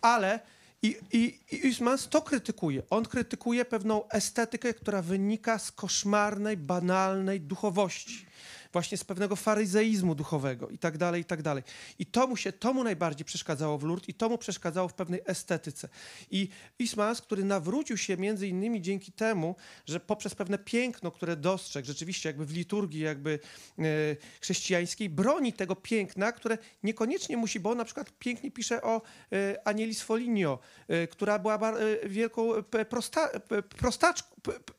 [0.00, 0.40] Ale
[0.82, 2.82] i, i, i Usmans to krytykuje.
[2.90, 8.26] On krytykuje pewną estetykę, która wynika z koszmarnej, banalnej duchowości
[8.72, 11.62] właśnie z pewnego faryzeizmu duchowego i tak dalej, i tak dalej.
[11.98, 14.94] I to mu się, to mu najbardziej przeszkadzało w Lourdes i to mu przeszkadzało w
[14.94, 15.88] pewnej estetyce.
[16.30, 21.86] I Ismans, który nawrócił się między innymi dzięki temu, że poprzez pewne piękno, które dostrzegł
[21.86, 23.38] rzeczywiście jakby w liturgii jakby
[23.78, 23.82] e,
[24.40, 29.68] chrześcijańskiej, broni tego piękna, które niekoniecznie musi, bo on na przykład pięknie pisze o e,
[29.68, 30.58] Anielis Foligno,
[30.88, 34.31] e, która była bar, e, wielką e, prosta, e, prostaczką,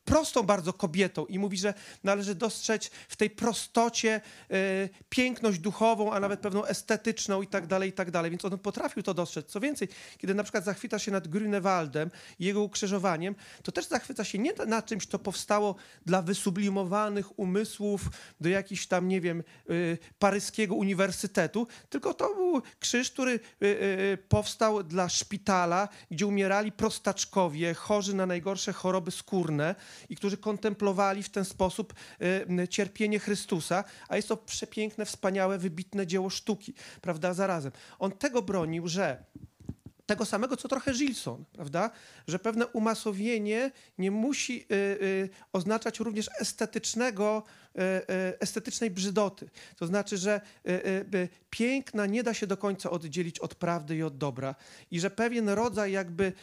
[0.05, 1.73] prostą bardzo kobietą i mówi, że
[2.03, 4.21] należy dostrzec w tej prostocie
[4.51, 8.31] e, piękność duchową, a nawet pewną estetyczną i tak dalej, i tak dalej.
[8.31, 9.47] Więc on potrafił to dostrzec.
[9.47, 9.87] Co więcej,
[10.17, 12.09] kiedy na przykład zachwyca się nad Grünewaldem
[12.39, 15.75] i jego ukrzyżowaniem, to też zachwyca się nie na czymś, co powstało
[16.05, 18.01] dla wysublimowanych umysłów
[18.41, 24.17] do jakichś tam, nie wiem, y, paryskiego uniwersytetu, tylko to był krzyż, który y, y,
[24.29, 29.52] powstał dla szpitala, gdzie umierali prostaczkowie, chorzy na najgorsze choroby skórne
[30.09, 31.93] i którzy kontemplowali w ten sposób
[32.61, 37.71] y, cierpienie Chrystusa, a jest to przepiękne, wspaniałe, wybitne dzieło sztuki, prawda, zarazem.
[37.99, 39.23] On tego bronił, że
[40.05, 41.91] tego samego, co trochę Gilson, prawda?
[42.27, 47.62] Że pewne umasowienie nie musi y, y, oznaczać również estetycznego, y, y,
[48.39, 49.49] estetycznej brzydoty.
[49.75, 50.41] To znaczy, że
[51.13, 54.55] y, piękna nie da się do końca oddzielić od prawdy i od dobra
[54.91, 56.33] i że pewien rodzaj jakby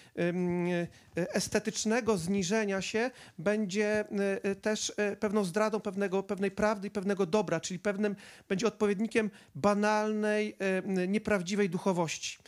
[1.14, 4.04] estetycznego zniżenia się będzie
[4.62, 8.16] też pewną zdradą pewnego, pewnej prawdy i pewnego dobra, czyli pewnym
[8.48, 10.56] będzie odpowiednikiem banalnej,
[11.08, 12.38] nieprawdziwej duchowości.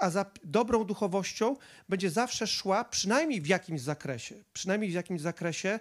[0.00, 1.56] A za dobrą duchowością
[1.88, 5.80] będzie zawsze szła, przynajmniej w jakimś zakresie, przynajmniej w jakimś zakresie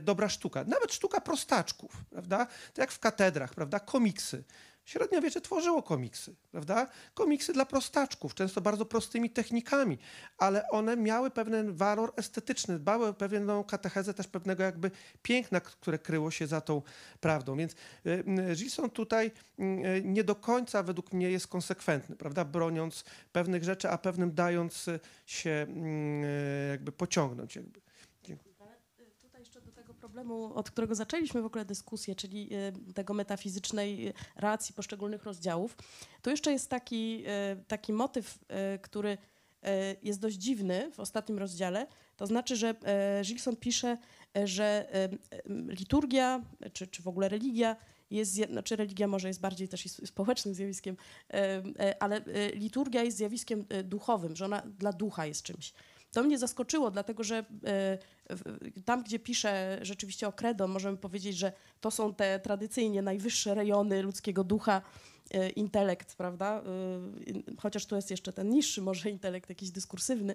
[0.00, 0.64] dobra sztuka.
[0.64, 2.46] Nawet sztuka prostaczków, prawda?
[2.74, 3.80] To jak w katedrach, prawda?
[3.80, 4.44] Komiksy.
[4.84, 6.86] Średniowiecze tworzyło komiksy, prawda?
[7.14, 9.98] Komiksy dla prostaczków, często bardzo prostymi technikami,
[10.38, 14.90] ale one miały pewien walor estetyczny, dbały pewną katechezę też pewnego jakby
[15.22, 16.82] piękna, które kryło się za tą
[17.20, 17.56] prawdą.
[17.56, 18.10] Więc y,
[18.50, 19.26] y, Gilson tutaj
[19.58, 22.44] y, nie do końca według mnie jest konsekwentny, prawda?
[22.44, 24.86] Broniąc pewnych rzeczy, a pewnym dając
[25.26, 27.56] się y, jakby pociągnąć.
[27.56, 27.80] Jakby.
[28.58, 32.48] Ale, y, Tutaj jeszcze do tego problemu, od którego zaczęliśmy w ogóle dyskusję, czyli
[32.88, 35.76] y, tego metafizycznej y, racji poszczególnych rozdziałów,
[36.22, 37.24] tu jeszcze jest taki,
[37.60, 38.38] y, taki motyw,
[38.82, 39.18] który
[40.02, 41.86] jest dość dziwny w ostatnim rozdziale.
[42.16, 42.74] To znaczy, że
[43.22, 43.98] Gilson pisze,
[44.44, 44.88] że
[45.68, 47.76] liturgia, czy, czy w ogóle religia
[48.10, 50.96] jest, znaczy religia może jest bardziej też społecznym zjawiskiem,
[52.00, 52.20] ale
[52.54, 55.74] liturgia jest zjawiskiem duchowym, że ona dla ducha jest czymś.
[56.12, 57.98] To mnie zaskoczyło, dlatego że e,
[58.84, 64.02] tam, gdzie pisze rzeczywiście o credo, możemy powiedzieć, że to są te tradycyjnie najwyższe rejony
[64.02, 64.82] ludzkiego ducha,
[65.30, 66.62] e, intelekt, prawda?
[66.62, 70.34] E, Chociaż tu jest jeszcze ten niższy może intelekt, jakiś dyskursywny,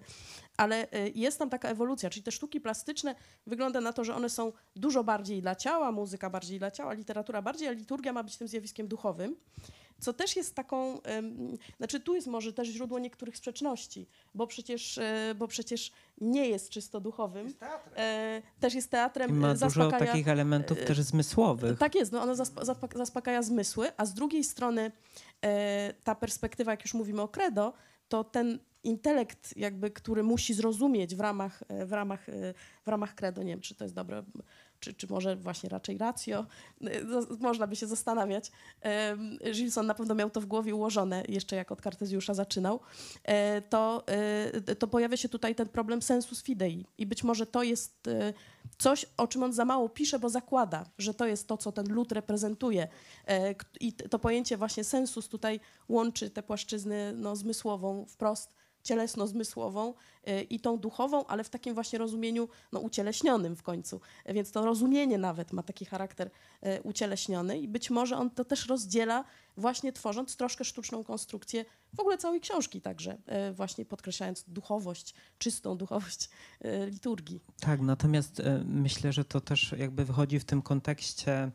[0.58, 3.16] ale jest tam taka ewolucja, czyli te sztuki plastyczne
[3.48, 7.42] wygląda na to, że one są dużo bardziej dla ciała, muzyka bardziej dla ciała, literatura
[7.42, 9.36] bardziej, a liturgia ma być tym zjawiskiem duchowym.
[10.00, 11.00] Co też jest taką,
[11.78, 15.92] znaczy tu jest może też źródło niektórych sprzeczności, bo przecież, e, bo przecież
[16.22, 17.94] nie jest czysto duchowym, Jest teatrem.
[17.98, 20.06] e, też jest teatrem, I ma e, dużo zaspokaja...
[20.06, 21.80] takich elementów też zmysłowych.
[21.80, 22.36] Tak jest, no ona
[22.96, 24.92] zaspokaja zmysły, a z drugiej strony
[26.04, 27.74] ta perspektywa, jak już mówimy o credo,
[28.10, 32.26] to ten intelekt, jakby, który musi zrozumieć w ramach, w ramach,
[32.86, 34.24] w ramach credo, nie wiem, czy to jest dobre,
[34.80, 38.52] czy, czy może właśnie raczej e, zas- można by się zastanawiać.
[39.52, 42.80] Gilson na pewno miał to w głowie ułożone, jeszcze jak od Kartezjusza zaczynał,
[43.24, 47.64] e, to, e, to pojawia się tutaj ten problem sensus fidei i być może to
[47.64, 48.34] jest e,
[48.78, 51.94] coś, o czym on za mało pisze, bo zakłada, że to jest to, co ten
[51.94, 52.88] lud reprezentuje.
[53.80, 55.60] I to pojęcie właśnie sensus tutaj
[55.90, 58.54] łączy tę płaszczyznę no, zmysłową wprost,
[58.88, 59.94] cielesno-zmysłową
[60.24, 64.02] e, i tą duchową, ale w takim właśnie rozumieniu no, ucieleśnionym w końcu.
[64.26, 66.30] Więc to rozumienie nawet ma taki charakter
[66.62, 69.24] e, ucieleśniony i być może on to też rozdziela
[69.58, 75.78] właśnie tworząc troszkę sztuczną konstrukcję w ogóle całej książki także, e, właśnie podkreślając duchowość, czystą
[75.78, 76.30] duchowość
[76.92, 77.40] liturgii.
[77.60, 81.52] Tak, natomiast myślę, że to też jakby wychodzi w tym kontekście,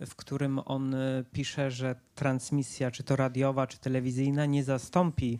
[0.00, 0.96] w którym on
[1.32, 5.38] pisze, że transmisja, czy to radiowa, czy telewizyjna, nie zastąpi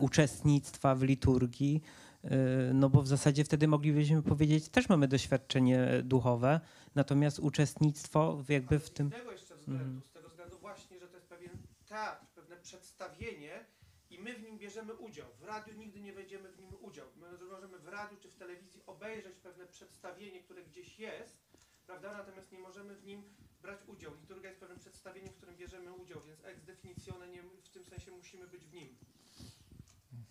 [0.00, 1.82] uczestnictwa w liturgii,
[2.24, 2.28] e,
[2.74, 6.60] no bo w zasadzie wtedy moglibyśmy powiedzieć, też mamy doświadczenie duchowe,
[6.94, 9.10] natomiast uczestnictwo jakby w tym...
[9.10, 10.02] Z innego jeszcze względu, Mhm.
[10.02, 11.50] z tego względu właśnie, że to jest pewien
[11.88, 13.64] teatr, pewne przedstawienie
[14.10, 15.26] i my w nim bierzemy udział.
[15.40, 17.06] W radiu nigdy nie wejdziemy w nim udział.
[17.16, 21.38] My możemy w radiu czy w telewizji obejrzeć pewne przedstawienie, które gdzieś jest,
[21.86, 22.12] prawda?
[22.12, 23.22] Natomiast nie możemy w nim
[23.62, 24.12] brać udział.
[24.20, 28.10] Liturgia jest pewnym przedstawieniem, w którym bierzemy udział, więc ex definitione nie, w tym sensie
[28.10, 28.88] musimy być w nim.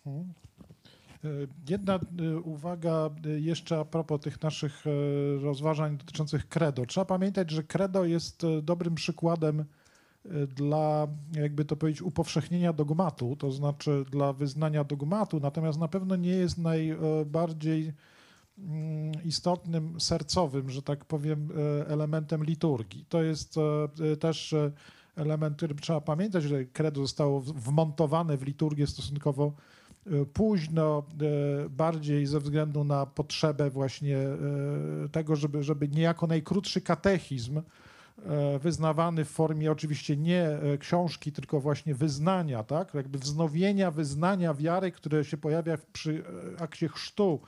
[0.06, 0.32] Mhm.
[1.24, 1.28] E,
[1.68, 4.84] Jedna e, uwaga e, jeszcze a propos tych naszych
[5.42, 6.86] rozważań dotyczących credo.
[6.86, 9.64] Trzeba pamiętać, że credo jest dobrym przykładem
[10.56, 16.30] dla, jakby to powiedzieć, upowszechnienia dogmatu, to znaczy dla wyznania dogmatu, natomiast na pewno nie
[16.30, 17.92] jest najbardziej
[18.58, 21.48] mm, istotnym, sercowym, że tak powiem,
[21.86, 23.04] elementem liturgii.
[23.08, 23.54] To jest
[24.20, 24.54] też
[25.16, 29.52] element, który trzeba pamiętać, że credo zostało wmontowane w liturgię stosunkowo
[30.32, 31.02] późno,
[31.64, 34.38] e, bardziej ze względu na potrzebę właśnie e,
[35.12, 41.60] tego, żeby, żeby niejako najkrótszy katechizm e, wyznawany w formie oczywiście nie e, książki, tylko
[41.60, 42.94] właśnie wyznania, tak?
[42.94, 46.24] jakby wznowienia wyznania wiary, które się pojawia przy
[46.56, 47.40] e, akcie chrztu,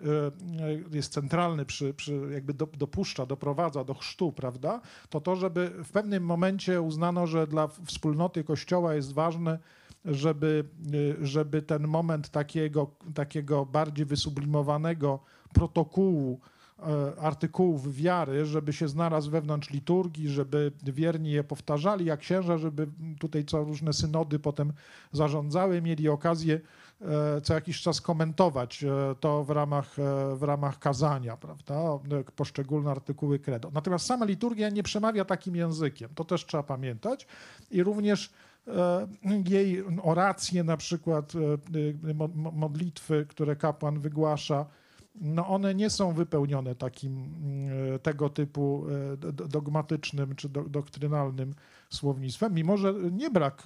[0.00, 4.80] e, e, jest centralny, przy, przy jakby do, dopuszcza, doprowadza do chrztu, prawda?
[5.10, 9.58] To to, żeby w pewnym momencie uznano, że dla wspólnoty Kościoła jest ważne,
[10.04, 10.64] żeby,
[10.94, 15.20] y, żeby ten moment takiego, takiego bardziej wysublimowanego
[15.52, 16.40] protokołu,
[16.78, 22.86] e, artykułów wiary, żeby się znalazł wewnątrz liturgii, żeby wierni je powtarzali, jak księża, żeby
[23.20, 24.72] tutaj co różne synody potem
[25.12, 26.60] zarządzały, mieli okazję
[27.00, 29.96] e, co jakiś czas komentować e, to w ramach,
[30.34, 31.98] w ramach kazania, prawda,
[32.36, 33.70] poszczególne artykuły credo.
[33.74, 37.26] Natomiast sama liturgia nie przemawia takim językiem, to też trzeba pamiętać
[37.70, 38.30] i również
[39.48, 44.66] jej oracje, na przykład e, e, mo- mo- modlitwy, które kapłan wygłasza,
[45.20, 47.34] no one nie są wypełnione takim
[47.94, 51.54] e, tego typu e, do- do- dogmatycznym czy do, doktrynalnym
[51.90, 53.62] słownictwem, mimo że nie brak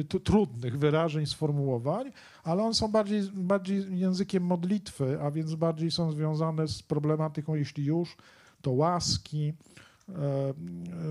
[0.00, 2.10] e, trudnych wyrażeń, sformułowań,
[2.44, 7.84] ale one są bardziej, bardziej językiem modlitwy, a więc bardziej są związane z problematyką, jeśli
[7.84, 8.16] już,
[8.62, 9.89] to łaski, e,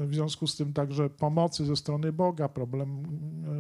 [0.06, 3.04] w związku z tym także pomocy ze strony Boga, problem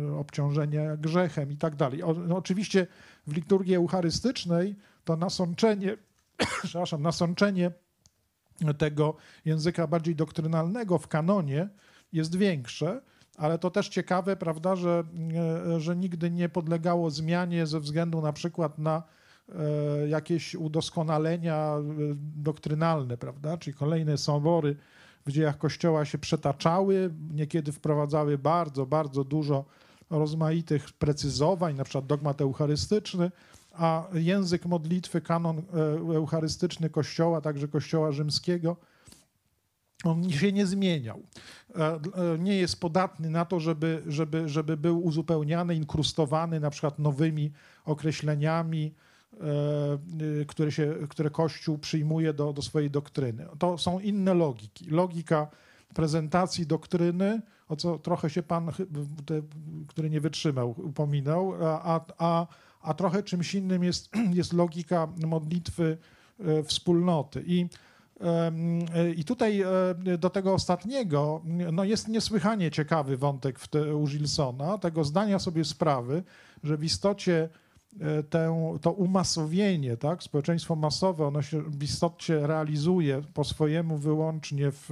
[0.10, 2.03] e, obciążenia grzechem i tak dalej.
[2.28, 2.88] No Oczywiście
[3.28, 5.98] w liturgii eucharystycznej to nasączenie,
[6.64, 7.72] przepraszam, nasączenie
[8.78, 11.70] tego języka bardziej doktrynalnego w kanonie
[12.14, 13.02] jest większe,
[13.38, 15.03] ale to też ciekawe, prawda, że,
[15.76, 19.03] e, że nigdy nie podlegało zmianie ze względu na przykład na
[19.49, 21.84] e, jakieś udoskonalenia e,
[22.36, 24.76] doktrynalne, prawda, czyli kolejne sobory
[25.26, 29.66] w dziejach Kościoła się przetaczały, niekiedy wprowadzały bardzo, bardzo dużo
[30.10, 33.32] rozmaitych precyzowań, na przykład dogmat eucharystyczny,
[33.74, 35.62] a język modlitwy, kanon e,
[36.16, 38.78] eucharystyczny Kościoła, także Kościoła rzymskiego,
[40.04, 41.24] on się nie zmieniał.
[41.76, 42.00] E,
[42.40, 47.52] nie jest podatny na to, żeby, żeby, żeby był uzupełniany, inkrustowany na przykład nowymi
[47.86, 49.09] określeniami, e,
[50.48, 53.45] które, się, które Kościół przyjmuje do, do swojej doktryny.
[53.60, 54.86] To są inne logiki.
[54.90, 55.48] Logika
[55.94, 58.72] prezentacji doktryny, o co trochę się pan,
[59.88, 62.48] który nie wytrzymał, upominał, a, a,
[62.82, 65.98] a trochę czymś innym jest, jest logika modlitwy
[66.40, 67.44] e, wspólnoty.
[67.48, 67.68] I
[69.16, 69.64] i tutaj
[70.18, 71.41] do tego ostatniego
[71.72, 76.24] no jest niesłychanie ciekawy wątek te, u Gilsona, tego zdania sobie sprawy,
[76.64, 77.49] że w istocie e,
[78.30, 84.90] tę, to umasowienie, tak, społeczeństwo masowe, ono się w istocie realizuje po swojemu wyłącznie w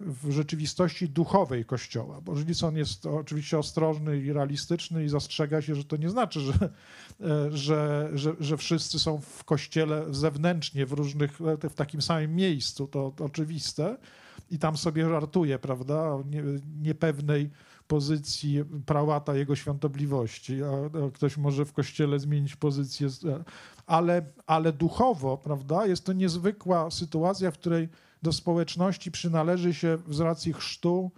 [0.00, 5.84] w rzeczywistości duchowej Kościoła, bo Żydson jest oczywiście ostrożny i realistyczny i zastrzega się, że
[5.84, 6.52] to nie znaczy, że,
[7.20, 11.38] e, że, że, że wszyscy są w Kościele zewnętrznie, w różnych,
[11.70, 13.96] w takim samym miejscu, to, to oczywiste.
[14.50, 16.18] I tam sobie żartuje, prawda,
[16.82, 17.50] niepewnej
[17.88, 20.60] pozycji prałata jego świątobliwości,
[21.14, 23.08] ktoś może w Kościele zmienić pozycję,
[23.86, 27.88] ale, ale duchowo, prawda, jest to niezwykła sytuacja, w której
[28.22, 31.10] do społeczności przynależy się z racji chrztu,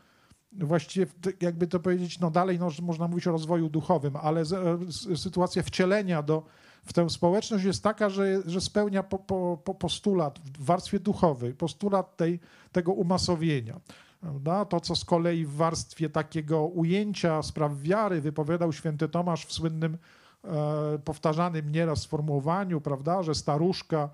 [0.52, 1.06] właściwie
[1.40, 6.22] jakby to powiedzieć, no dalej no, można mówić o rozwoju duchowym, ale z, sytuacja wcielenia
[6.22, 6.42] do,
[6.84, 11.54] w tę społeczność jest taka, że, że spełnia po, po, po postulat w warstwie duchowej,
[11.54, 12.40] postulat tej,
[12.72, 13.80] tego umasowienia.
[14.20, 14.64] Prawda?
[14.64, 19.98] To, co z kolei w warstwie takiego ujęcia spraw wiary wypowiadał święty Tomasz w słynnym
[20.44, 24.10] e, powtarzanym nieraz sformułowaniu, prawda, że staruszka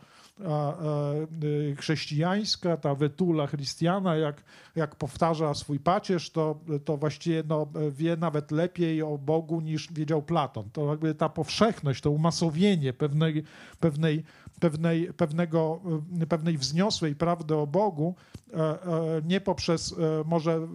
[1.44, 8.16] Y, chrześcijańska, ta wetula chrystiana, jak, jak powtarza swój pacierz, to, to właściwie no, wie
[8.16, 10.70] nawet lepiej o Bogu niż wiedział Platon.
[10.72, 13.44] To jakby ta powszechność, to umasowienie pewnej,
[13.80, 14.24] pewnej,
[14.60, 15.80] pewnej, pewnego,
[16.22, 18.14] y, pewnej wzniosłej prawdy o Bogu,
[18.52, 20.68] e, e, nie poprzez e, może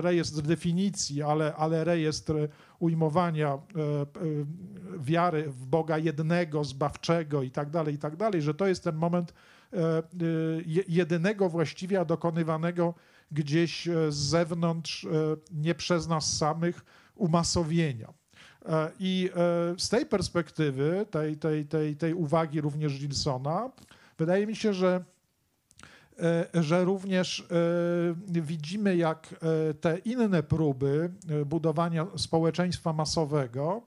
[0.00, 2.34] rejestr definicji, ale, ale rejestr
[2.78, 3.58] ujmowania e,
[4.98, 8.96] wiary w Boga jednego, zbawczego i tak dalej, i tak dalej, że to jest ten
[8.96, 9.34] moment
[10.88, 12.94] jedynego właściwie dokonywanego
[13.30, 15.06] gdzieś z zewnątrz,
[15.52, 16.84] nie przez nas samych,
[17.14, 18.12] umasowienia.
[18.98, 19.30] I
[19.78, 23.70] z tej perspektywy, tej, tej, tej, tej uwagi również Gilsona,
[24.18, 25.04] wydaje mi się, że
[26.22, 29.34] E, że również e, widzimy, jak
[29.70, 31.10] e, te inne próby
[31.46, 33.82] budowania społeczeństwa masowego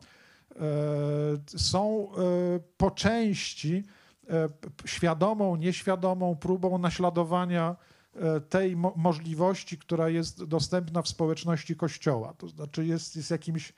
[1.58, 2.08] są
[2.78, 3.84] po części
[4.86, 7.76] świadomą, nieświadomą próbą naśladowania
[8.50, 12.34] tej mo możliwości, która jest dostępna w społeczności Kościoła.
[12.38, 13.74] To znaczy jest, jest jakimś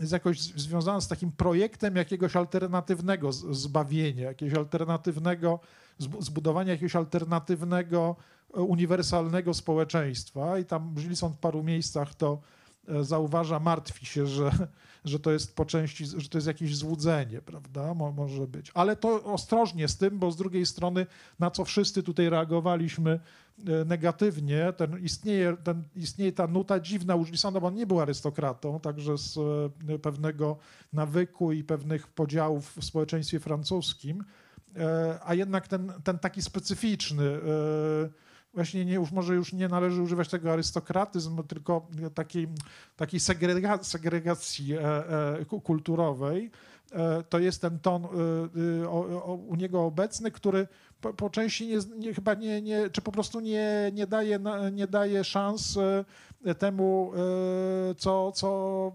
[0.00, 5.60] jest jakoś związana z takim projektem jakiegoś alternatywnego zbawienia, jakiegoś alternatywnego
[6.18, 8.16] zbudowania jakiegoś alternatywnego,
[8.54, 10.58] e, uniwersalnego społeczeństwa.
[10.58, 12.40] I tam Gilson w paru miejscach to
[13.02, 14.50] zauważa, martwi się, że,
[15.04, 17.94] że to jest po części, że to jest jakieś złudzenie, prawda?
[17.94, 18.70] Mo, może być.
[18.74, 21.06] Ale to ostrożnie z tym, bo z drugiej strony,
[21.38, 27.24] na co wszyscy tutaj reagowaliśmy e, negatywnie, ten istnieje, ten, istnieje ta nuta dziwna u
[27.24, 29.38] Gilsona, bo on nie był arystokratą, także z
[30.02, 30.56] pewnego
[30.92, 34.24] nawyku i pewnych podziałów w społeczeństwie francuskim,
[34.76, 37.38] E, a jednak ten, ten taki specyficzny, e,
[38.58, 42.48] właśnie nie, już może już nie należy używać tego arystokratyzmu, tylko takiej,
[42.96, 46.50] takiej segrega, segregacji e, kulturowej,
[47.28, 48.04] to jest ten ton
[49.48, 50.68] u niego obecny, który
[51.00, 54.40] po, po części nie, nie, chyba nie, nie, czy po prostu nie, nie, daje,
[54.72, 55.78] nie daje szans
[56.58, 57.12] temu,
[57.98, 58.92] co, co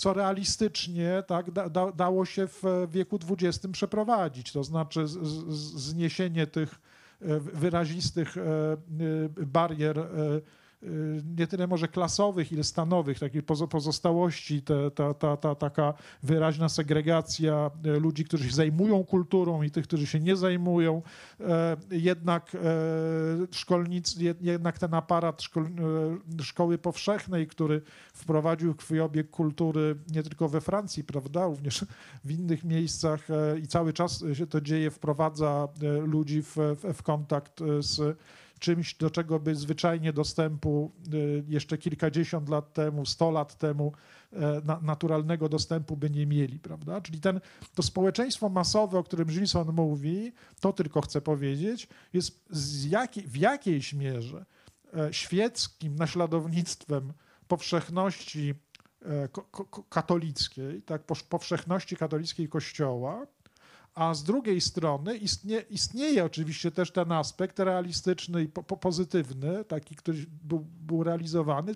[0.00, 4.52] co realistycznie tak, da, da, dało się w wieku XX przeprowadzić.
[4.52, 5.46] To znaczy z, z,
[5.80, 6.89] zniesienie tych e,
[7.54, 8.76] wyrazistych e, e,
[9.46, 9.98] barier
[11.36, 17.70] nie tyle może klasowych, ile stanowych, takiej pozostałości, ta, ta, ta, ta taka wyraźna segregacja
[17.86, 21.02] y, ludzi, którzy się zajmują kulturą i tych, którzy się nie zajmują.
[21.40, 22.58] E, jednak e,
[23.50, 25.64] szkolnic, jednak ten aparat szkol,
[26.38, 27.82] e, szkoły powszechnej, który
[28.14, 31.84] wprowadził krwiobieg kultury nie tylko we Francji, prawda, również
[32.24, 33.28] w innych miejscach
[33.62, 35.68] i cały czas się to dzieje, wprowadza
[36.06, 36.56] ludzi w,
[36.94, 38.18] w kontakt z
[38.60, 43.92] czymś, do czego by zwyczajnie dostępu y, jeszcze kilkadziesiąt lat temu, sto lat temu
[44.32, 47.00] e, naturalnego dostępu by nie mieli, prawda?
[47.00, 47.40] Czyli ten,
[47.74, 52.50] to społeczeństwo masowe, o którym Gilson mówi, to tylko chcę powiedzieć, jest
[52.88, 54.44] jakiej, w jakiejś mierze
[54.96, 57.12] e, świeckim naśladownictwem
[57.48, 58.54] powszechności
[59.04, 59.28] e,
[59.88, 63.26] katolickiej, tak, powszechności katolickiej Kościoła,
[63.94, 69.64] a z drugiej strony istnie, istnieje oczywiście też ten aspekt realistyczny i po, po, pozytywny,
[69.64, 71.74] taki, który był, był realizowany.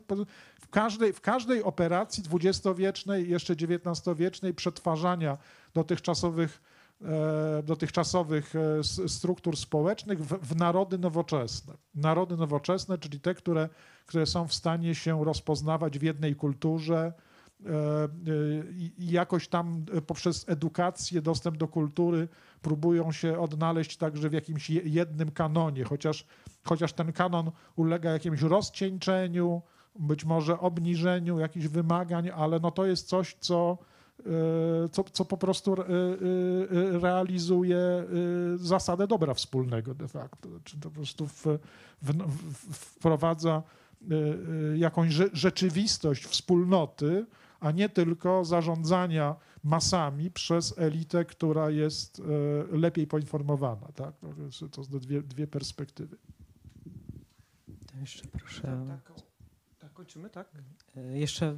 [0.60, 5.38] W każdej, w każdej operacji dwudziestowiecznej, jeszcze XIX-wiecznej przetwarzania
[5.74, 6.62] dotychczasowych,
[7.02, 11.74] e, dotychczasowych e, struktur społecznych w, w narody nowoczesne.
[11.94, 13.68] Narody nowoczesne, czyli te, które,
[14.06, 17.12] które są w stanie się rozpoznawać w jednej kulturze,
[18.76, 22.28] i i jakoś tam e, poprzez edukację, dostęp do kultury
[22.62, 26.26] próbują się odnaleźć także w jakimś je- jednym kanonie, chociaż,
[26.64, 29.62] chociaż ten kanon ulega jakiemuś rozcieńczeniu,
[29.98, 33.78] być może obniżeniu jakichś wymagań, ale no to jest coś, co,
[34.20, 34.24] e,
[34.88, 35.84] co, co po prostu e, e,
[36.96, 38.04] e, realizuje e,
[38.56, 40.48] zasadę dobra wspólnego de facto.
[40.64, 41.46] Czy to po prostu w,
[42.02, 43.62] w, w, wprowadza
[44.10, 44.14] e,
[44.74, 47.26] e, jakąś rze- rzeczywistość wspólnoty,
[47.64, 52.20] a nie tylko zarządzania masami przez elitę, która jest
[52.72, 53.88] e, lepiej poinformowana.
[53.94, 54.14] Tak?
[54.22, 54.28] No,
[54.68, 56.16] To są dwie, dwie perspektywy.
[57.86, 58.84] To jeszcze proszę.
[58.88, 59.12] Tak,
[59.78, 60.48] tak, kończymy, tak?
[60.96, 61.56] E, Jeszcze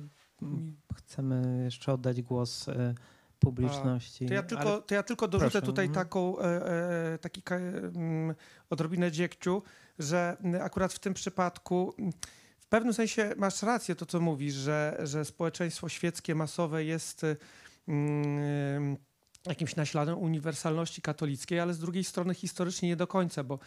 [0.95, 2.95] chcemy jeszcze oddać głos e,
[3.39, 4.27] publiczności.
[4.27, 6.05] To ja ale- tylko, to ja tylko dorzucę Proszę, tutaj mhm.
[6.07, 7.43] taką, e, taki
[8.71, 9.63] odrobinę dziegciu,
[9.99, 11.95] że akurat w tym przypadku
[12.67, 17.37] w pewnym sensie masz rację to, co mówisz, że, że społeczeństwo świeckie, masowe jest y,
[17.89, 18.97] mm,
[19.47, 23.59] jakimś naśladem uniwersalności katolickiej, ale z drugiej strony historycznie nie do końca, bo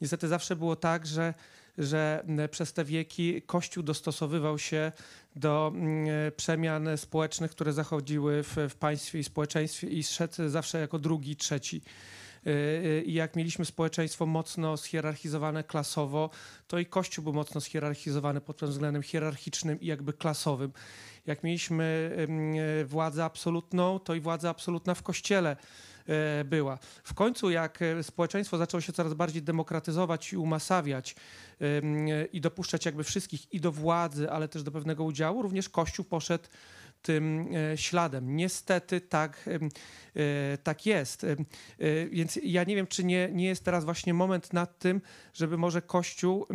[0.00, 1.34] niestety zawsze było tak, że,
[1.78, 4.92] że przez te wieki Kościół dostosowywał się
[5.36, 6.06] do mm,
[6.36, 11.82] przemian społecznych, które zachodziły w, w państwie i społeczeństwie i szedł zawsze jako drugi, trzeci.
[12.48, 16.30] Y, y, I jak mieliśmy społeczeństwo mocno schierarchizowane klasowo,
[16.68, 20.72] to i Kościół był mocno schierarchizowany pod tym względem hierarchicznym i jakby klasowym.
[21.26, 22.16] Jak mieliśmy
[22.80, 25.56] y, władzę absolutną, to i władza absolutna w Kościele
[26.44, 26.78] była.
[27.04, 31.16] W końcu, jak społeczeństwo zaczęło się coraz bardziej demokratyzować i umasawiać
[32.32, 36.44] i dopuszczać jakby wszystkich i do władzy, ale też do pewnego udziału, również Kościół poszedł
[37.02, 38.36] tym e, śladem.
[38.36, 39.68] Niestety tak, em,
[40.16, 41.24] e, tak jest.
[41.24, 41.36] E,
[42.10, 45.00] Więc ja nie wiem, czy nie, nie jest teraz właśnie moment nad tym,
[45.34, 46.46] żeby może Kościół.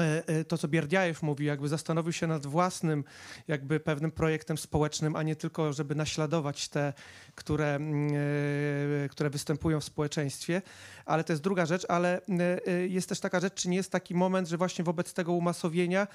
[0.00, 3.04] E, e, To, co Bierdiajew mówi, jakby zastanowił się nad własnym,
[3.48, 6.92] jakby pewnym projektem społecznym, a nie tylko, żeby naśladować te,
[7.34, 8.08] które, mm,
[9.04, 10.62] e, które występują w społeczeństwie.
[11.06, 12.20] Ale to jest druga rzecz, ale
[12.88, 16.06] jest też taka rzecz, czy nie jest taki moment, że właśnie wobec tego umasowienia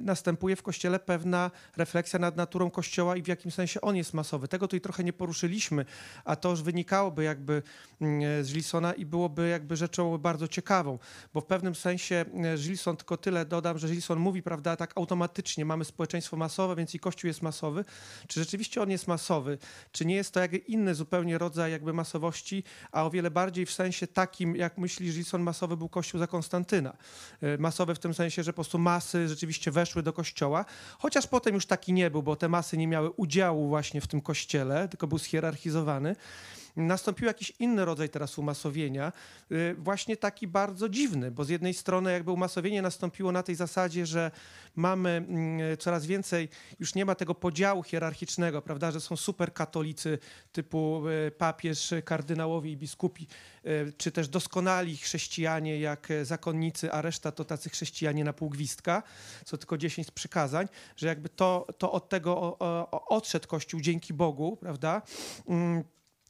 [0.00, 4.48] następuje w Kościele pewna refleksja nad naturą Kościoła i w jakim sensie on jest masowy.
[4.48, 5.84] Tego tutaj trochę nie poruszyliśmy,
[6.24, 7.62] a to już wynikałoby jakby
[8.00, 10.98] mm, z Gilsona i byłoby jakby rzeczą bardzo ciekawą,
[11.34, 12.24] bo w pewnym sensie
[12.56, 16.98] Gilson, tylko tyle dodam, że Gilson mówi, prawda, tak automatycznie, mamy społeczeństwo masowe, więc i
[16.98, 17.84] Kościół jest masowy.
[18.28, 19.58] Czy rzeczywiście on jest masowy?
[19.92, 23.72] Czy nie jest to jakby inny zupełnie rodzaj jakby masowości, a o wiele bardziej w
[23.72, 26.96] sensie takim, jak myśli Gilson, masowy był Kościół za Konstantyna.
[27.42, 30.64] E, Masowy w tym sensie, że po prostu masy rzeczywiście weszły do Kościoła,
[30.98, 34.20] chociaż potem już taki nie był, bo te masy nie miały udziału właśnie w tym
[34.20, 36.16] Kościele, tylko był schierarchizowany.
[36.76, 39.12] Nastąpił jakiś inny rodzaj teraz umasowienia,
[39.52, 44.06] y, właśnie taki bardzo dziwny, bo z jednej strony jakby umasowienie nastąpiło na tej zasadzie,
[44.06, 44.30] że
[44.76, 46.48] mamy mm, coraz więcej,
[46.80, 50.18] już nie ma tego podziału hierarchicznego, prawda, że są super katolicy
[50.52, 53.26] typu y, papież, kardynałowie i biskupi,
[53.66, 59.02] y, czy też doskonali chrześcijanie jak zakonnicy, a reszta to tacy chrześcijanie na pół gwizdka,
[59.44, 62.58] co tylko 10 przykazań, że jakby to, to od tego
[63.08, 65.02] odszedł Kościół dzięki Bogu, prawda?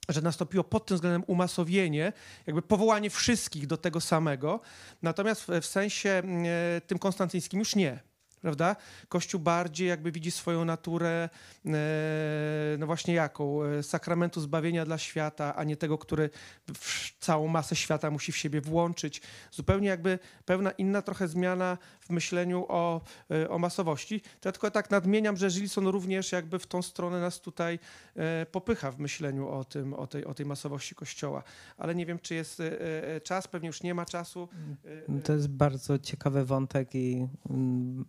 [0.09, 2.13] Że nastąpiło pod tym względem umasowienie,
[2.47, 4.61] jakby powołanie wszystkich do tego samego,
[5.03, 6.45] natomiast w, w sensie mm,
[6.77, 8.12] e, tym konstantyńskim już nie.
[8.43, 8.77] Prawda?
[9.09, 11.29] Kościół bardziej jakby widzi swoją naturę,
[11.67, 11.71] e,
[12.79, 13.65] no właśnie jaką?
[13.65, 16.31] E, Sakramentu zbawienia dla świata, a nie tego, który
[17.21, 19.23] całą masę świata musi w siebie włączyć.
[19.51, 23.01] Zupełnie jakby pewna inna trochę zmiana w myśleniu o,
[23.31, 24.21] e, o masowości.
[24.21, 27.79] To ja tylko tak nadmieniam, że Gilson również jakby w tą stronę nas tutaj
[28.53, 31.43] popycha w myśleniu o tym, o tej, o tej masowości Kościoła.
[31.79, 32.63] Ale nie wiem, czy jest
[33.23, 34.49] czas, pewnie już nie ma czasu.
[35.25, 38.05] To jest bardzo ciekawy wątek, i, mm,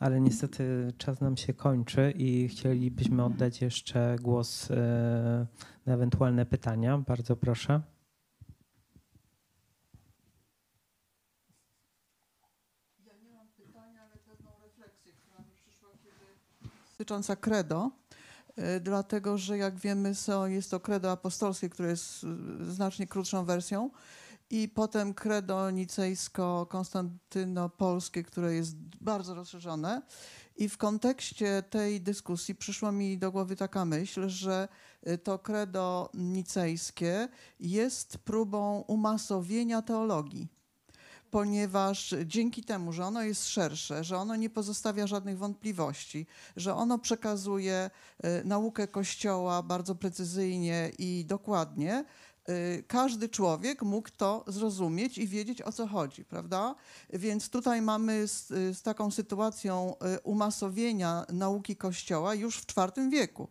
[0.00, 5.46] ale niestety czas nam się kończy i chcielibyśmy oddać jeszcze głos e,
[5.86, 6.98] na ewentualne pytania.
[6.98, 7.80] Bardzo proszę.
[16.90, 17.90] Dotycząca credo,
[18.58, 20.12] y, dlatego że jak wiemy,
[20.46, 23.90] jest to credo apostolskie, które jest y, znacznie krótszą wersją
[24.50, 30.02] i potem credo nicejsko-konstantynopolskie, które jest bardzo rozszerzone.
[30.56, 34.68] I w kontekście tej dyskusji przyszła mi do głowy taka myśl, że
[35.08, 37.28] y, to credo nicejskie
[37.60, 40.48] jest próbą umasowienia teologii
[41.30, 46.98] ponieważ dzięki temu, że ono jest szersze, że ono nie pozostawia żadnych wątpliwości, że ono
[46.98, 47.90] przekazuje
[48.24, 52.04] y, naukę Kościoła bardzo precyzyjnie i dokładnie,
[52.86, 56.74] każdy człowiek mógł to zrozumieć i wiedzieć o co chodzi, prawda?
[57.12, 63.48] Więc tutaj mamy z, z taką sytuacją y, umasowienia nauki Kościoła już w IV wieku.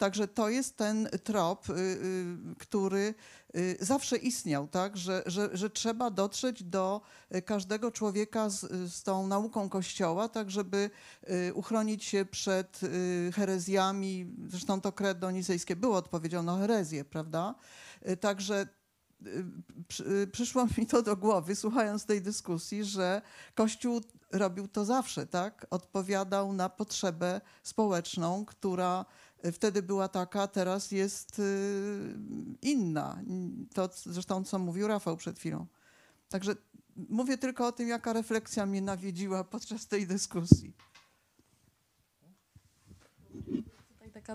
[0.00, 3.14] Także to jest ten trop, y, y, który
[3.56, 4.96] y, zawsze istniał, tak?
[4.96, 7.00] że, że, że trzeba dotrzeć do
[7.34, 8.60] y, każdego człowieka z,
[8.92, 10.90] z tą nauką Kościoła, tak żeby
[11.48, 14.26] y, uchronić się przed y, herezjami.
[14.48, 17.54] Zresztą to credo nicejskie było odpowiedzią na herezję, prawda?
[18.08, 18.66] Y, Także
[19.26, 19.44] y,
[20.22, 23.22] y, przyszło mi to do głowy, słuchając tej dyskusji, że
[23.54, 24.00] Kościół
[24.32, 25.66] robił to zawsze, tak?
[25.70, 29.04] Odpowiadał na potrzebę społeczną, która
[29.52, 31.42] wtedy była taka, teraz jest
[32.62, 33.22] inna.
[33.74, 35.66] To zresztą, co mówił Rafał przed chwilą.
[36.28, 36.54] Także
[37.08, 40.72] mówię tylko o tym, jaka refleksja mnie nawiedziła podczas tej dyskusji.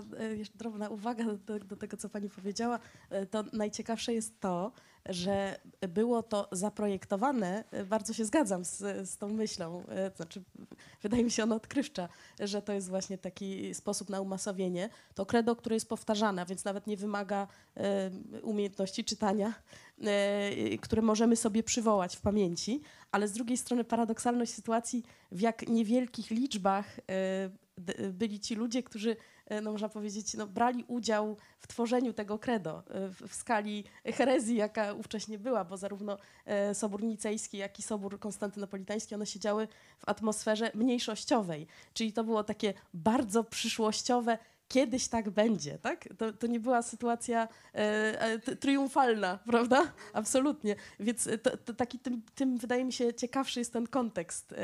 [0.02, 2.78] Taka e, jeszcze drobna uwaga do, do tego, co pani powiedziała.
[3.10, 4.72] E, To najciekawsze jest to,
[5.08, 8.78] że było to zaprojektowane, e, bardzo się zgadzam z,
[9.10, 10.42] z tą myślą, e, znaczy
[11.02, 12.08] wydaje mi się ona odkrywcza,
[12.40, 14.88] że to jest właśnie taki sposób na umasowienie.
[15.14, 17.46] To credo, które jest powtarzane, więc nawet nie wymaga
[17.76, 18.10] e,
[18.42, 19.54] umiejętności czytania,
[20.04, 22.82] e, które możemy sobie przywołać w pamięci,
[23.12, 29.10] ale z drugiej strony paradoksalność sytuacji, w jak niewielkich liczbach e, byli ci ludzie, którzy,
[29.10, 29.16] e,
[29.62, 34.56] no można powiedzieć, no, brali udział w tworzeniu tego credo e, w, w skali herezji,
[34.56, 39.68] jaka ówcześnie była, bo zarówno e, Sobór Nicejski, jak i Sobór Konstantynopolitański, one siedziały
[39.98, 46.08] w atmosferze mniejszościowej, czyli to było takie bardzo przyszłościowe, kiedyś tak będzie, tak?
[46.18, 49.92] To, to nie była sytuacja e, e, triumfalna, prawda?
[50.12, 50.76] Absolutnie.
[51.00, 54.54] Więc e, to, to taki tym, tym, wydaje mi się, ciekawszy jest ten kontekst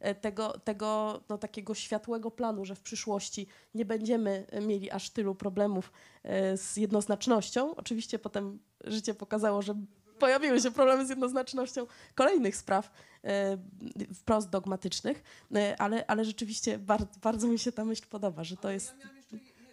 [0.00, 5.34] e, tego, tego no, takiego światłego planu, że w przyszłości nie będziemy mieli aż tylu
[5.34, 7.76] problemów e, z jednoznacznością.
[7.76, 9.74] Oczywiście potem życie pokazało, że
[10.18, 12.90] pojawiły się problemy z jednoznacznością kolejnych spraw
[14.14, 15.22] wprost dogmatycznych,
[15.78, 18.94] ale, ale rzeczywiście bardzo, bardzo mi się ta myśl podoba, że to jest...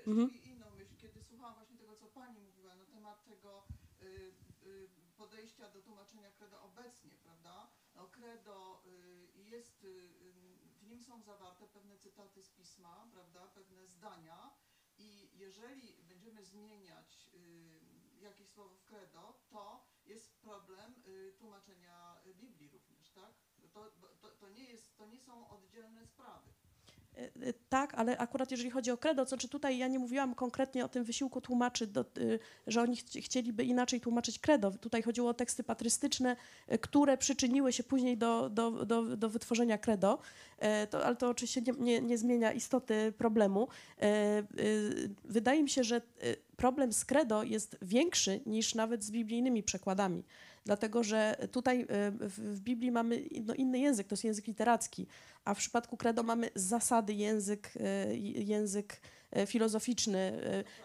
[0.10, 0.30] Mhm.
[0.44, 3.68] inną myśl, kiedy słuchałam właśnie tego, co pani mówiła na temat tego
[4.02, 4.06] y,
[4.64, 7.70] y, podejścia do tłumaczenia credo obecnie, prawda?
[7.96, 10.34] No credo y, jest, y, y,
[10.80, 13.48] w nim są zawarte pewne cytaty z pisma, prawda?
[13.48, 14.58] Pewne zdania
[14.98, 21.04] i jeżeli będziemy zmieniać y, jakieś słowo w credo, to jest problem
[21.38, 23.34] tłumaczenia Biblii również, tak?
[23.74, 23.92] To,
[24.22, 26.59] to, to, nie jest, to nie są oddzielne sprawy.
[27.20, 30.36] E, e, Tak, ale akurat jeżeli chodzi o credo, to czy tutaj ja nie mówiłam
[30.36, 34.72] konkretnie o tym wysiłku tłumaczy, do, y, że oni chci- chcieliby inaczej tłumaczyć credo.
[34.72, 36.36] Tutaj chodziło o teksty patrystyczne,
[36.82, 40.20] które przyczyniły się później do, do, do, do wytworzenia credo,
[40.90, 43.68] to, ale to oczywiście nie, nie, nie zmienia istoty problemu.
[44.04, 46.02] Y, Wydaje mi się, że
[46.58, 50.24] problem z credo jest większy niż nawet z biblijnymi przekładami.
[50.66, 53.18] Dlatego, że tutaj e, w, Biblii mamy
[53.58, 55.08] inny język, to jest język literacki,
[55.46, 60.42] a w przypadku credo mamy zasady, język, e, język e, filozoficzny,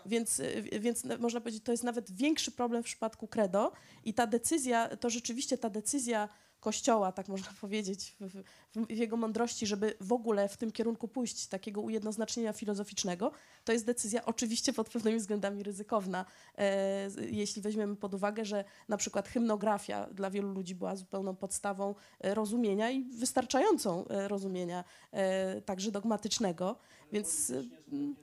[0.07, 0.43] więc,
[0.81, 3.73] więc na- można powiedzieć, to jest nawet większy problem w przypadku credo
[4.05, 6.29] i ta decyzja, to rzeczywiście ta decyzja
[6.65, 8.43] Kościoła, tak można powiedzieć, w,
[8.75, 13.33] w, jego mądrości, żeby w ogóle w tym kierunku pójść, takiego ujednoznacznienia filozoficznego,
[13.65, 16.25] to jest decyzja oczywiście pod pewnymi względami ryzykowna.
[16.59, 21.95] E, jeśli weźmiemy pod uwagę, że na przykład hymnografia dla wielu ludzi była zupełną podstawą
[22.21, 26.77] e, rozumienia i wystarczającą e, rozumienia e, także dogmatycznego,
[27.13, 27.63] więc e,
[27.93, 28.15] mm,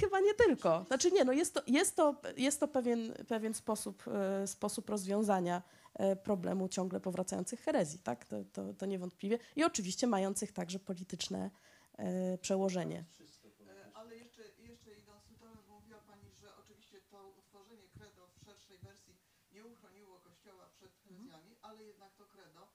[0.00, 0.84] Chyba nie tylko.
[0.86, 5.62] Znaczy nie, no jest to, jest to, jest to pewien, pewien sposób, e, sposób rozwiązania
[5.94, 8.24] e, problemu ciągle powracających herezji, tak?
[8.24, 9.38] To, to, to niewątpliwie.
[9.56, 11.50] I oczywiście mających także polityczne
[11.98, 12.98] e, przełożenie.
[12.98, 18.44] E, Ale jeszcze, jeszcze idąc dalej, bo mówiła Pani, że oczywiście to utworzenie credo w
[18.44, 19.14] szerszej wersji
[19.52, 22.68] nie uchroniło Kościoła przed herezjami, ale jednak to credo,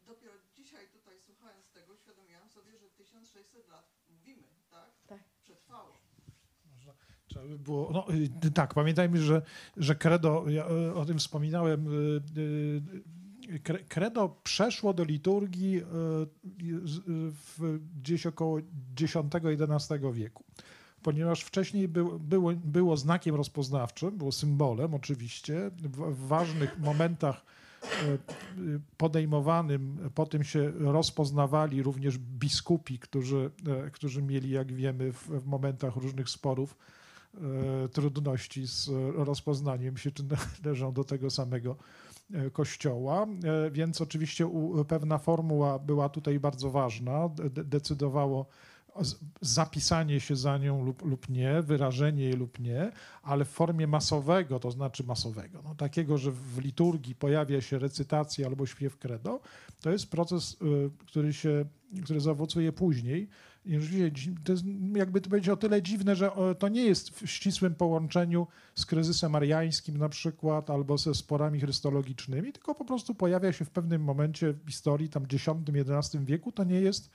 [0.00, 4.90] dopiero dzisiaj tutaj słuchając tego, uświadomiłam sobie, że 1600 lat mówimy, tak?
[5.06, 5.20] Tak.
[5.42, 6.11] Przetrwało.
[7.32, 8.06] Trzeba by było, no,
[8.44, 9.42] y, tak, pamiętajmy, że,
[9.76, 15.82] że credo, ja y, o tym wspominałem, y, cre- credo przeszło do liturgii
[17.32, 18.58] w, gdzieś około
[19.00, 20.44] X-XI wieku.
[21.02, 25.70] ponieważ wcześniej był, było, było znakiem rozpoznawczym, było symbolem oczywiście.
[25.76, 27.44] W, ważnych momentach
[28.96, 33.50] podejmowanym, po tym się rozpoznawali również biskupi, którzy,
[33.86, 36.76] e, którzy mieli, jak wiemy, w, w momentach różnych sporów
[37.92, 40.22] trudności z rozpoznaniem się, czy
[40.64, 41.76] należą do tego samego
[42.34, 43.26] e, kościoła.
[43.66, 44.50] E, Więc oczywiście
[44.88, 47.28] pewna formuła była tutaj bardzo ważna.
[47.28, 48.46] De, decydowało
[49.40, 52.92] zapisanie się za nią lub, lub nie, wyrażenie jej lub nie,
[53.22, 58.46] ale w formie masowego, to znaczy masowego, no, takiego, że w liturgii pojawia się recytacja
[58.46, 59.40] albo śpiew credo,
[59.80, 61.64] to jest proces, y, który się,
[62.04, 63.28] który zaowocuje później.
[63.66, 64.64] Dzi- to jest
[64.94, 69.34] jakby to powiedzieć o tyle dziwne, że to nie jest w ścisłym połączeniu z kryzysem
[69.34, 74.52] ariańskim na przykład, albo ze sporami chrystologicznymi, tylko po prostu pojawia się w pewnym momencie
[74.52, 77.10] w historii, tam X-XI wieku, to nie jest,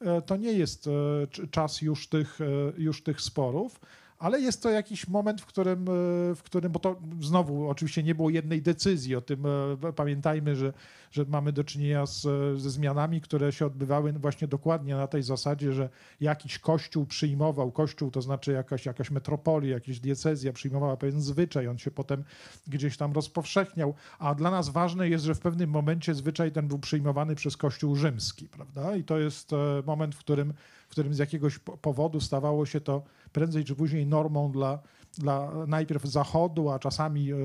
[0.00, 0.90] e, to nie jest e,
[1.26, 2.44] cz- czas już tych, e,
[2.78, 3.80] już tych sporów,
[4.20, 8.14] ale jest to jakiś moment, w którym, e, w którym, bo to znowu oczywiście nie
[8.14, 10.72] było jednej decyzji o tym, e, pamiętajmy, że,
[11.10, 12.22] że mamy do czynienia z,
[12.60, 15.88] ze zmianami, które się odbywały właśnie dokładnie na tej zasadzie, że
[16.20, 21.78] jakiś kościół przyjmował, kościół to znaczy jakaś, jakaś metropolia, jakaś diecezja przyjmowała pewien zwyczaj, on
[21.78, 22.24] się potem
[22.66, 26.78] gdzieś tam rozpowszechniał, a dla nas ważne jest, że w pewnym momencie zwyczaj ten był
[26.78, 28.96] przyjmowany przez kościół rzymski, prawda?
[28.96, 29.56] I to jest e,
[29.86, 30.54] moment, w którym,
[30.90, 33.02] w którym z jakiegoś po- powodu stawało się to
[33.32, 34.78] prędzej czy później normą dla,
[35.18, 37.36] dla najpierw Zachodu, a czasami, e,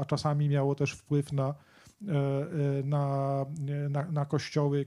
[0.00, 1.54] a czasami miało też wpływ na, e,
[2.12, 3.46] e, na,
[3.90, 4.86] na, na kościoły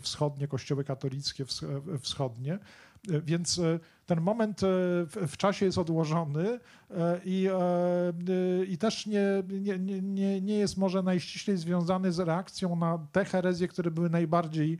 [0.00, 2.58] wschodnie, kościoły katolickie wsch- wschodnie.
[3.24, 3.60] Więc
[4.06, 4.60] ten moment
[5.28, 6.60] w, czasie jest odłożony
[7.24, 7.48] i,
[8.68, 13.68] i też nie, nie, nie- nie, jest może najściślej związany z reakcją na te herezje,
[13.68, 14.78] które były najbardziej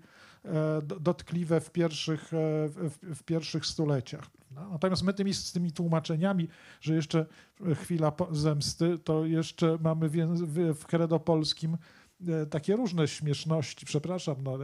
[1.00, 2.36] dotkliwe w pierwszych, e,
[2.68, 4.24] w, w- pierwszych stuleciach.
[4.70, 6.48] Natomiast my tymi, z tymi tłumaczeniami,
[6.80, 7.26] że jeszcze
[7.74, 10.16] chwila po- zemsty, to jeszcze mamy w,
[10.74, 11.78] w, credo polskim e,
[12.50, 14.58] takie różne śmieszności, przepraszam, no,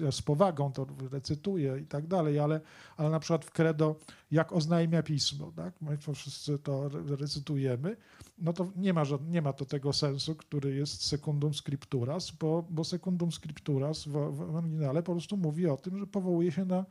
[0.00, 2.60] ja z powagą to recytuję i tak dalej, ale,
[2.96, 3.96] ale na przykład w credo,
[4.30, 5.74] jak oznajmia pismo, tak?
[5.80, 7.96] my wszyscy to re- recytujemy,
[8.38, 12.84] no to nie ma, nie ma to tego sensu, który jest secundum scripturas, bo, bo
[12.84, 16.84] secundum scripturas w, w oryginale po prostu mówi o tym, że powołuje się na,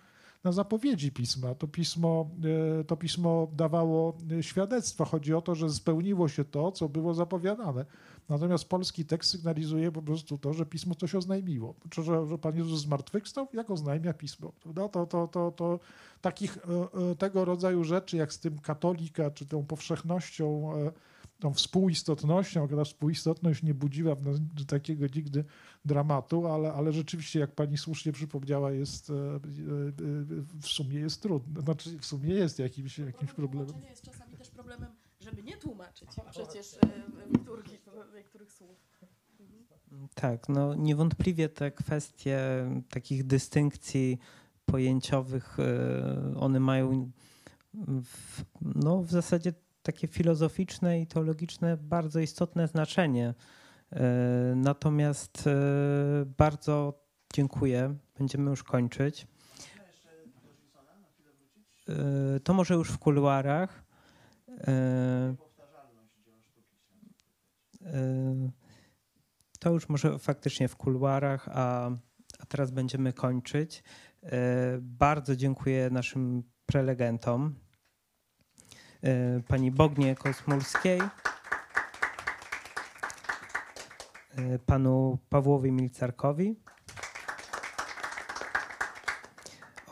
[0.44, 1.56] na zapowiedzi pisma.
[1.56, 2.30] To pismo,
[2.80, 5.06] e, to pismo dawało e, świadectwa.
[5.06, 7.86] Chodzi o to, że spełniło się to, co było zapowiadane.
[8.30, 11.76] Natomiast polski tekst sygnalizuje po prostu to, że pismo coś oznajmiło.
[11.90, 14.52] Czy że, że Pan Jezus zmartwychwstał, jak oznajmia pismo.
[14.64, 14.90] Prawda?
[14.90, 15.80] To, to, to, to
[16.22, 20.72] takich e, tego rodzaju rzeczy, jak z tym katolika, czy tą powszechnością,
[21.40, 24.38] tą współistotnością, ta współistotność nie budziła w nas
[24.68, 25.46] takiego nigdy
[25.86, 29.40] dramatu, ale, ale rzeczywiście, jak pani słusznie przypomniała, jest e, e, e,
[30.62, 31.62] w sumie jest trudne.
[31.62, 33.68] Znaczy, w sumie jest jakimś, jakimś problemem.
[33.68, 34.90] Tłumaczenie jest czasami też problemem,
[35.20, 36.78] żeby nie tłumaczyć przecież
[37.38, 37.80] liturgii
[38.16, 38.78] niektórych słów.
[40.16, 42.40] Tak, no niewątpliwie te kwestie
[42.90, 44.20] takich dystynkcji
[44.66, 45.58] pojęciowych,
[46.36, 47.12] one mają
[48.04, 49.54] w, no, w zasadzie
[49.92, 53.34] takie filozoficzne i teologiczne bardzo istotne znaczenie.
[53.92, 55.52] E, Natomiast e,
[56.38, 57.04] bardzo
[57.34, 57.96] dziękuję.
[58.18, 59.28] Będziemy już kończyć.
[61.90, 63.84] E, To może już w kuluarach.
[69.60, 71.90] To już może faktycznie w kuluarach, a,
[72.40, 73.84] a teraz będziemy kończyć.
[74.82, 77.56] Bardzo dziękuję naszym prelegentom.
[79.04, 81.02] E, Pani Bognie Kosmulskiej,
[84.36, 86.56] e, panu Pawłowi Milcarkowi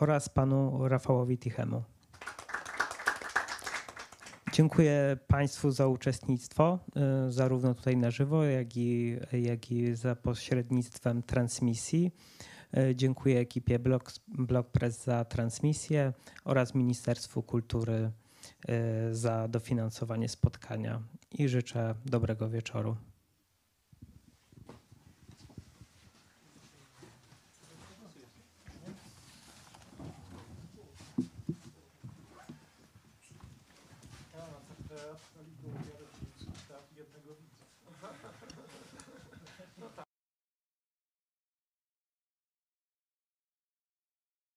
[0.00, 1.82] oraz panu Rafałowi Tichemu.
[4.52, 6.78] Dziękuję Państwu za uczestnictwo,
[7.28, 12.10] y, zarówno tutaj na żywo, jak i, jak i za pośrednictwem transmisji.
[12.94, 16.12] Dziękuję ekipie Blog, Blog Press za transmisję
[16.44, 18.10] oraz Ministerstwu Kultury
[19.10, 22.96] za dofinansowanie spotkania i życzę dobrego wieczoru.